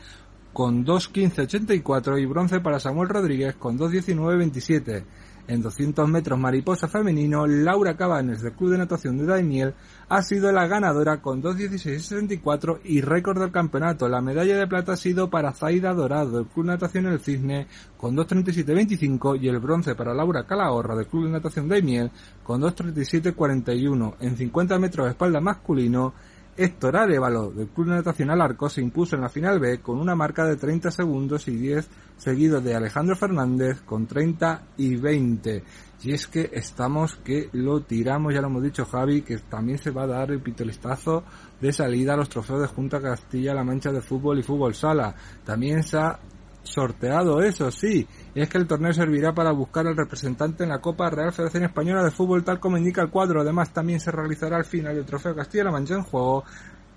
con 0.55 0.87
2.15.84 0.87 2.23
y 2.23 2.25
bronce 2.25 2.61
para 2.61 2.81
Samuel 2.81 3.11
Rodríguez 3.11 3.57
con 3.57 3.79
2.19.27. 3.79 5.05
En 5.47 5.61
200 5.61 6.09
metros 6.09 6.39
mariposa 6.39 6.89
femenino, 6.89 7.47
Laura 7.47 7.99
Cabanes 7.99 8.41
del 8.41 8.55
Club 8.55 8.71
de 8.71 8.79
Natación 8.79 9.19
de 9.19 9.27
Daimiel 9.27 9.75
ha 10.09 10.23
sido 10.23 10.51
la 10.53 10.67
ganadora 10.67 11.21
con 11.21 11.43
2.16.64 11.43 12.81
y 12.85 13.03
récord 13.03 13.39
del 13.39 13.53
campeonato. 13.53 14.09
La 14.09 14.23
medalla 14.23 14.57
de 14.57 14.67
plata 14.67 14.93
ha 14.93 14.97
sido 14.97 15.29
para 15.29 15.53
Zaida 15.53 15.93
Dorado 15.93 16.39
del 16.39 16.47
Club 16.47 16.65
de 16.65 16.73
Natación 16.73 17.07
El 17.07 17.21
Cisne 17.21 17.67
con 17.99 18.17
2.37.25 18.17 19.39
y 19.39 19.49
el 19.49 19.59
bronce 19.59 19.95
para 19.95 20.15
Laura 20.15 20.47
Calahorra 20.47 20.97
del 20.97 21.09
Club 21.09 21.27
de 21.27 21.33
Natación 21.33 21.69
Daimiel 21.69 22.11
con 22.43 22.63
2.37.41. 22.63 24.15
En 24.21 24.39
50 24.39 24.79
metros 24.79 25.05
de 25.05 25.11
espalda 25.11 25.43
masculino, 25.43 26.15
Héctor 26.57 26.97
Arevalo 26.97 27.51
del 27.51 27.69
Club 27.69 27.89
Natacional 27.89 28.41
Arco 28.41 28.69
se 28.69 28.81
impuso 28.81 29.17
en 29.17 29.23
la 29.23 29.29
final 29.29 29.59
B 29.59 29.81
con 29.81 29.99
una 29.99 30.15
marca 30.15 30.45
de 30.45 30.57
30 30.57 30.91
segundos 30.91 31.49
y 31.49 31.57
10 31.57 31.89
seguido 32.17 32.61
de 32.61 32.75
Alejandro 32.75 33.17
Fernández 33.17 33.81
con 33.83 34.07
30 34.07 34.63
y 34.77 34.97
20. 34.97 35.65
Y 36.05 36.13
es 36.13 36.27
que 36.27 36.51
estamos 36.53 37.17
que 37.17 37.49
lo 37.53 37.81
tiramos, 37.81 38.33
ya 38.33 38.41
lo 38.41 38.49
hemos 38.49 38.63
dicho 38.63 38.85
Javi, 38.85 39.23
que 39.23 39.39
también 39.39 39.79
se 39.79 39.91
va 39.91 40.05
a 40.05 40.09
dar 40.09 40.31
el 40.31 40.41
pitolistazo 40.41 41.25
de 41.61 41.73
salida 41.73 42.15
a 42.15 42.17
los 42.17 42.29
trofeos 42.29 42.61
de 42.61 42.69
Junta 42.69 43.01
Castilla-La 43.01 43.65
Mancha 43.65 43.91
de 43.91 44.01
fútbol 44.01 44.39
y 44.39 44.43
fútbol 44.43 44.75
sala. 44.75 45.15
También 45.45 45.83
se 45.83 45.99
ha 45.99 46.19
sorteado 46.63 47.43
eso, 47.43 47.71
sí, 47.71 48.07
es 48.43 48.49
que 48.49 48.59
el 48.59 48.67
torneo 48.67 48.93
servirá 48.93 49.33
para 49.33 49.53
buscar 49.53 49.87
al 49.87 49.97
representante 49.97 50.65
en 50.65 50.71
la 50.71 50.81
Copa 50.81 51.09
Real 51.09 51.33
Federación 51.33 51.65
Española 51.65 52.03
de 52.03 52.11
Fútbol 52.11 52.43
tal 52.43 52.59
como 52.59 52.77
indica 52.77 53.01
el 53.01 53.11
cuadro. 53.11 53.41
Además, 53.41 53.73
también 53.73 54.01
se 54.01 54.11
realizará 54.11 54.57
al 54.57 54.65
final 54.65 54.97
el 54.97 55.05
Trofeo 55.05 55.37
Castilla-La 55.37 55.71
Mancha 55.71 55.95
en 55.95 56.03
juego 56.03 56.45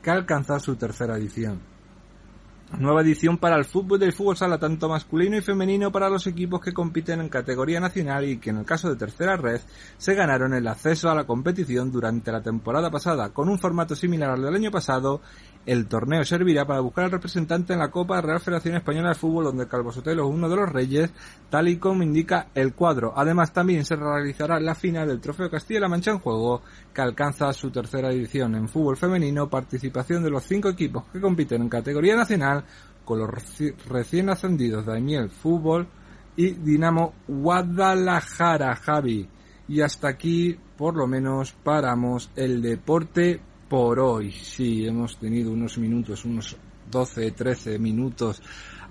que 0.02 0.10
alcanza 0.10 0.60
su 0.60 0.76
tercera 0.76 1.18
edición. 1.18 1.60
Nueva 2.78 3.02
edición 3.02 3.38
para 3.38 3.56
el 3.56 3.64
fútbol 3.64 3.98
del 3.98 4.12
fútbol 4.12 4.36
sala 4.36 4.58
tanto 4.58 4.90
masculino 4.90 5.38
y 5.38 5.42
femenino 5.42 5.90
para 5.90 6.10
los 6.10 6.28
equipos 6.28 6.60
que 6.60 6.74
compiten 6.74 7.22
en 7.22 7.30
categoría 7.30 7.80
nacional 7.80 8.26
y 8.26 8.40
que 8.40 8.50
en 8.50 8.58
el 8.58 8.66
caso 8.66 8.90
de 8.90 8.98
tercera 8.98 9.38
red 9.38 9.62
se 9.98 10.16
ganaron 10.16 10.54
el 10.54 10.68
acceso 10.68 11.10
a 11.10 11.16
la 11.16 11.26
competición 11.26 11.92
durante 11.94 12.30
la 12.30 12.42
temporada 12.42 12.92
pasada 12.92 13.30
con 13.30 13.48
un 13.48 13.58
formato 13.58 13.96
similar 13.96 14.32
al 14.32 14.42
del 14.42 14.56
año 14.56 14.70
pasado 14.70 15.22
el 15.68 15.88
torneo 15.88 16.24
servirá 16.24 16.66
para 16.66 16.80
buscar 16.80 17.04
al 17.04 17.12
representante 17.12 17.74
en 17.74 17.80
la 17.80 17.92
Copa 17.92 18.22
Real 18.22 18.40
Federación 18.40 18.76
Española 18.76 19.10
de 19.10 19.16
Fútbol, 19.16 19.44
donde 19.44 19.68
Calvo 19.68 19.92
Sotelo 19.92 20.24
es 20.24 20.34
uno 20.34 20.48
de 20.48 20.56
los 20.56 20.70
reyes, 20.70 21.12
tal 21.50 21.68
y 21.68 21.76
como 21.76 22.04
indica 22.04 22.48
el 22.56 22.74
cuadro. 22.74 23.12
Además, 23.14 23.52
también 23.52 23.84
se 23.84 23.98
realizará 23.98 24.62
la 24.62 24.76
final 24.76 25.10
del 25.10 25.20
Trofeo 25.20 25.52
Castilla-La 25.52 25.90
Mancha 25.90 26.12
en 26.12 26.20
Juego, 26.20 26.62
que 26.94 27.02
alcanza 27.02 27.52
su 27.52 27.70
tercera 27.70 28.14
edición 28.14 28.56
en 28.56 28.70
fútbol 28.70 28.96
femenino, 28.96 29.50
participación 29.50 30.24
de 30.24 30.30
los 30.30 30.46
cinco 30.46 30.70
equipos 30.70 31.04
que 31.12 31.20
compiten 31.20 31.64
en 31.64 31.70
categoría 31.70 32.16
nacional, 32.16 32.64
con 33.04 33.20
los 33.20 33.30
recién 33.90 34.30
ascendidos 34.30 34.86
Daimiel 34.86 35.30
Fútbol 35.30 35.86
y 36.38 36.52
Dinamo 36.52 37.14
Guadalajara, 37.28 38.74
Javi. 38.78 39.28
Y 39.68 39.82
hasta 39.82 40.08
aquí, 40.08 40.58
por 40.78 40.96
lo 40.96 41.08
menos, 41.08 41.52
paramos 41.52 42.32
el 42.38 42.62
deporte 42.62 43.42
por 43.68 44.00
hoy. 44.00 44.32
Sí, 44.32 44.86
hemos 44.86 45.18
tenido 45.18 45.52
unos 45.52 45.78
minutos, 45.78 46.26
unos 46.26 46.56
12, 46.90 47.32
13 47.32 47.80
minutos 47.80 48.42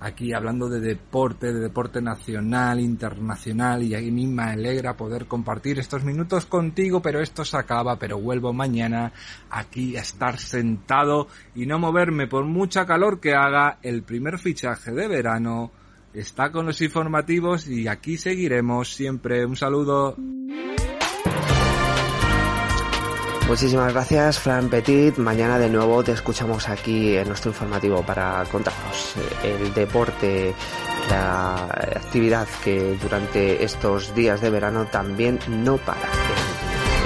aquí 0.01 0.33
hablando 0.33 0.69
de 0.69 0.81
deporte, 0.81 1.53
de 1.53 1.61
deporte 1.61 2.01
nacional, 2.03 2.81
internacional 2.81 3.83
y 3.83 3.95
a 3.95 4.01
mí 4.01 4.27
me 4.27 4.43
alegra 4.43 4.97
poder 4.97 5.27
compartir 5.27 5.79
estos 5.79 6.05
minutos 6.05 6.47
contigo, 6.47 7.01
pero 7.01 7.21
esto 7.21 7.45
se 7.45 7.57
acaba, 7.57 7.99
pero 7.99 8.19
vuelvo 8.19 8.53
mañana 8.53 9.13
aquí 9.51 9.97
a 9.97 10.01
estar 10.01 10.39
sentado 10.39 11.29
y 11.55 11.67
no 11.67 11.79
moverme 11.79 12.27
por 12.27 12.45
mucha 12.45 12.87
calor 12.87 13.21
que 13.21 13.35
haga. 13.35 13.79
El 13.83 14.03
primer 14.03 14.39
fichaje 14.39 14.93
de 14.93 15.09
verano 15.09 15.73
está 16.13 16.51
con 16.51 16.67
los 16.67 16.81
informativos 16.81 17.67
y 17.69 17.89
aquí 17.89 18.17
seguiremos 18.17 18.95
siempre. 18.95 19.45
Un 19.45 19.57
saludo. 19.57 20.17
Muchísimas 23.49 23.93
gracias, 23.93 24.41
Fran 24.41 24.69
Petit. 24.69 25.19
Mañana 25.19 25.57
de 25.57 25.71
nuevo 25.71 26.03
te 26.03 26.11
escuchamos 26.11 26.69
aquí 26.69 27.17
en 27.17 27.29
nuestro 27.29 27.53
informativo 27.53 28.03
para 28.03 28.45
contarnos 28.51 29.15
eh, 29.45 29.57
el 29.61 29.73
deporte, 29.73 30.53
la 31.09 31.67
actividad 31.95 32.49
que 32.65 32.99
durante 33.01 33.63
estos 33.63 34.13
días 34.17 34.41
de 34.41 34.51
verano 34.51 34.87
también 34.87 35.39
no 35.49 35.77
para 35.77 36.09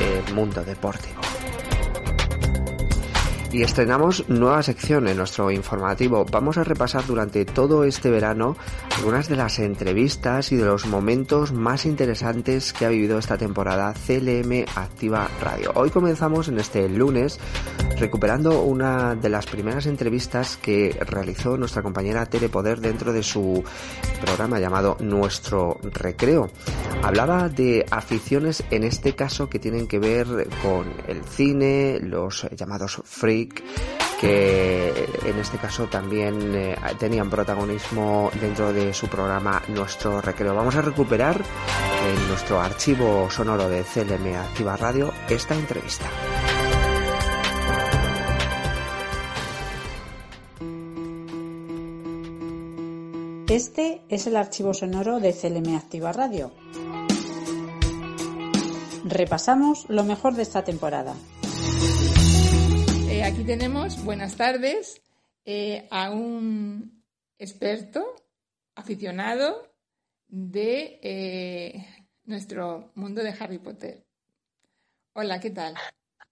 en 0.00 0.26
el 0.26 0.34
mundo 0.34 0.64
deportivo. 0.64 1.29
Y 3.52 3.64
estrenamos 3.64 4.28
nueva 4.28 4.62
sección 4.62 5.08
en 5.08 5.16
nuestro 5.16 5.50
informativo. 5.50 6.24
Vamos 6.30 6.56
a 6.56 6.62
repasar 6.62 7.04
durante 7.04 7.44
todo 7.44 7.82
este 7.82 8.08
verano 8.08 8.56
algunas 8.96 9.28
de 9.28 9.34
las 9.34 9.58
entrevistas 9.58 10.52
y 10.52 10.56
de 10.56 10.66
los 10.66 10.86
momentos 10.86 11.52
más 11.52 11.84
interesantes 11.84 12.72
que 12.72 12.86
ha 12.86 12.90
vivido 12.90 13.18
esta 13.18 13.38
temporada 13.38 13.92
CLM 13.92 14.66
Activa 14.76 15.28
Radio. 15.42 15.72
Hoy 15.74 15.90
comenzamos 15.90 16.46
en 16.46 16.60
este 16.60 16.88
lunes 16.88 17.40
recuperando 17.98 18.62
una 18.62 19.16
de 19.16 19.28
las 19.28 19.46
primeras 19.46 19.86
entrevistas 19.86 20.56
que 20.56 20.96
realizó 21.00 21.56
nuestra 21.56 21.82
compañera 21.82 22.26
Telepoder 22.26 22.80
dentro 22.80 23.12
de 23.12 23.24
su 23.24 23.64
programa 24.20 24.60
llamado 24.60 24.96
Nuestro 25.00 25.78
Recreo. 25.82 26.50
Hablaba 27.02 27.48
de 27.48 27.84
aficiones 27.90 28.62
en 28.70 28.84
este 28.84 29.14
caso 29.14 29.50
que 29.50 29.58
tienen 29.58 29.88
que 29.88 29.98
ver 29.98 30.26
con 30.62 30.86
el 31.08 31.24
cine, 31.24 31.98
los 32.00 32.46
llamados 32.56 33.02
free 33.04 33.39
que 33.48 35.08
en 35.24 35.38
este 35.38 35.56
caso 35.56 35.86
también 35.86 36.54
eh, 36.54 36.76
tenían 36.98 37.30
protagonismo 37.30 38.30
dentro 38.38 38.72
de 38.72 38.92
su 38.92 39.08
programa 39.08 39.62
Nuestro 39.68 40.20
Recreo. 40.20 40.54
Vamos 40.54 40.76
a 40.76 40.82
recuperar 40.82 41.36
en 41.38 42.28
nuestro 42.28 42.60
archivo 42.60 43.30
sonoro 43.30 43.68
de 43.68 43.82
CLM 43.82 44.34
Activa 44.34 44.76
Radio 44.76 45.12
esta 45.28 45.54
entrevista. 45.54 46.06
Este 53.48 54.02
es 54.08 54.28
el 54.28 54.36
archivo 54.36 54.72
sonoro 54.74 55.18
de 55.18 55.32
CLM 55.32 55.74
Activa 55.76 56.12
Radio. 56.12 56.52
Repasamos 59.04 59.86
lo 59.88 60.04
mejor 60.04 60.34
de 60.34 60.42
esta 60.42 60.62
temporada. 60.62 61.14
Eh, 63.20 63.24
aquí 63.24 63.44
tenemos, 63.44 64.02
buenas 64.02 64.34
tardes, 64.34 65.02
eh, 65.44 65.86
a 65.90 66.08
un 66.08 67.04
experto, 67.36 68.16
aficionado 68.74 69.74
de 70.26 70.98
eh, 71.02 72.06
nuestro 72.24 72.92
mundo 72.94 73.22
de 73.22 73.36
Harry 73.38 73.58
Potter. 73.58 74.06
Hola, 75.12 75.38
¿qué 75.38 75.50
tal? 75.50 75.74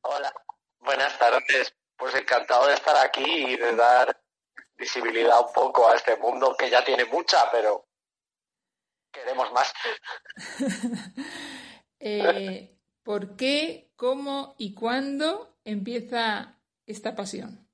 Hola, 0.00 0.32
buenas 0.78 1.18
tardes. 1.18 1.74
Pues 1.94 2.14
encantado 2.14 2.68
de 2.68 2.72
estar 2.72 2.96
aquí 3.04 3.22
y 3.22 3.56
de 3.58 3.76
dar 3.76 4.18
visibilidad 4.78 5.42
un 5.46 5.52
poco 5.52 5.90
a 5.90 5.94
este 5.94 6.16
mundo 6.16 6.56
que 6.58 6.70
ya 6.70 6.82
tiene 6.82 7.04
mucha, 7.04 7.50
pero 7.52 7.86
queremos 9.12 9.52
más. 9.52 9.74
¿Por 13.02 13.36
qué, 13.36 13.92
cómo 13.94 14.54
y 14.56 14.72
cuándo 14.72 15.58
empieza 15.64 16.57
esta 16.88 17.14
pasión? 17.14 17.68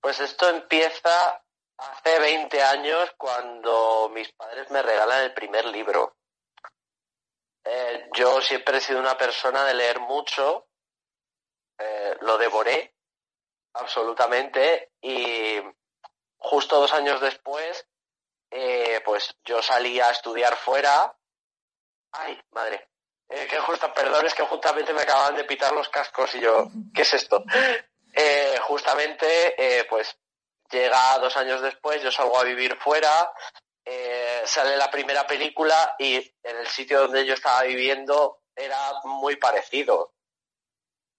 Pues 0.00 0.20
esto 0.20 0.48
empieza 0.48 1.44
hace 1.76 2.18
20 2.18 2.62
años 2.62 3.12
cuando 3.16 4.10
mis 4.10 4.32
padres 4.32 4.70
me 4.70 4.82
regalan 4.82 5.24
el 5.24 5.34
primer 5.34 5.64
libro. 5.66 6.16
Eh, 7.64 8.08
yo 8.14 8.40
siempre 8.40 8.78
he 8.78 8.80
sido 8.80 8.98
una 8.98 9.18
persona 9.18 9.64
de 9.64 9.74
leer 9.74 10.00
mucho, 10.00 10.68
eh, 11.78 12.16
lo 12.20 12.38
devoré 12.38 12.94
absolutamente 13.74 14.92
y 15.00 15.58
justo 16.38 16.80
dos 16.80 16.92
años 16.92 17.20
después, 17.20 17.86
eh, 18.50 19.00
pues 19.04 19.36
yo 19.44 19.62
salí 19.62 20.00
a 20.00 20.10
estudiar 20.10 20.56
fuera. 20.56 21.16
Ay, 22.12 22.40
madre, 22.50 22.89
eh, 23.30 23.46
que 23.48 23.60
justo, 23.60 23.94
perdón, 23.94 24.26
es 24.26 24.34
que 24.34 24.42
justamente 24.42 24.92
me 24.92 25.02
acaban 25.02 25.36
de 25.36 25.44
pitar 25.44 25.72
los 25.72 25.88
cascos 25.88 26.34
y 26.34 26.40
yo, 26.40 26.68
¿qué 26.92 27.02
es 27.02 27.14
esto? 27.14 27.44
Eh, 28.12 28.56
justamente, 28.62 29.54
eh, 29.56 29.84
pues 29.88 30.18
llega 30.68 31.16
dos 31.20 31.36
años 31.36 31.62
después, 31.62 32.02
yo 32.02 32.10
salgo 32.10 32.36
a 32.38 32.42
vivir 32.44 32.76
fuera, 32.76 33.32
sale 34.44 34.76
la 34.76 34.90
primera 34.90 35.26
película 35.28 35.94
y 35.98 36.16
en 36.16 36.56
el 36.56 36.66
sitio 36.66 37.02
donde 37.02 37.24
yo 37.24 37.34
estaba 37.34 37.62
viviendo 37.62 38.42
era 38.56 38.94
muy 39.04 39.36
parecido. 39.36 40.12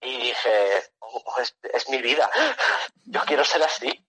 Y 0.02 0.18
dije, 0.18 0.82
oh, 0.98 1.40
es, 1.40 1.56
es, 1.62 1.88
mi 1.88 2.02
vida, 2.02 2.30
yo 3.04 3.20
quiero 3.26 3.44
ser 3.44 3.62
así. 3.62 4.06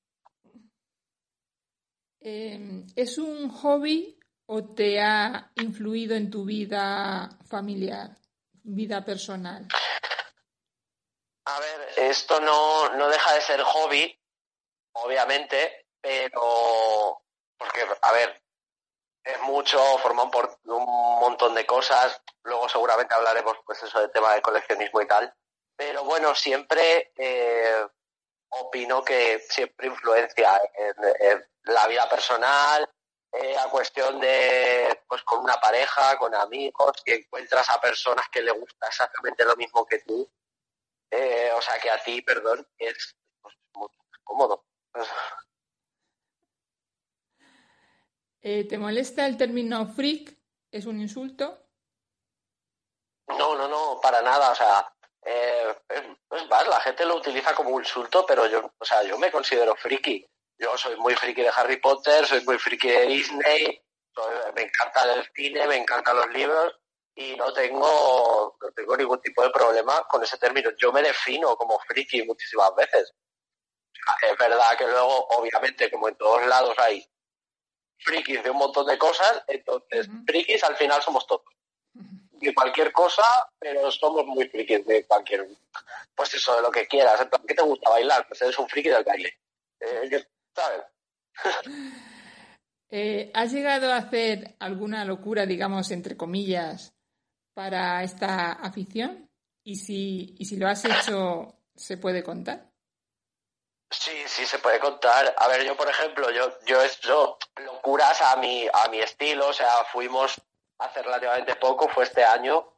¿Es 2.20 3.18
un 3.18 3.50
hobby 3.50 4.20
o 4.46 4.64
te 4.64 5.02
ha 5.02 5.52
influido 5.56 6.16
en 6.16 6.30
tu 6.30 6.46
vida 6.46 7.30
familiar, 7.48 8.18
vida 8.64 9.04
personal? 9.04 9.68
A 11.46 11.60
ver, 11.60 11.90
esto 11.98 12.40
no, 12.40 12.96
no 12.96 13.10
deja 13.10 13.34
de 13.34 13.42
ser 13.42 13.62
hobby, 13.62 14.18
obviamente, 14.94 15.88
pero 16.02 17.22
porque, 17.58 17.86
a 18.02 18.12
ver, 18.12 18.42
es 19.24 19.40
mucho, 19.42 19.80
forman 20.00 20.30
por 20.30 20.60
un 20.66 20.86
montón 20.86 21.54
de 21.56 21.66
cosas, 21.66 22.22
luego 22.44 22.68
seguramente 22.68 23.14
hablaremos 23.14 23.58
pues 23.66 23.82
eso 23.84 24.00
de 24.00 24.10
tema 24.10 24.34
de 24.34 24.42
coleccionismo 24.42 25.02
y 25.02 25.08
tal, 25.08 25.34
pero 25.76 26.04
bueno, 26.04 26.36
siempre 26.36 27.14
eh, 27.18 27.88
opino 28.50 29.04
que 29.04 29.40
siempre 29.50 29.88
influencia 29.88 30.62
en 30.76 31.46
la 31.64 31.88
vida 31.88 32.08
personal, 32.10 32.93
eh, 33.36 33.58
a 33.58 33.68
cuestión 33.68 34.20
de, 34.20 35.02
pues 35.08 35.24
con 35.24 35.40
una 35.40 35.56
pareja, 35.56 36.18
con 36.20 36.36
amigos, 36.36 37.02
que 37.04 37.16
encuentras 37.16 37.68
a 37.72 37.82
personas 37.82 38.30
que 38.30 38.44
le 38.44 38.52
gusta 38.52 38.88
exactamente 38.88 39.44
lo 39.44 39.56
mismo 39.56 39.88
que 39.88 40.00
tú. 40.00 40.30
Eh, 41.10 41.52
o 41.56 41.62
sea 41.62 41.80
que 41.80 41.90
a 41.90 41.98
ti, 42.04 42.22
perdón, 42.22 42.68
es 42.78 43.16
pues, 43.42 43.56
muy 43.74 43.90
cómodo. 44.24 44.66
Eh, 48.46 48.68
¿Te 48.68 48.78
molesta 48.78 49.26
el 49.26 49.38
término 49.38 49.88
freak? 49.88 50.38
¿Es 50.70 50.86
un 50.86 51.00
insulto? 51.00 51.66
No, 53.30 53.56
no, 53.56 53.70
no, 53.70 54.02
para 54.02 54.22
nada. 54.22 54.52
O 54.52 54.56
sea, 54.56 54.94
es, 55.22 55.78
es 56.30 56.50
más, 56.50 56.68
la 56.68 56.82
gente 56.82 57.06
lo 57.06 57.16
utiliza 57.16 57.56
como 57.56 57.70
un 57.70 57.84
insulto, 57.84 58.26
pero 58.26 58.46
yo, 58.48 58.70
o 58.78 58.84
sea, 58.84 59.02
yo 59.04 59.18
me 59.18 59.32
considero 59.32 59.78
friki. 59.78 60.28
Yo 60.58 60.78
soy 60.78 60.96
muy 60.98 61.16
friki 61.16 61.42
de 61.42 61.52
Harry 61.56 61.78
Potter, 61.78 62.26
soy 62.26 62.44
muy 62.46 62.58
friki 62.58 62.90
de 62.90 63.06
Disney, 63.08 63.84
me 64.56 64.62
encanta 64.62 65.14
el 65.14 65.28
cine, 65.36 65.68
me 65.68 65.78
encantan 65.78 66.16
los 66.18 66.30
libros 66.30 66.80
y 67.16 67.36
no 67.36 67.52
tengo, 67.54 68.58
no 68.62 68.72
tengo 68.72 68.98
ningún 68.98 69.22
tipo 69.22 69.44
de 69.44 69.50
problema 69.50 70.06
con 70.08 70.24
ese 70.24 70.38
término. 70.38 70.72
Yo 70.78 70.92
me 70.92 71.02
defino 71.02 71.56
como 71.56 71.80
friki 71.80 72.24
muchísimas 72.24 72.74
veces. 72.76 73.14
Es 74.22 74.38
verdad 74.38 74.78
que 74.78 74.86
luego, 74.86 75.28
obviamente, 75.30 75.90
como 75.90 76.10
en 76.10 76.16
todos 76.16 76.46
lados 76.46 76.78
hay 76.78 77.06
frikis 78.00 78.44
de 78.44 78.50
un 78.50 78.58
montón 78.58 78.86
de 78.86 78.98
cosas, 78.98 79.44
entonces 79.48 80.08
frikis 80.26 80.64
al 80.64 80.76
final 80.76 81.02
somos 81.02 81.26
todos. 81.26 81.46
De 81.94 82.54
cualquier 82.54 82.92
cosa, 82.92 83.24
pero 83.58 83.90
somos 83.92 84.26
muy 84.26 84.50
frikis 84.50 84.86
de 84.86 85.06
cualquier, 85.08 85.48
pues 86.14 86.34
eso, 86.34 86.56
de 86.56 86.62
lo 86.62 86.72
que 86.72 86.88
quieras. 86.88 87.26
¿qué 87.48 87.54
te 87.56 87.64
gusta 87.64 87.90
bailar? 87.90 88.28
Pues 88.28 88.42
eres 88.42 88.60
un 88.60 88.68
friki 88.68 88.90
del 88.90 89.04
baile. 89.04 89.40
Eh, 89.80 90.26
Eh, 92.96 93.32
¿Has 93.34 93.52
llegado 93.52 93.92
a 93.92 93.98
hacer 93.98 94.56
alguna 94.60 95.04
locura, 95.04 95.48
digamos, 95.48 95.90
entre 95.90 96.16
comillas, 96.16 96.94
para 97.56 98.04
esta 98.04 98.52
afición? 98.52 99.32
Y 99.64 99.78
si, 99.78 100.36
y 100.38 100.46
si 100.46 100.58
lo 100.58 100.68
has 100.68 100.86
hecho, 100.86 101.58
¿se 101.76 101.98
puede 101.98 102.24
contar? 102.24 102.70
Sí, 103.90 104.12
sí, 104.28 104.46
se 104.46 104.60
puede 104.60 104.80
contar. 104.80 105.34
A 105.36 105.48
ver, 105.48 105.66
yo, 105.66 105.76
por 105.76 105.90
ejemplo, 105.90 106.30
yo, 106.30 106.60
yo 106.68 106.84
he 106.84 106.86
hecho 106.86 107.40
locuras 107.66 108.22
a 108.22 108.36
mi, 108.36 108.68
a 108.72 108.88
mi 108.90 109.00
estilo. 109.00 109.48
O 109.48 109.54
sea, 109.54 109.84
fuimos 109.92 110.40
hace 110.78 111.02
relativamente 111.02 111.56
poco, 111.56 111.90
fue 111.90 112.04
este 112.04 112.24
año, 112.24 112.76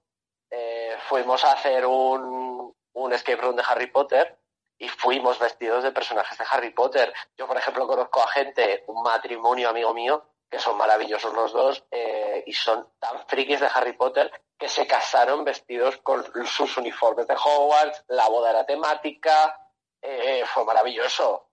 eh, 0.50 0.96
fuimos 1.10 1.44
a 1.44 1.52
hacer 1.52 1.86
un, 1.86 2.74
un 2.94 3.14
escape 3.14 3.42
room 3.42 3.58
de 3.58 3.64
Harry 3.68 3.88
Potter 3.88 4.40
y 4.78 4.88
fuimos 4.88 5.40
vestidos 5.40 5.84
de 5.84 5.92
personajes 5.92 6.38
de 6.38 6.46
Harry 6.50 6.72
Potter. 6.72 7.14
Yo, 7.38 7.48
por 7.48 7.58
ejemplo, 7.58 7.88
conozco 7.88 8.22
a 8.22 8.28
gente, 8.28 8.84
un 8.88 9.02
matrimonio 9.04 9.70
amigo 9.70 9.94
mío, 9.94 10.24
que 10.50 10.60
son 10.60 10.78
maravillosos 10.78 11.34
los 11.34 11.54
dos, 11.54 11.86
eh, 11.92 12.44
y 12.46 12.54
son 12.54 12.88
tan 13.00 13.26
frikis 13.28 13.60
de 13.60 13.70
Harry 13.74 13.94
Potter 13.94 14.32
que 14.58 14.70
se 14.70 14.88
casaron 14.88 15.44
vestidos 15.44 15.98
con 15.98 16.24
sus 16.46 16.78
uniformes 16.78 17.28
de 17.28 17.36
Hogwarts, 17.36 18.06
la 18.08 18.28
boda 18.30 18.52
era 18.52 18.66
temática, 18.66 19.60
eh, 20.02 20.44
fue 20.46 20.64
maravilloso. 20.66 21.50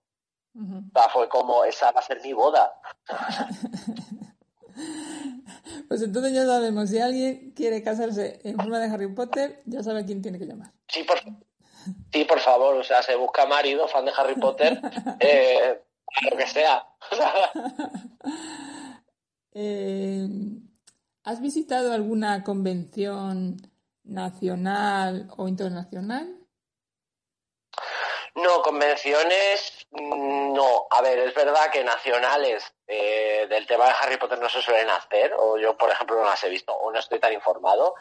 fue 1.11 1.27
como, 1.27 1.65
esa 1.65 1.91
va 1.91 1.99
a 1.99 2.03
ser 2.03 2.21
mi 2.21 2.33
boda. 2.33 2.73
Pues 5.87 6.01
entonces 6.01 6.33
ya 6.33 6.45
sabemos, 6.45 6.89
si 6.89 6.99
alguien 6.99 7.51
quiere 7.55 7.83
casarse 7.83 8.39
en 8.43 8.57
forma 8.57 8.79
de 8.79 8.91
Harry 8.91 9.13
Potter, 9.13 9.61
ya 9.65 9.83
sabe 9.83 9.99
a 9.99 10.05
quién 10.05 10.21
tiene 10.21 10.39
que 10.39 10.45
llamar. 10.45 10.71
Sí, 10.87 11.03
por, 11.03 11.19
Sí, 12.11 12.25
por 12.25 12.39
favor, 12.39 12.75
o 12.75 12.83
sea, 12.83 13.01
se 13.01 13.15
busca 13.15 13.45
marido, 13.45 13.87
fan 13.87 14.05
de 14.05 14.13
Harry 14.15 14.35
Potter, 14.35 14.79
eh, 15.19 15.81
lo 16.29 16.37
que 16.37 16.47
sea. 16.47 16.85
Eh, 19.55 20.27
¿Has 21.23 21.39
visitado 21.39 21.93
alguna 21.93 22.43
convención 22.43 23.57
nacional 24.03 25.27
o 25.37 25.47
internacional? 25.47 26.43
No, 28.35 28.61
convenciones, 28.63 29.87
mm, 29.91 30.53
no. 30.53 30.87
A 30.89 31.01
ver, 31.01 31.19
es 31.19 31.33
verdad 31.35 31.69
que 31.71 31.83
nacionales 31.83 32.73
eh, 32.87 33.45
del 33.47 33.67
tema 33.67 33.85
de 33.85 33.93
Harry 34.01 34.17
Potter 34.17 34.39
no 34.39 34.49
se 34.49 34.61
suelen 34.61 34.89
hacer, 34.89 35.33
o 35.37 35.57
yo, 35.57 35.77
por 35.77 35.91
ejemplo, 35.91 36.15
no 36.15 36.25
las 36.25 36.43
he 36.43 36.49
visto, 36.49 36.73
o 36.73 36.91
no 36.91 36.99
estoy 36.99 37.19
tan 37.19 37.31
informado. 37.31 37.93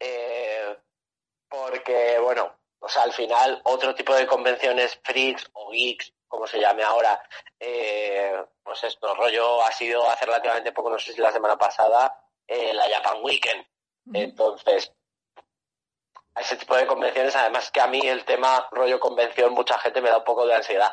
Eh, 0.00 0.76
porque, 1.48 2.18
bueno, 2.18 2.56
o 2.84 2.88
sea, 2.88 3.02
al 3.02 3.12
final, 3.12 3.60
otro 3.64 3.94
tipo 3.94 4.14
de 4.14 4.26
convenciones 4.26 5.00
freaks 5.02 5.48
o 5.54 5.70
geeks, 5.70 6.12
como 6.28 6.46
se 6.46 6.60
llame 6.60 6.82
ahora, 6.82 7.20
eh, 7.58 8.44
pues 8.62 8.84
esto, 8.84 9.14
rollo 9.14 9.62
ha 9.62 9.72
sido 9.72 10.08
hace 10.10 10.26
relativamente 10.26 10.72
poco, 10.72 10.90
no 10.90 10.98
sé 10.98 11.12
si 11.12 11.20
la 11.20 11.32
semana 11.32 11.56
pasada, 11.56 12.20
la 12.46 12.88
Japan 12.90 13.22
Weekend. 13.22 13.64
Entonces, 14.12 14.92
a 16.34 16.40
ese 16.40 16.56
tipo 16.56 16.76
de 16.76 16.86
convenciones, 16.86 17.34
además 17.36 17.70
que 17.70 17.80
a 17.80 17.86
mí 17.86 18.00
el 18.00 18.24
tema 18.24 18.68
rollo 18.72 18.98
convención, 18.98 19.52
mucha 19.52 19.78
gente 19.78 20.00
me 20.00 20.10
da 20.10 20.18
un 20.18 20.24
poco 20.24 20.46
de 20.46 20.54
ansiedad. 20.54 20.92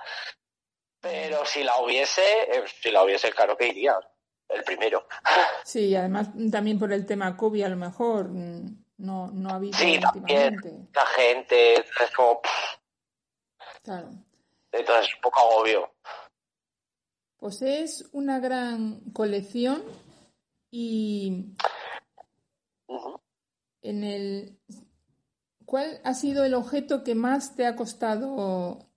Pero 1.02 1.46
si 1.46 1.64
la 1.64 1.80
hubiese, 1.80 2.22
eh, 2.22 2.64
si 2.82 2.92
la 2.92 3.04
hubiese, 3.04 3.32
claro 3.32 3.58
que 3.58 3.68
iría, 3.68 3.98
el 4.50 4.64
primero. 4.64 5.08
Sí, 5.64 5.96
además 5.96 6.30
también 6.52 6.78
por 6.78 6.94
el 6.94 7.06
tema 7.06 7.36
COVID 7.36 7.64
a 7.64 7.70
lo 7.70 7.78
mejor 7.78 8.30
mm, 8.30 8.81
no, 9.02 9.30
no 9.32 9.50
ha 9.50 9.56
habido 9.56 9.78
Sí, 9.78 10.00
también, 10.00 10.90
la 10.94 11.06
gente, 11.08 11.74
es 11.80 11.86
como... 12.16 12.42
Claro. 13.84 14.10
Entonces 14.72 15.08
es 15.08 15.16
un 15.16 15.22
poco 15.22 15.40
agobio. 15.40 15.94
Pues 17.38 17.62
es 17.62 18.08
una 18.12 18.40
gran 18.40 19.02
colección 19.12 19.84
y 20.70 21.56
en 23.82 24.04
el 24.04 24.60
¿Cuál 25.72 26.02
ha 26.04 26.14
sido 26.14 26.44
el 26.44 26.54
objeto 26.54 27.02
que 27.02 27.16
más 27.16 27.56
te 27.56 27.66
ha 27.66 27.78
costado 27.78 28.90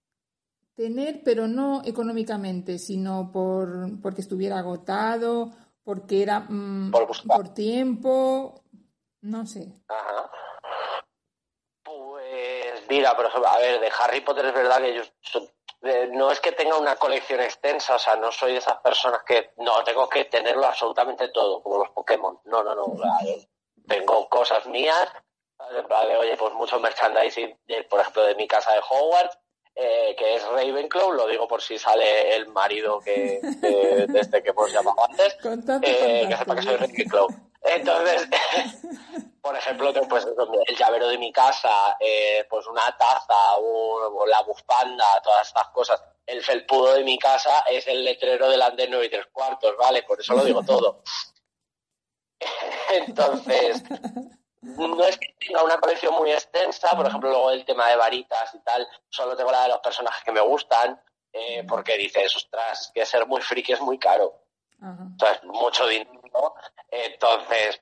tener, 0.75 1.23
pero 1.23 1.47
no 1.47 1.83
económicamente, 1.85 2.81
sino 2.81 3.31
por 3.31 4.01
porque 4.01 4.23
estuviera 4.23 4.59
agotado, 4.59 5.53
porque 5.85 6.21
era 6.21 6.41
mm, 6.41 6.91
por, 7.29 7.55
tiempo, 7.55 8.64
no 9.25 9.47
sé? 9.47 9.72
Ajá. 9.89 10.31
Pues 11.83 12.89
mira, 12.89 13.14
por 13.16 13.27
ejemplo, 13.27 13.49
a 13.49 13.59
ver, 13.59 13.81
de 13.81 13.93
Harry 13.99 14.20
Potter 14.20 14.47
es 14.47 14.55
verdad 14.55 14.79
que 14.79 14.95
yo 14.95 15.03
no 16.12 16.31
es 16.31 16.41
que 16.41 16.53
tenga 16.53 16.79
una 16.79 16.97
colección 16.97 17.41
extensa, 17.41 17.97
o 17.97 17.99
sea, 17.99 18.16
no 18.16 18.33
soy 18.33 18.53
de 18.53 18.59
esas 18.59 18.79
personas 18.79 19.22
que 19.27 19.53
no 19.59 19.85
tengo 19.85 20.09
que 20.09 20.25
tenerlo 20.25 20.64
absolutamente 20.64 21.29
todo, 21.29 21.62
como 21.62 21.79
los 21.79 21.91
Pokémon. 21.91 22.41
No, 22.47 22.62
no, 22.62 22.75
no. 22.75 22.87
tengo 23.87 24.29
cosas 24.31 24.64
mías 24.66 25.12
Vale, 25.89 26.16
oye, 26.16 26.37
pues 26.37 26.53
mucho 26.55 26.81
merchandising, 26.81 27.57
por 27.89 28.01
ejemplo, 28.01 28.25
de 28.25 28.35
mi 28.35 28.47
casa 28.47 28.72
de 28.72 28.81
Hogwarts, 28.89 29.39
eh, 29.75 30.14
que 30.16 30.37
es 30.37 30.47
Ravenclaw, 30.47 31.12
lo 31.12 31.27
digo 31.27 31.49
por 31.49 31.62
si 31.62 31.79
sale 31.79 32.37
el 32.37 32.49
marido 32.49 33.01
que 33.01 33.41
de, 33.43 34.20
este 34.20 34.43
que 34.43 34.51
hemos 34.51 34.72
llamado 34.72 34.97
antes, 35.09 35.37
eh, 35.83 36.27
que 36.29 36.37
sepa 36.37 36.57
que 36.57 36.62
soy 36.62 36.77
Ravenclaw. 36.77 37.29
Entonces, 37.65 38.29
por 39.41 39.57
ejemplo, 39.57 39.93
pues 40.09 40.27
el 40.67 40.77
llavero 40.77 41.09
de 41.09 41.19
mi 41.19 41.33
casa, 41.33 41.97
eh, 41.99 42.47
pues 42.49 42.67
una 42.67 42.97
taza, 42.97 43.57
un, 43.59 44.29
la 44.29 44.43
bufanda, 44.43 45.21
todas 45.23 45.49
estas 45.49 45.69
cosas. 45.69 46.03
El 46.27 46.43
felpudo 46.43 46.95
de 46.95 47.05
mi 47.05 47.19
casa 47.19 47.65
es 47.71 47.87
el 47.87 48.05
letrero 48.05 48.49
del 48.49 48.62
andén 48.62 48.91
9 48.91 49.07
y 49.07 49.11
tres 49.11 49.27
cuartos, 49.33 49.77
¿vale? 49.79 50.03
Por 50.03 50.21
eso 50.21 50.35
lo 50.35 50.45
digo 50.45 50.62
todo. 50.67 51.03
Entonces, 52.91 53.83
no 54.61 55.05
es 55.05 55.17
que 55.17 55.35
tenga 55.39 55.62
una 55.62 55.79
colección 55.79 56.15
muy 56.15 56.33
extensa, 56.33 56.91
por 56.95 57.07
ejemplo, 57.07 57.31
luego 57.31 57.51
el 57.51 57.65
tema 57.65 57.89
de 57.89 57.97
varitas 57.97 58.55
y 58.55 58.59
tal, 58.61 58.87
solo 59.09 59.37
tengo 59.37 59.51
la 59.51 59.62
de 59.62 59.69
los 59.71 59.79
personajes 59.79 60.23
que 60.23 60.33
me 60.33 60.41
gustan, 60.41 61.01
eh, 61.33 61.65
porque 61.67 61.97
dices, 61.97 62.37
ostras, 62.37 62.91
que 62.95 63.07
ser 63.07 63.27
muy 63.27 63.41
friki 63.41 63.73
es 63.73 63.81
muy 63.81 63.99
caro. 63.99 64.41
O 64.81 65.19
sea, 65.19 65.33
es 65.33 65.45
mucho 65.45 65.87
dinero. 65.87 66.14
Entonces, 66.91 67.80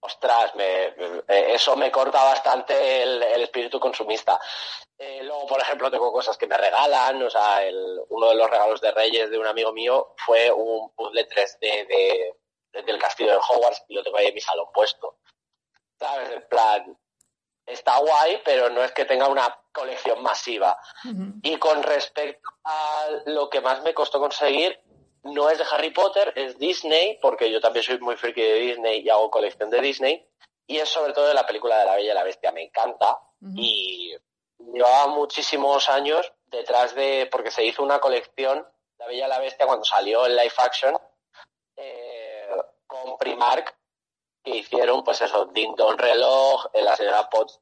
ostras, 0.00 0.54
me, 0.54 0.86
eh, 0.86 1.54
eso 1.54 1.76
me 1.76 1.90
corta 1.90 2.22
bastante 2.22 3.02
el, 3.02 3.22
espíritu 3.42 3.80
consumista. 3.80 4.40
Eh, 4.98 5.22
luego, 5.22 5.46
por 5.46 5.60
ejemplo, 5.60 5.90
tengo 5.90 6.12
cosas 6.12 6.36
que 6.36 6.46
me 6.46 6.56
regalan. 6.56 7.22
O 7.22 7.30
sea, 7.30 7.62
uno 8.08 8.28
de 8.28 8.34
los 8.34 8.50
regalos 8.50 8.80
de 8.80 8.92
Reyes 8.92 9.30
de 9.30 9.38
un 9.38 9.46
amigo 9.46 9.72
mío 9.72 10.14
fue 10.24 10.50
un 10.50 10.90
puzzle 10.94 11.28
3D 11.28 11.86
de, 11.86 12.82
del 12.82 12.98
castillo 12.98 13.32
de 13.32 13.38
Hogwarts 13.38 13.84
y 13.88 13.94
lo 13.94 14.02
tengo 14.02 14.18
ahí 14.18 14.26
en 14.26 14.34
mi 14.34 14.40
salón 14.40 14.68
puesto. 14.72 15.18
¿sabes? 15.98 16.30
En 16.30 16.48
plan, 16.48 16.98
está 17.66 17.98
guay, 17.98 18.40
pero 18.44 18.70
no 18.70 18.82
es 18.82 18.92
que 18.92 19.04
tenga 19.04 19.28
una 19.28 19.58
colección 19.72 20.22
masiva. 20.22 20.78
Y 21.42 21.56
con 21.58 21.82
respecto 21.82 22.48
a 22.64 23.06
lo 23.26 23.48
que 23.50 23.60
más 23.60 23.82
me 23.82 23.94
costó 23.94 24.20
conseguir, 24.20 24.80
no 25.24 25.50
es 25.50 25.58
de 25.58 25.64
Harry 25.70 25.90
Potter, 25.90 26.32
es 26.36 26.58
Disney, 26.58 27.18
porque 27.20 27.50
yo 27.50 27.60
también 27.60 27.82
soy 27.82 27.98
muy 27.98 28.16
friki 28.16 28.40
de 28.40 28.54
Disney 28.54 29.00
y 29.00 29.10
hago 29.10 29.30
colección 29.30 29.70
de 29.70 29.80
Disney, 29.80 30.26
y 30.66 30.78
es 30.78 30.88
sobre 30.88 31.12
todo 31.12 31.26
de 31.26 31.34
la 31.34 31.46
película 31.46 31.78
de 31.78 31.84
La 31.86 31.96
Bella 31.96 32.12
y 32.12 32.14
la 32.14 32.24
Bestia, 32.24 32.52
me 32.52 32.62
encanta, 32.62 33.18
y 33.56 34.14
llevaba 34.72 35.08
muchísimos 35.08 35.88
años 35.90 36.32
detrás 36.46 36.94
de, 36.94 37.28
porque 37.30 37.50
se 37.50 37.64
hizo 37.64 37.82
una 37.82 37.98
colección, 37.98 38.66
La 38.98 39.06
Bella 39.06 39.26
y 39.26 39.28
la 39.28 39.38
Bestia, 39.38 39.66
cuando 39.66 39.84
salió 39.84 40.26
en 40.26 40.36
live 40.36 40.54
action, 40.58 40.96
eh, 41.76 42.48
con 42.86 43.18
Primark, 43.18 43.76
que 44.42 44.56
hicieron, 44.56 45.02
pues 45.02 45.22
eso, 45.22 45.46
Ding 45.46 45.74
Dong 45.74 45.98
Reloj, 45.98 46.66
la 46.74 46.94
señora 46.96 47.30
Potts 47.30 47.60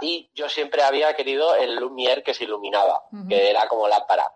y 0.00 0.30
yo 0.34 0.48
siempre 0.48 0.82
había 0.82 1.14
querido 1.14 1.54
el 1.54 1.76
Lumière 1.78 2.22
que 2.22 2.32
se 2.32 2.44
iluminaba, 2.44 3.04
que 3.28 3.50
era 3.50 3.68
como 3.68 3.86
lámpara. 3.86 4.32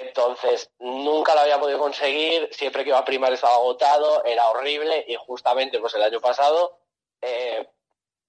Entonces, 0.00 0.70
nunca 0.78 1.34
lo 1.34 1.40
había 1.40 1.58
podido 1.58 1.78
conseguir, 1.78 2.48
siempre 2.52 2.84
que 2.84 2.90
iba 2.90 2.98
a 2.98 3.04
primar 3.04 3.32
estaba 3.32 3.54
agotado, 3.54 4.24
era 4.24 4.48
horrible, 4.50 5.04
y 5.08 5.14
justamente 5.14 5.78
pues 5.78 5.94
el 5.94 6.02
año 6.02 6.20
pasado, 6.20 6.78
eh, 7.22 7.66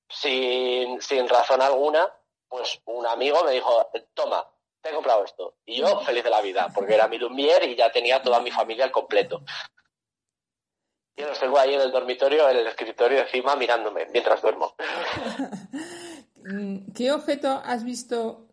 sin, 0.08 1.02
sin 1.02 1.28
razón 1.28 1.62
alguna, 1.62 2.12
pues 2.48 2.82
un 2.86 3.06
amigo 3.06 3.44
me 3.44 3.52
dijo, 3.52 3.90
toma, 4.14 4.48
te 4.82 4.90
he 4.90 4.94
comprado 4.94 5.26
esto. 5.26 5.56
Y 5.66 5.78
yo 5.78 6.00
feliz 6.02 6.24
de 6.24 6.30
la 6.30 6.42
vida, 6.42 6.70
porque 6.74 6.96
era 6.96 7.08
mi 7.08 7.18
Lumière 7.18 7.68
y 7.68 7.76
ya 7.76 7.92
tenía 7.92 8.22
toda 8.22 8.40
mi 8.40 8.52
familia 8.52 8.86
al 8.86 8.92
completo. 8.92 9.42
Yo 11.18 11.28
los 11.28 11.40
tengo 11.40 11.60
ahí 11.60 11.74
en 11.74 11.82
el 11.82 11.92
dormitorio, 11.92 12.50
en 12.50 12.58
el 12.58 12.68
escritorio 12.68 13.20
encima, 13.20 13.58
mirándome 13.58 14.08
mientras 14.14 14.42
duermo. 14.42 14.74
¿Qué 16.96 17.12
objeto 17.12 17.62
has 17.66 17.84
visto 17.84 18.49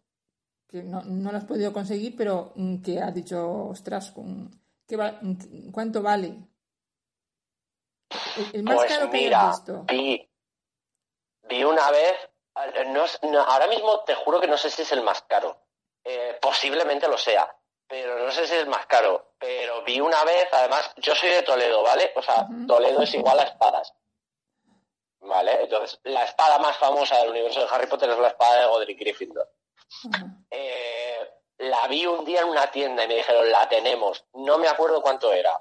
que 0.68 0.82
no, 0.82 1.02
lo 1.02 1.36
has 1.36 1.44
podido 1.44 1.72
conseguir, 1.72 2.16
pero 2.16 2.52
que 2.84 3.00
has 3.00 3.14
dicho, 3.14 3.68
ostras, 3.68 4.12
¿cuánto 5.72 6.02
vale? 6.02 6.36
El, 8.52 8.62
más 8.62 8.76
pues 8.76 8.92
caro 8.92 9.10
que 9.10 9.16
mira, 9.16 9.48
visto. 9.48 9.84
Vi, 9.84 10.28
vi 11.48 11.64
una 11.64 11.90
vez, 11.90 12.14
ahora 12.54 13.66
mismo 13.68 14.00
te 14.00 14.14
juro 14.14 14.40
que 14.40 14.46
no 14.46 14.56
sé 14.56 14.70
si 14.70 14.82
es 14.82 14.92
el 14.92 15.02
más 15.02 15.22
caro. 15.22 15.58
Eh, 16.04 16.38
posiblemente 16.40 17.08
lo 17.08 17.18
sea 17.18 17.52
pero 17.88 18.18
no 18.18 18.30
sé 18.30 18.46
si 18.46 18.54
es 18.54 18.66
más 18.66 18.86
caro. 18.86 19.32
Pero 19.38 19.82
vi 19.84 20.00
una 20.00 20.24
vez, 20.24 20.48
además, 20.52 20.90
yo 20.96 21.14
soy 21.14 21.30
de 21.30 21.42
Toledo, 21.42 21.82
¿vale? 21.82 22.12
O 22.16 22.22
sea, 22.22 22.46
Toledo 22.66 23.02
es 23.02 23.14
igual 23.14 23.38
a 23.38 23.44
espadas. 23.44 23.92
¿Vale? 25.20 25.62
Entonces, 25.62 26.00
la 26.04 26.24
espada 26.24 26.58
más 26.58 26.76
famosa 26.76 27.18
del 27.18 27.30
universo 27.30 27.60
de 27.60 27.68
Harry 27.70 27.86
Potter 27.86 28.10
es 28.10 28.18
la 28.18 28.28
espada 28.28 28.60
de 28.60 28.66
Godric 28.66 28.98
Gryffindor. 28.98 29.48
Eh, 30.50 31.30
la 31.58 31.86
vi 31.88 32.06
un 32.06 32.24
día 32.24 32.40
en 32.42 32.48
una 32.48 32.70
tienda 32.70 33.04
y 33.04 33.08
me 33.08 33.16
dijeron, 33.16 33.50
la 33.50 33.68
tenemos. 33.68 34.24
No 34.34 34.58
me 34.58 34.68
acuerdo 34.68 35.02
cuánto 35.02 35.32
era. 35.32 35.58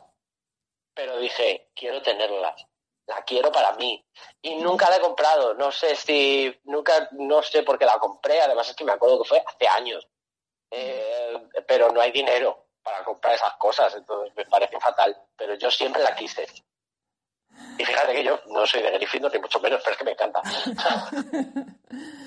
Pero 0.93 1.17
dije, 1.17 1.69
quiero 1.76 2.01
tenerla. 2.01 2.55
La 3.07 3.23
quiero 3.23 3.51
para 3.51 3.73
mí. 3.73 4.03
Y 4.41 4.55
nunca 4.55 4.89
la 4.89 4.97
he 4.97 5.01
comprado. 5.01 5.53
No 5.53 5.71
sé 5.71 5.95
si, 5.95 6.59
nunca, 6.63 7.09
no 7.11 7.43
sé 7.43 7.63
por 7.63 7.78
qué 7.78 7.86
la 7.86 7.99
compré. 7.99 8.41
Además 8.41 8.69
es 8.69 8.76
que 8.76 8.84
me 8.84 8.93
acuerdo 8.93 9.21
que 9.21 9.30
fue 9.30 9.43
hace 9.45 9.67
años. 9.67 10.07
Eh, 10.71 11.47
pero 11.67 11.91
no 11.91 12.01
hay 12.01 12.11
dinero 12.11 12.65
para 12.86 13.03
comprar 13.03 13.34
esas 13.34 13.55
cosas, 13.55 13.95
entonces 13.95 14.36
me 14.36 14.45
parece 14.45 14.80
fatal, 14.80 15.17
pero 15.36 15.55
yo 15.55 15.71
siempre 15.71 16.03
la 16.03 16.15
quise. 16.15 16.45
Y 17.78 17.86
fíjate 17.86 18.13
que 18.13 18.23
yo 18.23 18.39
no 18.47 18.67
soy 18.67 18.82
de 18.82 18.91
Gryffindor 18.91 19.34
ni 19.34 19.39
mucho 19.39 19.59
menos, 19.59 19.82
pero 19.82 19.93
es 19.93 19.97
que 19.97 20.03
me 20.03 20.11
encanta. 20.11 20.41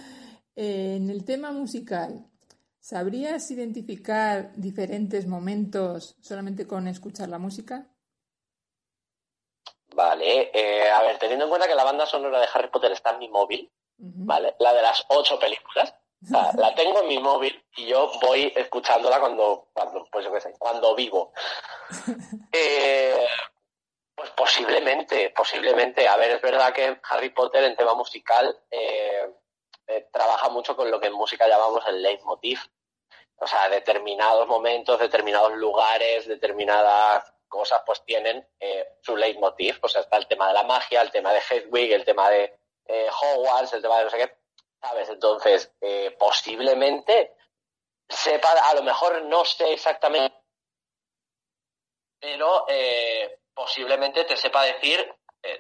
en 0.61 1.09
el 1.09 1.25
tema 1.25 1.53
musical, 1.53 2.27
¿sabrías 2.81 3.49
identificar 3.53 4.51
diferentes 4.57 5.29
momentos 5.29 6.17
solamente 6.21 6.67
con 6.67 6.89
escuchar 6.89 7.29
la 7.29 7.39
música? 7.39 7.87
Vale, 9.95 10.51
eh, 10.53 10.91
a 10.91 11.03
ver, 11.03 11.17
teniendo 11.19 11.45
en 11.45 11.51
cuenta 11.51 11.69
que 11.69 11.77
la 11.77 11.85
banda 11.85 12.07
sonora 12.07 12.41
de 12.41 12.49
Harry 12.53 12.69
Potter 12.71 12.91
está 12.91 13.11
en 13.11 13.21
mi 13.21 13.29
móvil, 13.29 13.71
¿vale? 13.99 14.57
La 14.59 14.75
de 14.75 14.83
las 14.83 15.05
ocho 15.11 15.39
películas, 15.39 15.95
la 16.57 16.75
tengo 16.75 17.03
en 17.03 17.09
mi 17.09 17.21
móvil 17.21 17.65
y 17.77 17.87
yo 17.87 18.11
voy 18.21 18.53
escuchándola 18.57 19.21
cuando, 19.21 19.69
cuando 19.73 20.09
pues 20.11 20.25
yo 20.25 20.33
qué 20.33 20.41
sé, 20.41 20.55
cuando 20.59 20.95
vivo. 20.97 21.33
Eh, 22.53 23.27
pues 24.15 24.31
posiblemente, 24.31 25.31
posiblemente. 25.31 26.09
A 26.09 26.17
ver, 26.17 26.33
es 26.33 26.43
verdad 26.43 26.73
que 26.73 26.99
Harry 27.11 27.31
Potter 27.31 27.63
en 27.63 27.77
tema 27.77 27.95
musical, 27.95 28.59
eh, 28.71 29.31
eh, 29.89 30.07
trabaja 30.13 30.51
mucho 30.51 30.77
con 30.77 30.91
lo 30.91 31.01
que 31.01 31.07
en 31.07 31.15
música 31.15 31.49
llamamos 31.49 31.83
el 31.89 32.03
leitmotiv. 32.03 32.61
O 33.37 33.47
sea, 33.47 33.71
determinados 33.71 34.47
momentos, 34.47 34.99
determinados 34.99 35.53
lugares, 35.55 36.27
determinadas 36.27 37.33
cosas, 37.49 37.83
pues 37.87 38.05
tienen 38.05 38.47
eh, 38.61 38.99
su 39.01 39.17
leitmotiv. 39.17 39.79
O 39.81 39.89
sea, 39.89 40.03
está 40.03 40.19
el 40.19 40.27
tema 40.27 40.49
de 40.49 40.55
la 40.55 40.65
magia, 40.65 41.01
el 41.01 41.11
tema 41.11 41.33
de 41.33 41.41
Hedwig, 41.41 41.93
el 41.93 42.05
tema 42.05 42.29
de 42.29 42.59
eh, 42.85 43.09
Hogwarts, 43.09 43.73
el 43.73 43.83
tema 43.83 43.99
de 43.99 44.05
no 44.05 44.11
sé 44.11 44.19
qué. 44.19 44.37
¿Sabes? 44.81 45.09
Entonces, 45.09 45.75
posiblemente 46.21 47.35
sepa, 48.09 48.53
a 48.53 48.75
lo 48.75 48.85
mejor 48.85 49.25
no 49.25 49.45
sé 49.45 49.73
exactamente, 49.73 50.37
pero 52.21 52.65
posiblemente 53.53 54.25
te 54.25 54.37
sepa 54.37 54.63
decir 54.63 55.13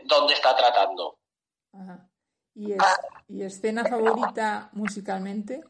dónde 0.04 0.34
está 0.34 0.54
tratando. 0.54 1.18
¿Y, 2.58 2.72
es- 2.72 2.78
y 3.28 3.42
escena 3.44 3.84
favorita 3.84 4.68
musicalmente? 4.72 5.60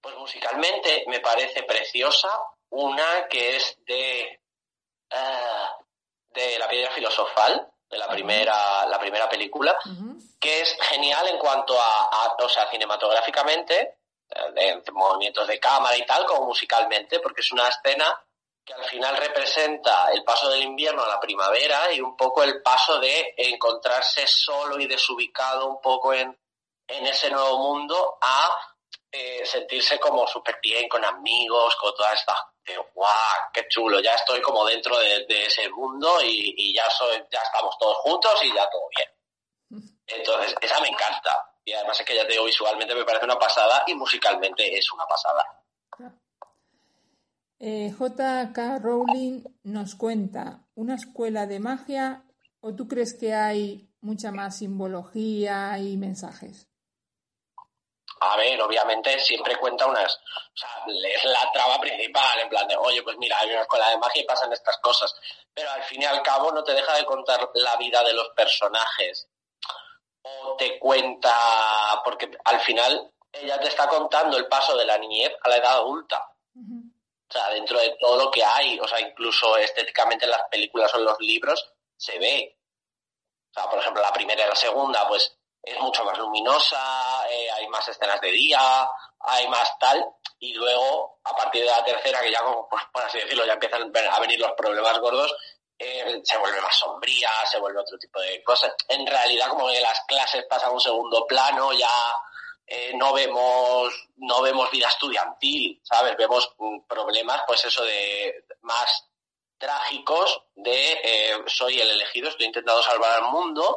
Pues 0.00 0.16
musicalmente 0.16 1.04
me 1.08 1.20
parece 1.20 1.62
preciosa 1.64 2.28
una 2.70 3.26
que 3.28 3.56
es 3.56 3.76
de 3.86 4.40
ah, 5.10 5.76
de 6.32 6.58
la 6.58 6.68
piedra 6.68 6.90
filosofal 6.92 7.68
de 7.90 7.98
la 7.98 8.08
primera 8.08 8.86
la 8.86 8.98
primera 9.00 9.28
película 9.28 9.76
que 10.38 10.60
es 10.62 10.76
genial 10.82 11.26
en 11.28 11.38
cuanto 11.38 11.78
a, 11.78 12.04
a- 12.04 12.36
o 12.38 12.48
sea 12.48 12.70
cinematográficamente 12.70 13.98
eh, 14.30 14.52
de 14.84 14.92
movimientos 14.92 15.46
de 15.48 15.58
cámara 15.58 15.96
y 15.98 16.06
tal 16.06 16.24
como 16.24 16.46
musicalmente 16.46 17.18
porque 17.20 17.40
es 17.40 17.50
una 17.52 17.68
escena 17.68 18.06
que 18.64 18.74
al 18.74 18.84
final 18.84 19.16
representa 19.16 20.10
el 20.12 20.22
paso 20.22 20.50
del 20.50 20.62
invierno 20.62 21.02
a 21.02 21.08
la 21.08 21.20
primavera 21.20 21.92
y 21.92 22.00
un 22.00 22.16
poco 22.16 22.42
el 22.42 22.62
paso 22.62 22.98
de 22.98 23.34
encontrarse 23.36 24.26
solo 24.26 24.78
y 24.78 24.86
desubicado 24.86 25.66
un 25.66 25.80
poco 25.80 26.12
en, 26.12 26.38
en 26.86 27.06
ese 27.06 27.30
nuevo 27.30 27.58
mundo 27.58 28.18
a 28.20 28.56
eh, 29.10 29.44
sentirse 29.44 29.98
como 29.98 30.26
súper 30.26 30.58
bien 30.62 30.88
con 30.88 31.04
amigos, 31.04 31.74
con 31.76 31.94
toda 31.94 32.12
esta 32.12 32.34
de 32.64 32.76
guau, 32.94 33.38
qué 33.52 33.66
chulo, 33.68 34.00
ya 34.00 34.14
estoy 34.14 34.40
como 34.40 34.64
dentro 34.64 34.96
de, 34.98 35.26
ese 35.28 35.68
mundo 35.70 36.20
y, 36.22 36.54
y 36.56 36.74
ya 36.74 36.88
soy, 36.90 37.16
ya 37.30 37.40
estamos 37.40 37.76
todos 37.78 37.96
juntos 37.98 38.38
y 38.44 38.54
ya 38.54 38.68
todo 38.70 38.82
bien. 38.96 39.08
Entonces, 40.06 40.54
esa 40.60 40.80
me 40.80 40.88
encanta. 40.88 41.46
Y 41.64 41.72
además 41.72 42.00
es 42.00 42.06
que 42.06 42.14
ya 42.14 42.26
te 42.26 42.32
digo, 42.32 42.44
visualmente 42.44 42.94
me 42.94 43.04
parece 43.04 43.24
una 43.24 43.38
pasada 43.38 43.84
y 43.86 43.94
musicalmente 43.94 44.76
es 44.76 44.90
una 44.92 45.06
pasada. 45.06 45.59
Eh, 47.62 47.92
J.K. 47.96 48.78
Rowling 48.78 49.44
nos 49.64 49.94
cuenta 49.94 50.64
una 50.74 50.94
escuela 50.94 51.46
de 51.46 51.60
magia 51.60 52.24
o 52.60 52.74
tú 52.74 52.88
crees 52.88 53.14
que 53.18 53.34
hay 53.34 53.90
mucha 54.00 54.32
más 54.32 54.58
simbología 54.58 55.78
y 55.78 55.96
mensajes? 55.96 56.68
A 58.22 58.36
ver, 58.36 58.60
obviamente 58.60 59.18
siempre 59.20 59.56
cuenta 59.56 59.86
unas, 59.86 60.14
o 60.14 60.56
sea, 60.56 60.68
es 60.86 61.24
la 61.24 61.50
trama 61.52 61.78
principal, 61.80 62.38
en 62.40 62.48
plan 62.50 62.68
de, 62.68 62.76
oye, 62.76 63.02
pues 63.02 63.16
mira, 63.18 63.38
hay 63.38 63.50
una 63.50 63.62
escuela 63.62 63.88
de 63.88 63.98
magia 63.98 64.22
y 64.22 64.26
pasan 64.26 64.52
estas 64.52 64.78
cosas. 64.78 65.14
Pero 65.54 65.70
al 65.70 65.82
fin 65.84 66.02
y 66.02 66.04
al 66.04 66.22
cabo 66.22 66.52
no 66.52 66.62
te 66.62 66.72
deja 66.72 66.94
de 66.96 67.04
contar 67.06 67.50
la 67.54 67.76
vida 67.76 68.02
de 68.04 68.12
los 68.12 68.28
personajes. 68.30 69.28
O 70.22 70.54
te 70.56 70.78
cuenta, 70.78 71.32
porque 72.04 72.30
al 72.44 72.60
final 72.60 73.10
ella 73.32 73.58
te 73.58 73.68
está 73.68 73.88
contando 73.88 74.36
el 74.36 74.48
paso 74.48 74.76
de 74.76 74.84
la 74.84 74.98
niñez 74.98 75.32
a 75.42 75.48
la 75.48 75.56
edad 75.56 75.72
adulta. 75.76 76.22
O 77.30 77.32
sea, 77.32 77.48
dentro 77.50 77.78
de 77.78 77.96
todo 78.00 78.24
lo 78.24 78.30
que 78.30 78.42
hay, 78.42 78.78
o 78.80 78.88
sea, 78.88 79.00
incluso 79.00 79.56
estéticamente 79.56 80.24
en 80.24 80.32
las 80.32 80.42
películas 80.50 80.92
o 80.94 80.98
en 80.98 81.04
los 81.04 81.20
libros 81.20 81.72
se 81.96 82.18
ve. 82.18 82.58
O 83.50 83.52
sea, 83.54 83.70
por 83.70 83.78
ejemplo, 83.78 84.02
la 84.02 84.12
primera 84.12 84.44
y 84.44 84.48
la 84.48 84.56
segunda, 84.56 85.06
pues 85.06 85.36
es 85.62 85.78
mucho 85.78 86.04
más 86.04 86.18
luminosa, 86.18 87.24
eh, 87.30 87.50
hay 87.52 87.68
más 87.68 87.86
escenas 87.86 88.20
de 88.20 88.32
día, 88.32 88.88
hay 89.20 89.46
más 89.48 89.78
tal, 89.78 90.04
y 90.40 90.54
luego, 90.54 91.20
a 91.22 91.36
partir 91.36 91.62
de 91.62 91.68
la 91.70 91.84
tercera, 91.84 92.20
que 92.20 92.32
ya, 92.32 92.42
como, 92.42 92.68
pues, 92.68 92.82
por 92.92 93.04
así 93.04 93.18
decirlo, 93.18 93.46
ya 93.46 93.52
empiezan 93.52 93.92
a 94.10 94.20
venir 94.20 94.40
los 94.40 94.52
problemas 94.52 94.98
gordos, 94.98 95.32
eh, 95.78 96.20
se 96.24 96.36
vuelve 96.36 96.60
más 96.60 96.76
sombría, 96.76 97.30
se 97.50 97.58
vuelve 97.58 97.80
otro 97.80 97.98
tipo 97.98 98.20
de 98.20 98.42
cosas. 98.42 98.74
En 98.88 99.06
realidad, 99.06 99.48
como 99.48 99.68
que 99.68 99.80
las 99.80 100.00
clases 100.06 100.44
pasan 100.48 100.70
a 100.70 100.72
un 100.72 100.80
segundo 100.80 101.26
plano, 101.26 101.72
ya 101.72 101.88
eh, 102.72 102.92
no 102.94 103.12
vemos 103.12 103.92
no 104.18 104.42
vemos 104.42 104.70
vida 104.70 104.88
estudiantil, 104.88 105.80
¿sabes? 105.82 106.16
Vemos 106.16 106.54
mm, 106.56 106.82
problemas, 106.86 107.42
pues 107.44 107.64
eso 107.64 107.82
de 107.82 108.44
más 108.62 109.08
trágicos 109.58 110.44
de 110.54 110.92
eh, 111.02 111.34
soy 111.46 111.80
el 111.80 111.90
elegido, 111.90 112.28
estoy 112.28 112.46
intentando 112.46 112.80
salvar 112.82 113.10
al 113.10 113.32
mundo, 113.32 113.76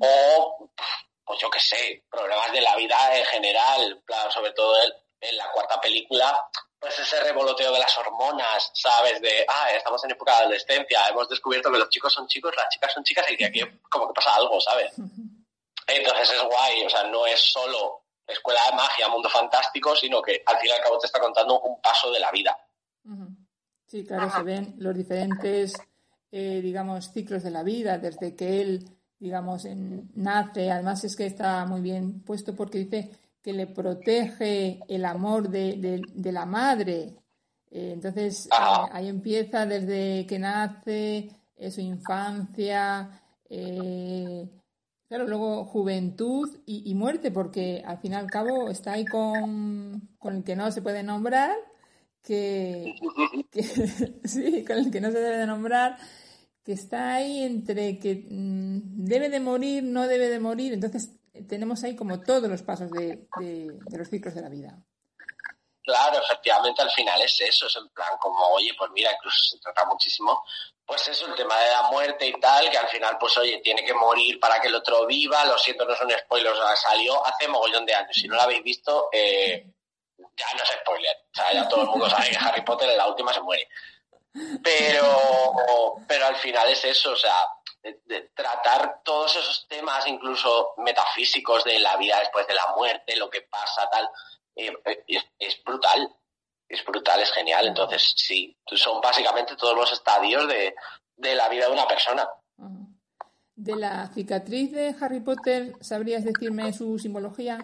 o 0.00 0.70
pues 1.24 1.38
yo 1.40 1.50
qué 1.50 1.60
sé, 1.60 2.04
problemas 2.10 2.50
de 2.52 2.62
la 2.62 2.74
vida 2.76 3.18
en 3.18 3.24
general, 3.26 4.02
plan, 4.06 4.32
sobre 4.32 4.52
todo 4.52 4.74
en 5.20 5.36
la 5.36 5.50
cuarta 5.50 5.78
película, 5.78 6.40
pues 6.78 6.98
ese 6.98 7.20
revoloteo 7.20 7.70
de 7.70 7.80
las 7.80 7.98
hormonas, 7.98 8.70
¿sabes? 8.72 9.20
De, 9.20 9.44
ah, 9.46 9.72
estamos 9.72 10.02
en 10.04 10.12
época 10.12 10.32
de 10.32 10.38
adolescencia, 10.38 11.06
hemos 11.08 11.28
descubierto 11.28 11.70
que 11.70 11.78
los 11.78 11.90
chicos 11.90 12.14
son 12.14 12.26
chicos, 12.28 12.54
las 12.56 12.68
chicas 12.70 12.94
son 12.94 13.04
chicas 13.04 13.30
y 13.30 13.36
que 13.36 13.44
aquí 13.44 13.60
como 13.90 14.08
que 14.08 14.14
pasa 14.14 14.34
algo, 14.36 14.58
¿sabes? 14.60 14.94
Entonces 15.86 16.32
es 16.32 16.42
guay, 16.42 16.84
o 16.84 16.90
sea, 16.90 17.04
no 17.04 17.26
es 17.26 17.40
solo 17.40 18.05
escuela 18.26 18.60
de 18.70 18.76
magia, 18.76 19.08
mundo 19.08 19.28
fantástico, 19.28 19.94
sino 19.96 20.20
que 20.22 20.42
al 20.46 20.56
fin 20.58 20.70
y 20.70 20.72
al 20.72 20.82
cabo 20.82 20.98
te 20.98 21.06
está 21.06 21.20
contando 21.20 21.60
un 21.60 21.80
paso 21.80 22.10
de 22.10 22.20
la 22.20 22.30
vida. 22.30 22.56
Sí, 23.86 24.04
claro, 24.04 24.28
se 24.30 24.42
ven 24.42 24.74
los 24.78 24.96
diferentes, 24.96 25.74
eh, 26.32 26.60
digamos, 26.62 27.12
ciclos 27.12 27.42
de 27.44 27.50
la 27.52 27.62
vida, 27.62 27.98
desde 27.98 28.34
que 28.34 28.60
él, 28.60 28.84
digamos, 29.18 29.64
en- 29.64 30.10
nace. 30.14 30.70
Además 30.70 31.04
es 31.04 31.14
que 31.14 31.26
está 31.26 31.64
muy 31.66 31.80
bien 31.80 32.22
puesto 32.24 32.54
porque 32.56 32.78
dice 32.78 33.10
que 33.42 33.52
le 33.52 33.68
protege 33.68 34.80
el 34.88 35.04
amor 35.04 35.48
de, 35.48 35.76
de- 35.76 36.02
de 36.04 36.32
la 36.32 36.46
madre. 36.46 37.14
Eh, 37.70 37.92
entonces, 37.92 38.46
eh, 38.46 38.90
ahí 38.92 39.08
empieza 39.08 39.66
desde 39.66 40.26
que 40.26 40.38
nace, 40.40 41.30
eh, 41.56 41.70
su 41.70 41.80
infancia, 41.80 43.08
eh, 43.48 44.48
claro, 45.08 45.26
luego 45.26 45.64
juventud 45.64 46.58
y, 46.66 46.88
y 46.90 46.94
muerte, 46.94 47.30
porque 47.30 47.82
al 47.86 47.98
fin 47.98 48.12
y 48.12 48.16
al 48.16 48.30
cabo 48.30 48.70
está 48.70 48.92
ahí 48.92 49.04
con, 49.06 50.08
con 50.18 50.36
el 50.36 50.44
que 50.44 50.56
no 50.56 50.70
se 50.72 50.82
puede 50.82 51.02
nombrar, 51.02 51.54
que, 52.22 52.94
que- 53.50 53.62
sí, 54.24 54.64
con 54.64 54.78
el 54.78 54.90
que 54.90 55.00
no 55.00 55.10
se 55.10 55.18
debe 55.20 55.36
de 55.38 55.46
nombrar, 55.46 55.98
que 56.64 56.72
está 56.72 57.14
ahí 57.14 57.42
entre 57.42 57.98
que 57.98 58.26
mm, 58.28 59.04
debe 59.04 59.28
de 59.28 59.40
morir, 59.40 59.82
no 59.84 60.06
debe 60.08 60.28
de 60.28 60.40
morir. 60.40 60.72
Entonces 60.72 61.12
tenemos 61.48 61.84
ahí 61.84 61.94
como 61.94 62.20
todos 62.20 62.48
los 62.48 62.62
pasos 62.62 62.90
de, 62.90 63.28
de- 63.38 63.78
de 63.88 63.98
los 63.98 64.08
ciclos 64.08 64.34
de 64.34 64.40
la 64.42 64.48
vida. 64.48 64.82
Claro, 65.82 66.18
efectivamente 66.20 66.82
al 66.82 66.90
final 66.90 67.22
es 67.22 67.40
eso, 67.40 67.68
es 67.68 67.76
en 67.76 67.88
plan 67.90 68.08
como, 68.20 68.40
oye, 68.48 68.72
pues 68.76 68.90
mira, 68.92 69.08
incluso 69.16 69.36
se 69.54 69.60
trata 69.60 69.84
muchísimo, 69.86 70.42
pues 70.86 71.08
eso, 71.08 71.26
el 71.26 71.34
tema 71.34 71.58
de 71.58 71.70
la 71.70 71.82
muerte 71.90 72.26
y 72.26 72.40
tal, 72.40 72.70
que 72.70 72.78
al 72.78 72.88
final, 72.88 73.16
pues 73.18 73.36
oye, 73.38 73.58
tiene 73.58 73.84
que 73.84 73.92
morir 73.92 74.38
para 74.38 74.60
que 74.60 74.68
el 74.68 74.74
otro 74.76 75.04
viva, 75.04 75.44
lo 75.44 75.58
siento, 75.58 75.84
no 75.84 75.96
son 75.96 76.10
spoilers, 76.10 76.58
salió 76.76 77.26
hace 77.26 77.48
mogollón 77.48 77.84
de 77.84 77.94
años, 77.94 78.14
si 78.14 78.28
no 78.28 78.36
lo 78.36 78.42
habéis 78.42 78.62
visto, 78.62 79.08
eh, 79.12 79.66
ya 80.16 80.46
no 80.56 80.62
es 80.62 80.70
spoiler, 80.80 81.16
o 81.32 81.34
sea, 81.34 81.52
ya 81.52 81.68
todo 81.68 81.82
el 81.82 81.88
mundo 81.88 82.08
sabe 82.08 82.30
que 82.30 82.36
Harry 82.36 82.62
Potter 82.62 82.88
en 82.88 82.98
la 82.98 83.08
última 83.08 83.32
se 83.32 83.40
muere. 83.40 83.68
Pero, 84.62 85.96
pero 86.06 86.26
al 86.26 86.36
final 86.36 86.68
es 86.68 86.84
eso, 86.84 87.12
o 87.12 87.16
sea, 87.16 87.48
tratar 88.34 89.00
todos 89.02 89.34
esos 89.34 89.66
temas, 89.66 90.06
incluso 90.06 90.74
metafísicos 90.76 91.64
de 91.64 91.80
la 91.80 91.96
vida 91.96 92.20
después 92.20 92.46
de 92.46 92.54
la 92.54 92.74
muerte, 92.76 93.16
lo 93.16 93.28
que 93.28 93.42
pasa, 93.42 93.88
tal, 93.90 94.08
eh, 94.54 94.72
eh, 94.84 95.22
es 95.38 95.64
brutal, 95.64 96.14
es 96.68 96.84
brutal, 96.84 97.20
es 97.20 97.32
genial. 97.32 97.66
Entonces, 97.66 98.12
sí, 98.16 98.56
son 98.74 99.00
básicamente 99.00 99.56
todos 99.56 99.76
los 99.76 99.92
estadios 99.92 100.46
de, 100.48 100.74
de 101.16 101.34
la 101.34 101.48
vida 101.48 101.66
de 101.66 101.72
una 101.72 101.86
persona. 101.86 102.28
De 103.54 103.74
la 103.76 104.08
cicatriz 104.14 104.72
de 104.72 104.94
Harry 105.00 105.20
Potter, 105.20 105.72
¿sabrías 105.80 106.24
decirme 106.24 106.72
su 106.72 106.98
simbología? 106.98 107.58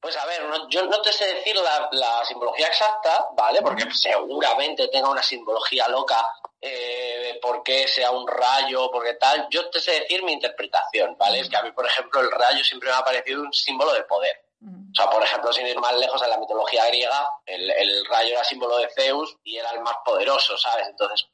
Pues 0.00 0.16
a 0.16 0.26
ver, 0.26 0.44
no- 0.48 0.68
yo 0.68 0.84
no 0.86 1.00
te 1.00 1.12
sé 1.12 1.24
decir 1.26 1.54
la, 1.54 1.88
la 1.92 2.24
simbología 2.24 2.66
exacta, 2.66 3.28
¿vale? 3.36 3.62
Porque 3.62 3.84
seguramente 3.92 4.88
tenga 4.88 5.08
una 5.10 5.22
simbología 5.22 5.86
loca, 5.88 6.26
eh, 6.60 7.38
porque 7.40 7.86
sea 7.86 8.10
un 8.10 8.26
rayo, 8.26 8.90
porque 8.90 9.14
tal. 9.14 9.46
Yo 9.48 9.70
te 9.70 9.80
sé 9.80 9.92
decir 10.00 10.24
mi 10.24 10.32
interpretación, 10.32 11.16
¿vale? 11.16 11.38
Es 11.40 11.48
que 11.48 11.56
a 11.56 11.62
mí, 11.62 11.70
por 11.70 11.86
ejemplo, 11.86 12.20
el 12.20 12.32
rayo 12.32 12.64
siempre 12.64 12.88
me 12.90 12.96
ha 12.96 13.04
parecido 13.04 13.42
un 13.42 13.52
símbolo 13.52 13.92
de 13.92 14.02
poder. 14.04 14.41
O 14.64 14.94
sea, 14.94 15.10
por 15.10 15.22
ejemplo, 15.22 15.52
sin 15.52 15.66
ir 15.66 15.78
más 15.80 15.94
lejos, 15.96 16.22
en 16.22 16.30
la 16.30 16.38
mitología 16.38 16.86
griega, 16.86 17.28
el, 17.46 17.70
el 17.70 18.04
rayo 18.06 18.32
era 18.32 18.44
símbolo 18.44 18.76
de 18.76 18.88
Zeus 18.90 19.36
y 19.42 19.56
era 19.56 19.70
el 19.70 19.80
más 19.80 19.96
poderoso, 20.04 20.56
¿sabes? 20.56 20.86
Entonces, 20.86 21.26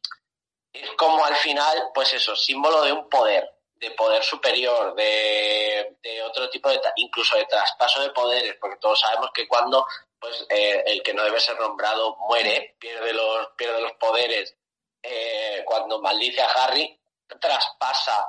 es 0.72 0.90
como 0.92 1.24
al 1.24 1.34
final, 1.36 1.90
pues 1.92 2.12
eso, 2.14 2.36
símbolo 2.36 2.82
de 2.82 2.92
un 2.92 3.08
poder, 3.08 3.50
de 3.74 3.90
poder 3.92 4.22
superior, 4.22 4.94
de, 4.94 5.96
de 6.02 6.22
otro 6.22 6.48
tipo 6.50 6.68
de, 6.68 6.80
incluso 6.96 7.36
de 7.36 7.46
traspaso 7.46 8.00
de 8.00 8.10
poderes, 8.10 8.54
porque 8.60 8.78
todos 8.78 9.00
sabemos 9.00 9.30
que 9.34 9.48
cuando 9.48 9.84
pues 10.20 10.46
eh, 10.48 10.82
el 10.86 11.02
que 11.02 11.14
no 11.14 11.22
debe 11.22 11.40
ser 11.40 11.58
nombrado 11.60 12.16
muere, 12.28 12.76
pierde 12.78 13.12
los, 13.12 13.48
pierde 13.56 13.80
los 13.80 13.92
poderes, 13.92 14.56
eh, 15.02 15.62
cuando 15.64 16.00
maldice 16.00 16.42
a 16.42 16.50
Harry, 16.50 17.00
traspasa 17.40 18.26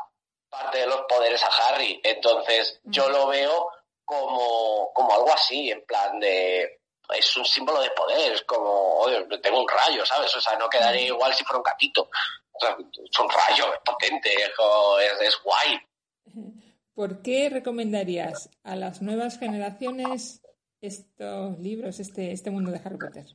parte 0.50 0.80
de 0.80 0.88
los 0.88 1.02
poderes 1.08 1.44
a 1.44 1.48
Harry. 1.48 2.00
Entonces, 2.04 2.80
yo 2.84 3.10
lo 3.10 3.28
veo 3.28 3.72
como, 4.10 4.92
como 4.94 5.14
algo 5.14 5.32
así, 5.32 5.70
en 5.70 5.86
plan 5.86 6.20
de. 6.20 6.80
Es 7.16 7.38
un 7.38 7.46
símbolo 7.46 7.82
de 7.82 7.90
poder, 7.92 8.34
es 8.34 8.44
como, 8.44 9.00
oye, 9.00 9.26
tengo 9.42 9.62
un 9.62 9.68
rayo, 9.68 10.06
¿sabes? 10.06 10.36
O 10.36 10.42
sea, 10.42 10.58
no 10.58 10.70
quedaría 10.70 11.08
igual 11.08 11.34
si 11.34 11.44
fuera 11.44 11.58
un 11.58 11.64
gatito. 11.64 12.10
O 12.52 12.60
sea, 12.60 12.78
es 12.80 13.20
un 13.20 13.30
rayo, 13.30 13.74
es 13.74 13.80
potente, 13.84 14.30
es, 14.34 15.22
es 15.22 15.40
guay. 15.44 15.80
¿Por 16.94 17.22
qué 17.22 17.50
recomendarías 17.50 18.50
a 18.64 18.76
las 18.76 19.02
nuevas 19.02 19.40
generaciones 19.40 20.42
estos 20.82 21.58
libros, 21.60 22.00
este, 22.00 22.32
este 22.32 22.52
mundo 22.52 22.72
de 22.72 22.82
Harry 22.84 22.98
Potter? 22.98 23.26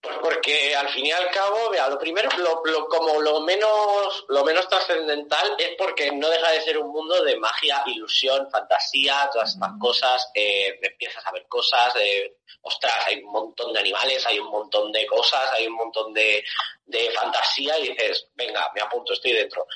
Pues 0.00 0.18
porque 0.22 0.76
al 0.76 0.88
fin 0.90 1.06
y 1.06 1.12
al 1.12 1.30
cabo, 1.30 1.70
vea, 1.70 1.88
lo 1.88 1.98
primero, 1.98 2.28
lo, 2.36 2.88
como 2.88 3.20
lo 3.20 3.40
menos, 3.40 4.24
lo 4.28 4.44
menos 4.44 4.68
trascendental 4.68 5.56
es 5.58 5.70
porque 5.76 6.12
no 6.12 6.28
deja 6.28 6.50
de 6.50 6.60
ser 6.60 6.78
un 6.78 6.92
mundo 6.92 7.22
de 7.24 7.36
magia, 7.36 7.82
ilusión, 7.86 8.48
fantasía, 8.50 9.28
todas 9.32 9.54
estas 9.54 9.72
cosas. 9.80 10.30
Eh, 10.34 10.78
empiezas 10.80 11.26
a 11.26 11.32
ver 11.32 11.46
cosas, 11.48 11.94
eh, 11.96 12.36
ostras, 12.62 12.94
hay 13.06 13.22
un 13.22 13.32
montón 13.32 13.72
de 13.72 13.80
animales, 13.80 14.24
hay 14.26 14.38
un 14.38 14.48
montón 14.48 14.92
de 14.92 15.06
cosas, 15.06 15.52
hay 15.52 15.66
un 15.66 15.74
montón 15.74 16.12
de, 16.12 16.44
de 16.84 17.10
fantasía 17.10 17.78
y 17.78 17.88
dices, 17.88 18.28
venga, 18.34 18.70
me 18.74 18.82
apunto, 18.82 19.12
estoy 19.12 19.32
dentro. 19.32 19.66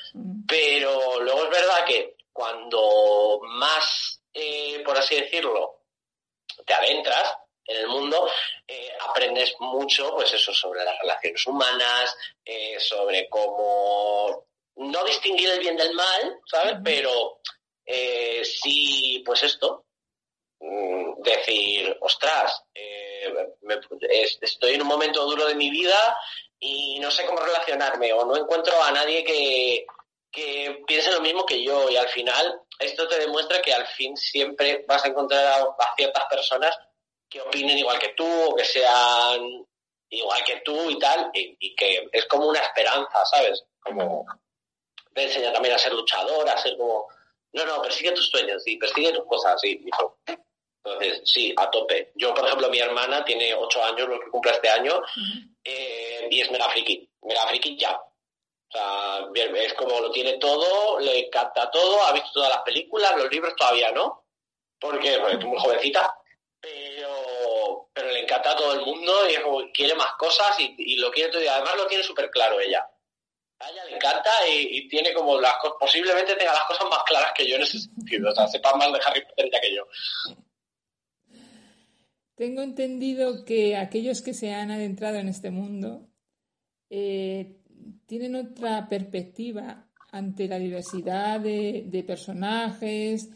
Pero 0.47 1.19
luego 1.19 1.43
es 1.43 1.49
verdad 1.49 1.85
que 1.85 2.15
cuando 2.31 3.39
más, 3.43 4.21
eh, 4.33 4.81
por 4.85 4.97
así 4.97 5.19
decirlo, 5.19 5.81
te 6.65 6.73
adentras, 6.73 7.37
en 7.65 7.77
el 7.77 7.87
mundo, 7.87 8.29
eh, 8.67 8.91
aprendes 9.07 9.55
mucho, 9.59 10.13
pues 10.15 10.33
eso, 10.33 10.53
sobre 10.53 10.83
las 10.83 10.99
relaciones 10.99 11.45
humanas, 11.45 12.15
eh, 12.43 12.79
sobre 12.79 13.29
cómo 13.29 14.47
no 14.77 15.03
distinguir 15.05 15.49
el 15.49 15.59
bien 15.59 15.77
del 15.77 15.93
mal, 15.93 16.39
¿sabes? 16.45 16.75
Pero 16.83 17.39
eh, 17.85 18.43
sí, 18.43 19.21
pues 19.25 19.43
esto, 19.43 19.85
mm, 20.59 21.21
decir, 21.21 21.97
ostras, 22.01 22.63
estoy 24.41 24.73
en 24.73 24.81
un 24.81 24.87
momento 24.87 25.25
duro 25.25 25.45
de 25.45 25.55
mi 25.55 25.69
vida 25.69 26.17
y 26.59 26.99
no 26.99 27.09
sé 27.11 27.25
cómo 27.25 27.39
relacionarme 27.39 28.11
o 28.13 28.25
no 28.25 28.35
encuentro 28.35 28.81
a 28.83 28.91
nadie 28.91 29.23
que, 29.23 29.85
que 30.31 30.83
piense 30.87 31.11
lo 31.11 31.21
mismo 31.21 31.45
que 31.45 31.63
yo 31.63 31.89
y 31.89 31.97
al 31.97 32.07
final 32.09 32.61
esto 32.79 33.07
te 33.07 33.19
demuestra 33.19 33.61
que 33.61 33.73
al 33.73 33.85
fin 33.87 34.15
siempre 34.17 34.83
vas 34.87 35.03
a 35.03 35.09
encontrar 35.09 35.45
a 35.45 35.95
ciertas 35.95 36.25
personas 36.25 36.77
que 37.31 37.41
opinen 37.41 37.77
igual 37.77 37.97
que 37.97 38.09
tú 38.09 38.27
o 38.27 38.55
que 38.55 38.65
sean 38.65 39.65
igual 40.09 40.43
que 40.43 40.57
tú 40.57 40.89
y 40.89 40.99
tal, 40.99 41.31
y, 41.33 41.73
que 41.73 42.09
es 42.11 42.25
como 42.25 42.47
una 42.47 42.59
esperanza, 42.59 43.25
¿sabes? 43.25 43.63
Como 43.81 44.25
te 45.13 45.23
enseña 45.23 45.53
también 45.53 45.73
a 45.73 45.77
ser 45.77 45.93
luchador, 45.93 46.47
a 46.49 46.57
ser 46.57 46.75
como, 46.77 47.07
no, 47.53 47.65
no, 47.65 47.81
persigue 47.81 48.11
tus 48.11 48.29
sueños, 48.29 48.61
sí, 48.63 48.75
persigue 48.75 49.13
tus 49.13 49.25
cosas, 49.25 49.59
sí, 49.61 49.83
Entonces, 50.83 51.21
sí, 51.23 51.53
a 51.55 51.69
tope. 51.71 52.11
Yo, 52.15 52.33
por 52.33 52.45
ejemplo, 52.45 52.69
mi 52.69 52.79
hermana 52.79 53.23
tiene 53.23 53.53
ocho 53.53 53.83
años, 53.83 54.09
lo 54.09 54.19
que 54.19 54.29
cumple 54.29 54.51
este 54.51 54.69
año, 54.69 55.01
eh, 55.63 56.27
y 56.29 56.41
es 56.41 56.51
mega 56.51 56.69
friki, 56.69 57.09
ya. 57.77 57.93
O 57.93 58.71
sea, 58.73 59.27
es 59.33 59.73
como 59.73 59.99
lo 59.99 60.11
tiene 60.11 60.37
todo, 60.37 60.99
le 60.99 61.27
encanta 61.27 61.71
todo, 61.71 62.01
ha 62.03 62.11
visto 62.11 62.31
todas 62.33 62.49
las 62.49 62.63
películas, 62.63 63.15
los 63.17 63.31
libros 63.31 63.55
todavía 63.55 63.91
no, 63.91 64.25
porque 64.79 65.15
es 65.15 65.45
muy 65.45 65.57
jovencita, 65.57 66.17
pero, 66.61 67.00
pero 67.93 68.09
le 68.09 68.21
encanta 68.21 68.51
a 68.51 68.55
todo 68.55 68.73
el 68.73 68.85
mundo 68.85 69.13
y 69.29 69.71
quiere 69.71 69.95
más 69.95 70.13
cosas 70.17 70.55
y, 70.59 70.95
lo 70.95 71.11
quiere 71.11 71.31
todo 71.31 71.43
y 71.43 71.47
además 71.47 71.75
lo 71.75 71.87
tiene 71.87 72.03
súper 72.03 72.29
claro 72.29 72.59
ella. 72.59 72.85
A 73.59 73.69
ella 73.69 73.85
le 73.85 73.95
encanta 73.95 74.29
y, 74.47 74.87
tiene 74.87 75.13
como 75.13 75.39
las 75.39 75.57
cosas, 75.57 75.77
posiblemente 75.79 76.35
tenga 76.35 76.53
las 76.53 76.63
cosas 76.63 76.87
más 76.89 77.03
claras 77.03 77.33
que 77.35 77.47
yo 77.47 77.55
en 77.55 77.63
ese 77.63 77.79
sentido, 77.79 78.31
o 78.31 78.35
sea, 78.35 78.47
sepa 78.47 78.75
más 78.75 78.91
de 78.91 78.99
Harry 79.05 79.25
Potter 79.25 79.49
ya 79.51 79.61
que 79.61 79.75
yo. 79.75 79.87
Tengo 82.35 82.61
entendido 82.61 83.45
que 83.45 83.75
aquellos 83.75 84.21
que 84.21 84.33
se 84.33 84.53
han 84.53 84.71
adentrado 84.71 85.17
en 85.17 85.27
este 85.27 85.51
mundo 85.51 86.07
eh, 86.89 87.57
tienen 88.07 88.35
otra 88.35 88.87
perspectiva 88.89 89.87
ante 90.11 90.47
la 90.47 90.57
diversidad 90.57 91.39
de 91.39 92.03
personajes, 92.07 93.29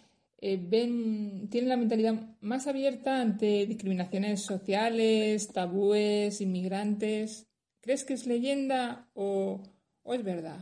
eh, 0.48 0.60
ven, 0.62 1.50
tienen 1.50 1.70
la 1.70 1.76
mentalidad 1.76 2.14
más 2.42 2.68
abierta 2.68 3.20
ante 3.20 3.66
discriminaciones 3.66 4.46
sociales, 4.46 5.52
tabúes, 5.52 6.40
inmigrantes. 6.40 7.48
¿Crees 7.82 8.04
que 8.04 8.14
es 8.14 8.28
leyenda 8.28 9.10
o, 9.16 9.64
es 10.06 10.24
verdad? 10.24 10.60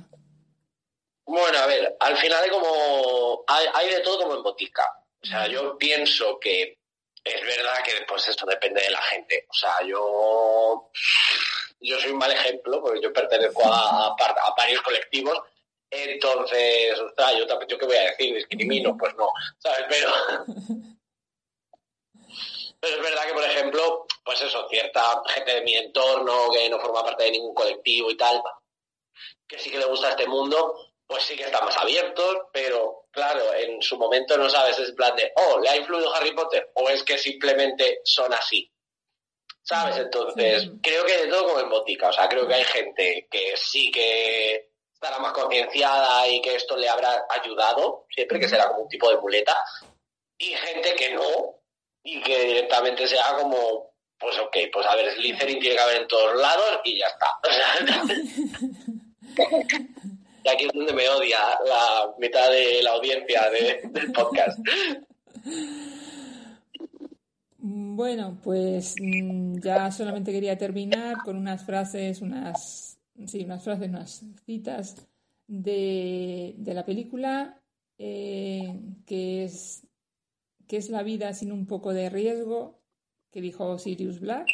Bueno, 1.25 1.57
a 1.57 1.67
ver, 1.67 1.97
al 1.99 2.15
final 2.15 2.43
hay 2.43 2.49
como 2.49 3.43
hay, 3.45 3.89
de 3.89 3.99
todo 3.99 4.19
como 4.19 4.36
en 4.36 4.43
botica. 4.43 4.89
O 5.21 5.25
sea, 5.25 5.47
yo 5.47 5.77
pienso 5.77 6.39
que 6.39 6.79
es 7.21 7.41
verdad 7.41 7.84
que 7.84 7.95
después 7.95 8.25
esto 8.25 8.45
depende 8.45 8.81
de 8.81 8.89
la 8.89 9.01
gente. 9.01 9.45
O 9.49 9.53
sea, 9.53 9.86
yo 9.86 10.91
yo 11.81 11.99
soy 11.99 12.11
un 12.11 12.19
mal 12.19 12.31
ejemplo 12.31 12.81
porque 12.81 13.01
yo 13.01 13.11
pertenezco 13.11 13.63
a, 13.65 14.15
a 14.15 14.55
varios 14.55 14.81
colectivos 14.81 15.41
entonces, 15.94 17.00
ostras, 17.00 17.36
yo, 17.38 17.46
yo 17.68 17.78
qué 17.78 17.86
voy 17.86 17.98
a 17.98 18.12
decir, 18.12 18.34
discrimino, 18.34 18.98
pues 19.00 19.14
no, 19.16 19.30
¿sabes? 19.60 19.86
Pero, 19.89 20.12
pero 22.80 22.96
es 22.96 23.02
verdad 23.02 23.26
que, 23.26 23.34
por 23.34 23.44
ejemplo, 23.44 24.06
pues 24.24 24.41
eso, 24.41 24.68
cierta 24.70 25.24
gente 25.28 25.56
de 25.56 25.62
mi 25.62 25.76
entorno 25.76 26.50
que 26.52 26.70
no 26.70 26.80
forma 26.80 27.04
parte 27.04 27.26
de 27.26 27.32
ningún 27.32 27.54
colectivo 27.54 28.10
y 28.10 28.18
tal, 28.18 28.41
que 29.48 29.60
sí 29.60 29.70
que 29.70 29.80
le 29.80 29.86
gusta 29.86 30.10
este 30.10 30.28
mundo, 30.28 30.94
pues 31.06 31.24
sí 31.24 31.36
que 31.36 31.44
están 31.44 31.66
más 31.66 31.78
abiertos, 31.78 32.38
pero 32.52 33.08
claro, 33.12 33.54
en 33.54 33.82
su 33.82 33.98
momento 33.98 34.38
no 34.38 34.50
sabes, 34.50 34.80
es 34.80 34.91
plan 34.94 35.16
de, 35.16 35.32
oh, 35.36 35.60
¿le 35.60 35.70
ha 35.70 35.78
influido 35.78 36.14
Harry 36.14 36.34
Potter? 36.34 36.72
O 36.76 36.89
es 36.89 37.04
que 37.04 37.18
simplemente 37.18 38.02
son 38.04 38.34
así. 38.34 38.70
¿Sabes? 39.62 39.98
Entonces, 39.98 40.72
creo 40.82 41.06
que 41.06 41.18
de 41.20 41.28
todo 41.28 41.48
como 41.48 41.60
en 41.62 41.70
botica. 41.70 42.10
O 42.10 42.14
sea, 42.14 42.28
creo 42.28 42.46
que 42.46 42.54
hay 42.54 42.66
gente 42.66 43.28
que 43.32 43.56
sí 43.56 43.89
que 43.91 44.72
estará 45.04 45.20
más 45.22 45.34
concienciada 45.34 46.28
y 46.30 46.41
que 46.41 46.56
esto 46.56 46.78
le 46.78 46.88
habrá 46.88 47.26
ayudado, 47.30 48.06
siempre 48.10 48.39
que 48.39 48.47
será 48.47 48.70
como 48.70 48.84
un 48.84 48.89
tipo 48.89 49.10
de 49.10 49.18
muleta, 49.18 49.56
y 50.38 50.45
gente 50.45 50.95
que 50.95 51.14
no, 51.14 51.60
y 52.04 52.22
que 52.22 52.45
directamente 52.45 53.06
sea 53.06 53.36
como, 53.38 53.91
pues 54.18 54.39
ok, 54.39 54.56
pues 54.72 54.88
a 54.88 54.95
ver, 54.95 55.12
Slytherin 55.14 55.60
tiene 55.60 55.76
que 55.76 55.82
haber 55.82 56.01
en 56.04 56.08
todos 56.08 56.39
lados 56.39 56.80
y 56.86 56.99
ya 56.99 57.08
está. 57.08 57.28
y 60.45 60.49
aquí 60.49 60.66
es 60.66 60.74
donde 60.74 60.93
me 60.93 61.10
odia 61.10 61.60
la 61.66 62.14
mitad 62.18 62.49
de 62.49 62.82
la 62.82 62.91
audiencia 62.91 63.49
del 63.49 64.12
podcast. 64.14 64.58
Bueno, 67.58 68.38
pues 68.43 68.95
mm, 69.01 69.60
ya 69.60 69.91
solamente 69.91 70.32
quería 70.32 70.58
terminar 70.58 71.18
con 71.24 71.38
unas 71.38 71.66
frases, 71.66 72.22
unas 72.22 72.93
sí, 73.26 73.43
unas 73.43 73.64
frases, 73.64 73.89
unas 73.89 74.26
citas 74.45 75.07
de, 75.47 76.55
la 76.66 76.86
película, 76.86 77.61
eh, 77.97 78.80
que, 79.05 79.43
es, 79.43 79.88
que 80.68 80.78
es 80.78 80.89
la 80.89 81.03
vida 81.03 81.34
sin 81.34 81.51
un 81.51 81.66
poco 81.66 81.93
de 81.93 82.09
riesgo, 82.09 82.80
que 83.32 83.41
dijo 83.41 83.78
Sirius 83.78 84.20
Black. 84.20 84.47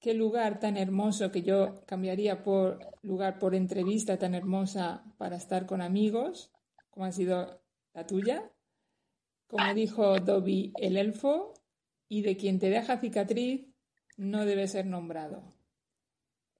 Qué 0.00 0.14
lugar 0.14 0.60
tan 0.60 0.76
hermoso 0.76 1.30
que 1.30 1.42
yo 1.42 1.84
cambiaría 1.86 2.42
por 2.42 2.78
lugar 3.02 3.38
por 3.38 3.54
entrevista 3.54 4.18
tan 4.18 4.34
hermosa 4.34 5.04
para 5.18 5.36
estar 5.36 5.66
con 5.66 5.82
amigos, 5.82 6.50
como 6.90 7.06
ha 7.06 7.12
sido 7.12 7.60
la 7.92 8.06
tuya. 8.06 8.50
Como 9.46 9.74
dijo 9.74 10.18
Dobby 10.20 10.72
el 10.78 10.96
elfo, 10.96 11.52
y 12.10 12.22
de 12.22 12.36
quien 12.36 12.58
te 12.58 12.68
deja 12.68 12.98
cicatriz 12.98 13.66
no 14.18 14.44
debe 14.44 14.68
ser 14.68 14.84
nombrado. 14.84 15.54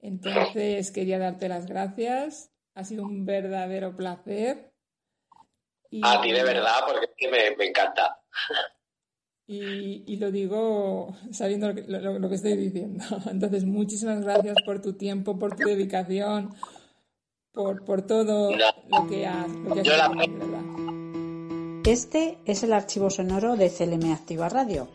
Entonces 0.02 0.90
quería 0.90 1.18
darte 1.18 1.48
las 1.48 1.66
gracias. 1.66 2.50
Ha 2.74 2.84
sido 2.84 3.04
un 3.04 3.24
verdadero 3.24 3.96
placer. 3.96 4.72
A 6.02 6.20
ti 6.20 6.32
de 6.32 6.44
verdad, 6.44 6.80
porque 6.86 7.06
es 7.06 7.12
que 7.16 7.28
me, 7.28 7.66
encanta. 7.66 8.18
Y, 9.46 10.16
lo 10.18 10.30
digo 10.30 11.16
sabiendo 11.32 11.72
lo 11.72 12.28
que, 12.28 12.34
estoy 12.34 12.56
diciendo. 12.56 13.04
Entonces, 13.30 13.64
muchísimas 13.64 14.22
gracias 14.22 14.56
por 14.64 14.80
tu 14.80 14.96
tiempo, 14.96 15.38
por 15.38 15.56
tu 15.56 15.64
dedicación, 15.64 16.54
por, 17.52 17.84
por 17.84 18.02
todo 18.02 18.52
lo 18.52 19.08
que 19.08 19.26
has, 19.26 19.50
lo 19.50 19.74
que 19.74 19.80
has 19.80 20.10
hecho, 20.22 21.90
Este 21.90 22.38
es 22.46 22.62
el 22.62 22.72
archivo 22.72 23.10
sonoro 23.10 23.56
de 23.56 23.68
CLM 23.70 24.12
Activa 24.12 24.48
Radio. 24.48 24.88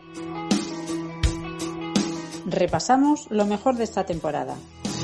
Repasamos 2.45 3.29
lo 3.31 3.45
mejor 3.45 3.75
de 3.75 3.83
esta 3.83 4.05
temporada. 4.05 4.55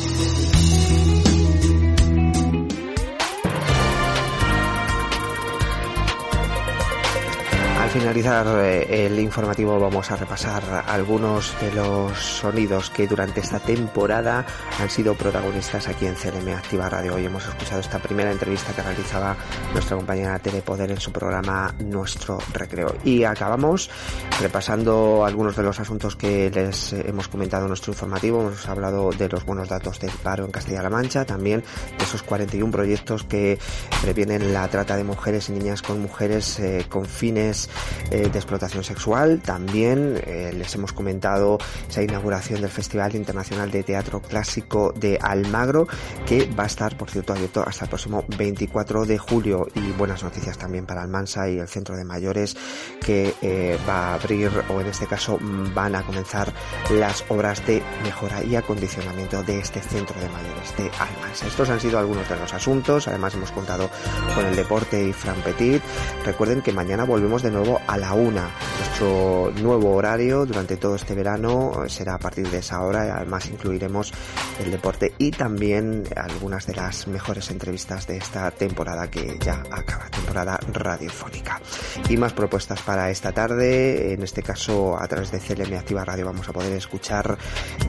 Thank 0.01 0.37
you. 0.37 0.40
Finalizar 7.91 8.47
eh, 8.47 9.05
el 9.05 9.19
informativo 9.19 9.77
vamos 9.77 10.11
a 10.11 10.15
repasar 10.15 10.63
algunos 10.87 11.53
de 11.59 11.73
los 11.73 12.17
sonidos 12.17 12.89
que 12.89 13.05
durante 13.05 13.41
esta 13.41 13.59
temporada 13.59 14.45
han 14.79 14.89
sido 14.89 15.13
protagonistas 15.13 15.89
aquí 15.89 16.05
en 16.05 16.15
CLM 16.15 16.55
Activa 16.55 16.87
Radio. 16.87 17.15
Hoy 17.15 17.25
hemos 17.25 17.45
escuchado 17.45 17.81
esta 17.81 17.99
primera 17.99 18.31
entrevista 18.31 18.71
que 18.71 18.81
realizaba 18.81 19.35
nuestra 19.73 19.97
compañera 19.97 20.39
Telepoder 20.39 20.89
en 20.91 21.01
su 21.01 21.11
programa 21.11 21.75
Nuestro 21.79 22.37
Recreo. 22.53 22.95
Y 23.03 23.25
acabamos 23.25 23.89
repasando 24.39 25.25
algunos 25.25 25.57
de 25.57 25.63
los 25.63 25.77
asuntos 25.81 26.15
que 26.15 26.49
les 26.49 26.93
hemos 26.93 27.27
comentado 27.27 27.63
en 27.63 27.69
nuestro 27.69 27.91
informativo. 27.91 28.39
Hemos 28.39 28.69
hablado 28.69 29.11
de 29.11 29.27
los 29.27 29.43
buenos 29.43 29.67
datos 29.67 29.99
del 29.99 30.11
paro 30.11 30.45
en 30.45 30.51
Castilla-La 30.51 30.89
Mancha, 30.89 31.25
también 31.25 31.61
de 31.97 32.05
esos 32.05 32.23
41 32.23 32.71
proyectos 32.71 33.25
que 33.25 33.59
previenen 34.01 34.53
la 34.53 34.65
trata 34.69 34.95
de 34.95 35.03
mujeres 35.03 35.49
y 35.49 35.51
niñas 35.51 35.81
con 35.81 36.01
mujeres 36.01 36.57
eh, 36.59 36.85
con 36.87 37.05
fines 37.05 37.69
eh, 38.09 38.29
de 38.29 38.39
explotación 38.39 38.83
sexual. 38.83 39.41
También 39.41 40.21
eh, 40.25 40.51
les 40.53 40.73
hemos 40.75 40.93
comentado 40.93 41.57
esa 41.89 42.03
inauguración 42.03 42.61
del 42.61 42.69
Festival 42.69 43.15
Internacional 43.15 43.71
de 43.71 43.83
Teatro 43.83 44.21
Clásico 44.21 44.93
de 44.95 45.17
Almagro, 45.21 45.87
que 46.25 46.45
va 46.47 46.63
a 46.63 46.67
estar, 46.67 46.97
por 46.97 47.09
cierto, 47.09 47.33
abierto 47.33 47.63
hasta 47.65 47.85
el 47.85 47.89
próximo 47.89 48.25
24 48.37 49.05
de 49.05 49.17
julio. 49.17 49.67
Y 49.75 49.91
buenas 49.91 50.23
noticias 50.23 50.57
también 50.57 50.85
para 50.85 51.01
Almansa 51.01 51.49
y 51.49 51.57
el 51.57 51.67
Centro 51.67 51.95
de 51.95 52.03
Mayores, 52.03 52.55
que 52.99 53.33
eh, 53.41 53.77
va 53.87 54.09
a 54.09 54.13
abrir, 54.15 54.51
o 54.69 54.81
en 54.81 54.87
este 54.87 55.07
caso 55.07 55.37
van 55.73 55.95
a 55.95 56.03
comenzar 56.03 56.51
las 56.91 57.23
obras 57.29 57.65
de 57.65 57.81
mejora 58.03 58.43
y 58.43 58.55
acondicionamiento 58.55 59.43
de 59.43 59.59
este 59.59 59.81
Centro 59.81 60.19
de 60.19 60.29
Mayores 60.29 60.75
de 60.77 60.91
Almansa. 60.99 61.47
Estos 61.47 61.69
han 61.69 61.79
sido 61.79 61.99
algunos 61.99 62.27
de 62.29 62.35
los 62.35 62.53
asuntos. 62.53 63.07
Además, 63.07 63.33
hemos 63.33 63.51
contado 63.51 63.89
con 64.35 64.45
el 64.45 64.55
deporte 64.55 65.03
y 65.03 65.13
Fran 65.13 65.41
Petit. 65.41 65.81
Recuerden 66.25 66.61
que 66.61 66.71
mañana 66.71 67.03
volvemos 67.03 67.41
de 67.41 67.51
nuevo 67.51 67.70
a 67.87 67.97
la 67.97 68.13
una. 68.13 68.49
Nuestro 68.79 69.51
nuevo 69.61 69.95
horario 69.95 70.45
durante 70.45 70.77
todo 70.77 70.95
este 70.95 71.13
verano 71.13 71.71
será 71.87 72.15
a 72.15 72.19
partir 72.19 72.49
de 72.49 72.59
esa 72.59 72.81
hora. 72.81 73.15
Además 73.17 73.47
incluiremos 73.47 74.11
el 74.59 74.71
deporte 74.71 75.13
y 75.17 75.31
también 75.31 76.03
algunas 76.15 76.65
de 76.67 76.75
las 76.75 77.07
mejores 77.07 77.49
entrevistas 77.51 78.07
de 78.07 78.17
esta 78.17 78.51
temporada 78.51 79.09
que 79.09 79.37
ya 79.39 79.63
acaba, 79.71 80.09
temporada 80.09 80.59
radiofónica. 80.71 81.61
Y 82.09 82.17
más 82.17 82.33
propuestas 82.33 82.81
para 82.81 83.09
esta 83.09 83.31
tarde. 83.31 84.13
En 84.13 84.23
este 84.23 84.43
caso, 84.43 84.97
a 84.99 85.07
través 85.07 85.31
de 85.31 85.39
CLM 85.39 85.77
Activa 85.77 86.05
Radio 86.05 86.25
vamos 86.25 86.47
a 86.49 86.53
poder 86.53 86.73
escuchar 86.73 87.37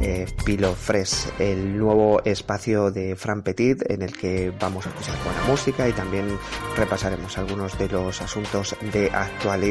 eh, 0.01 0.27
Pilo 0.45 0.75
Fresh, 0.75 1.29
el 1.39 1.79
nuevo 1.79 2.23
espacio 2.25 2.91
de 2.91 3.17
Fran 3.17 3.43
Petit 3.43 3.83
en 3.91 4.03
el 4.03 4.17
que 4.17 4.53
vamos 4.61 4.87
a 4.87 4.91
escuchar 4.91 5.17
buena 5.25 5.45
música 5.45 5.89
y 5.89 5.93
también 5.93 6.39
repasaremos 6.77 7.39
algunos 7.39 7.79
de 7.79 7.89
los 7.89 8.21
asuntos 8.21 8.77
de 8.93 9.11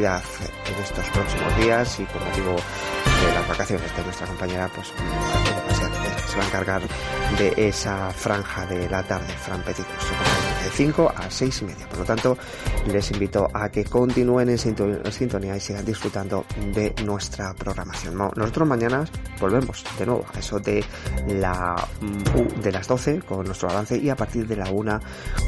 actualidad 0.08 0.24
en 0.66 0.84
estos 0.84 1.06
próximos 1.10 1.58
días 1.58 2.00
y 2.00 2.04
por 2.06 2.24
motivo 2.24 2.56
de 2.56 3.34
las 3.34 3.48
vacaciones 3.48 3.96
de 3.96 4.04
nuestra 4.04 4.28
compañera, 4.28 4.70
pues 4.74 4.88
se 4.88 6.38
va 6.38 6.44
a 6.44 6.48
encargar 6.48 6.82
de 7.38 7.68
esa 7.68 8.10
franja 8.12 8.66
de 8.66 8.90
la 8.90 9.04
tarde, 9.04 9.34
Fran 9.34 9.62
Petit, 9.64 9.86
de 9.86 10.70
5 10.72 11.14
a 11.16 11.30
6 11.30 11.62
y 11.62 11.66
media. 11.66 11.90
Por 11.90 12.00
lo 12.00 12.06
tanto, 12.06 12.38
les 12.88 13.12
invito 13.12 13.48
a 13.54 13.70
que 13.70 13.84
continúen 13.84 14.50
en 14.50 14.58
sintonía 14.58 15.56
y 15.56 15.60
sigan 15.60 15.86
disfrutando 15.86 16.46
de 16.74 16.94
nuestra 17.04 17.54
programación. 17.54 18.18
Nosotros 18.18 18.68
mañana 18.68 19.06
volvemos 19.40 19.84
de 20.00 20.06
nuevo 20.06 20.26
a 20.34 20.40
eso 20.40 20.60
de, 20.60 20.84
la, 21.28 21.76
de 22.64 22.72
las 22.72 22.88
12 22.88 23.20
con 23.20 23.46
nuestro 23.46 23.70
avance 23.70 23.98
y 23.98 24.10
a 24.10 24.16
partir 24.16 24.48
de 24.48 24.56
la 24.56 24.70
1 24.70 25.00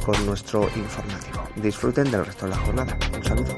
con 0.06 0.26
nuestro 0.26 0.64
informativo. 0.76 1.44
Disfruten 1.56 2.12
del 2.12 2.26
resto 2.26 2.46
de 2.46 2.52
la 2.52 2.58
jornada. 2.58 2.98
Un 3.16 3.24
saludo. 3.24 3.58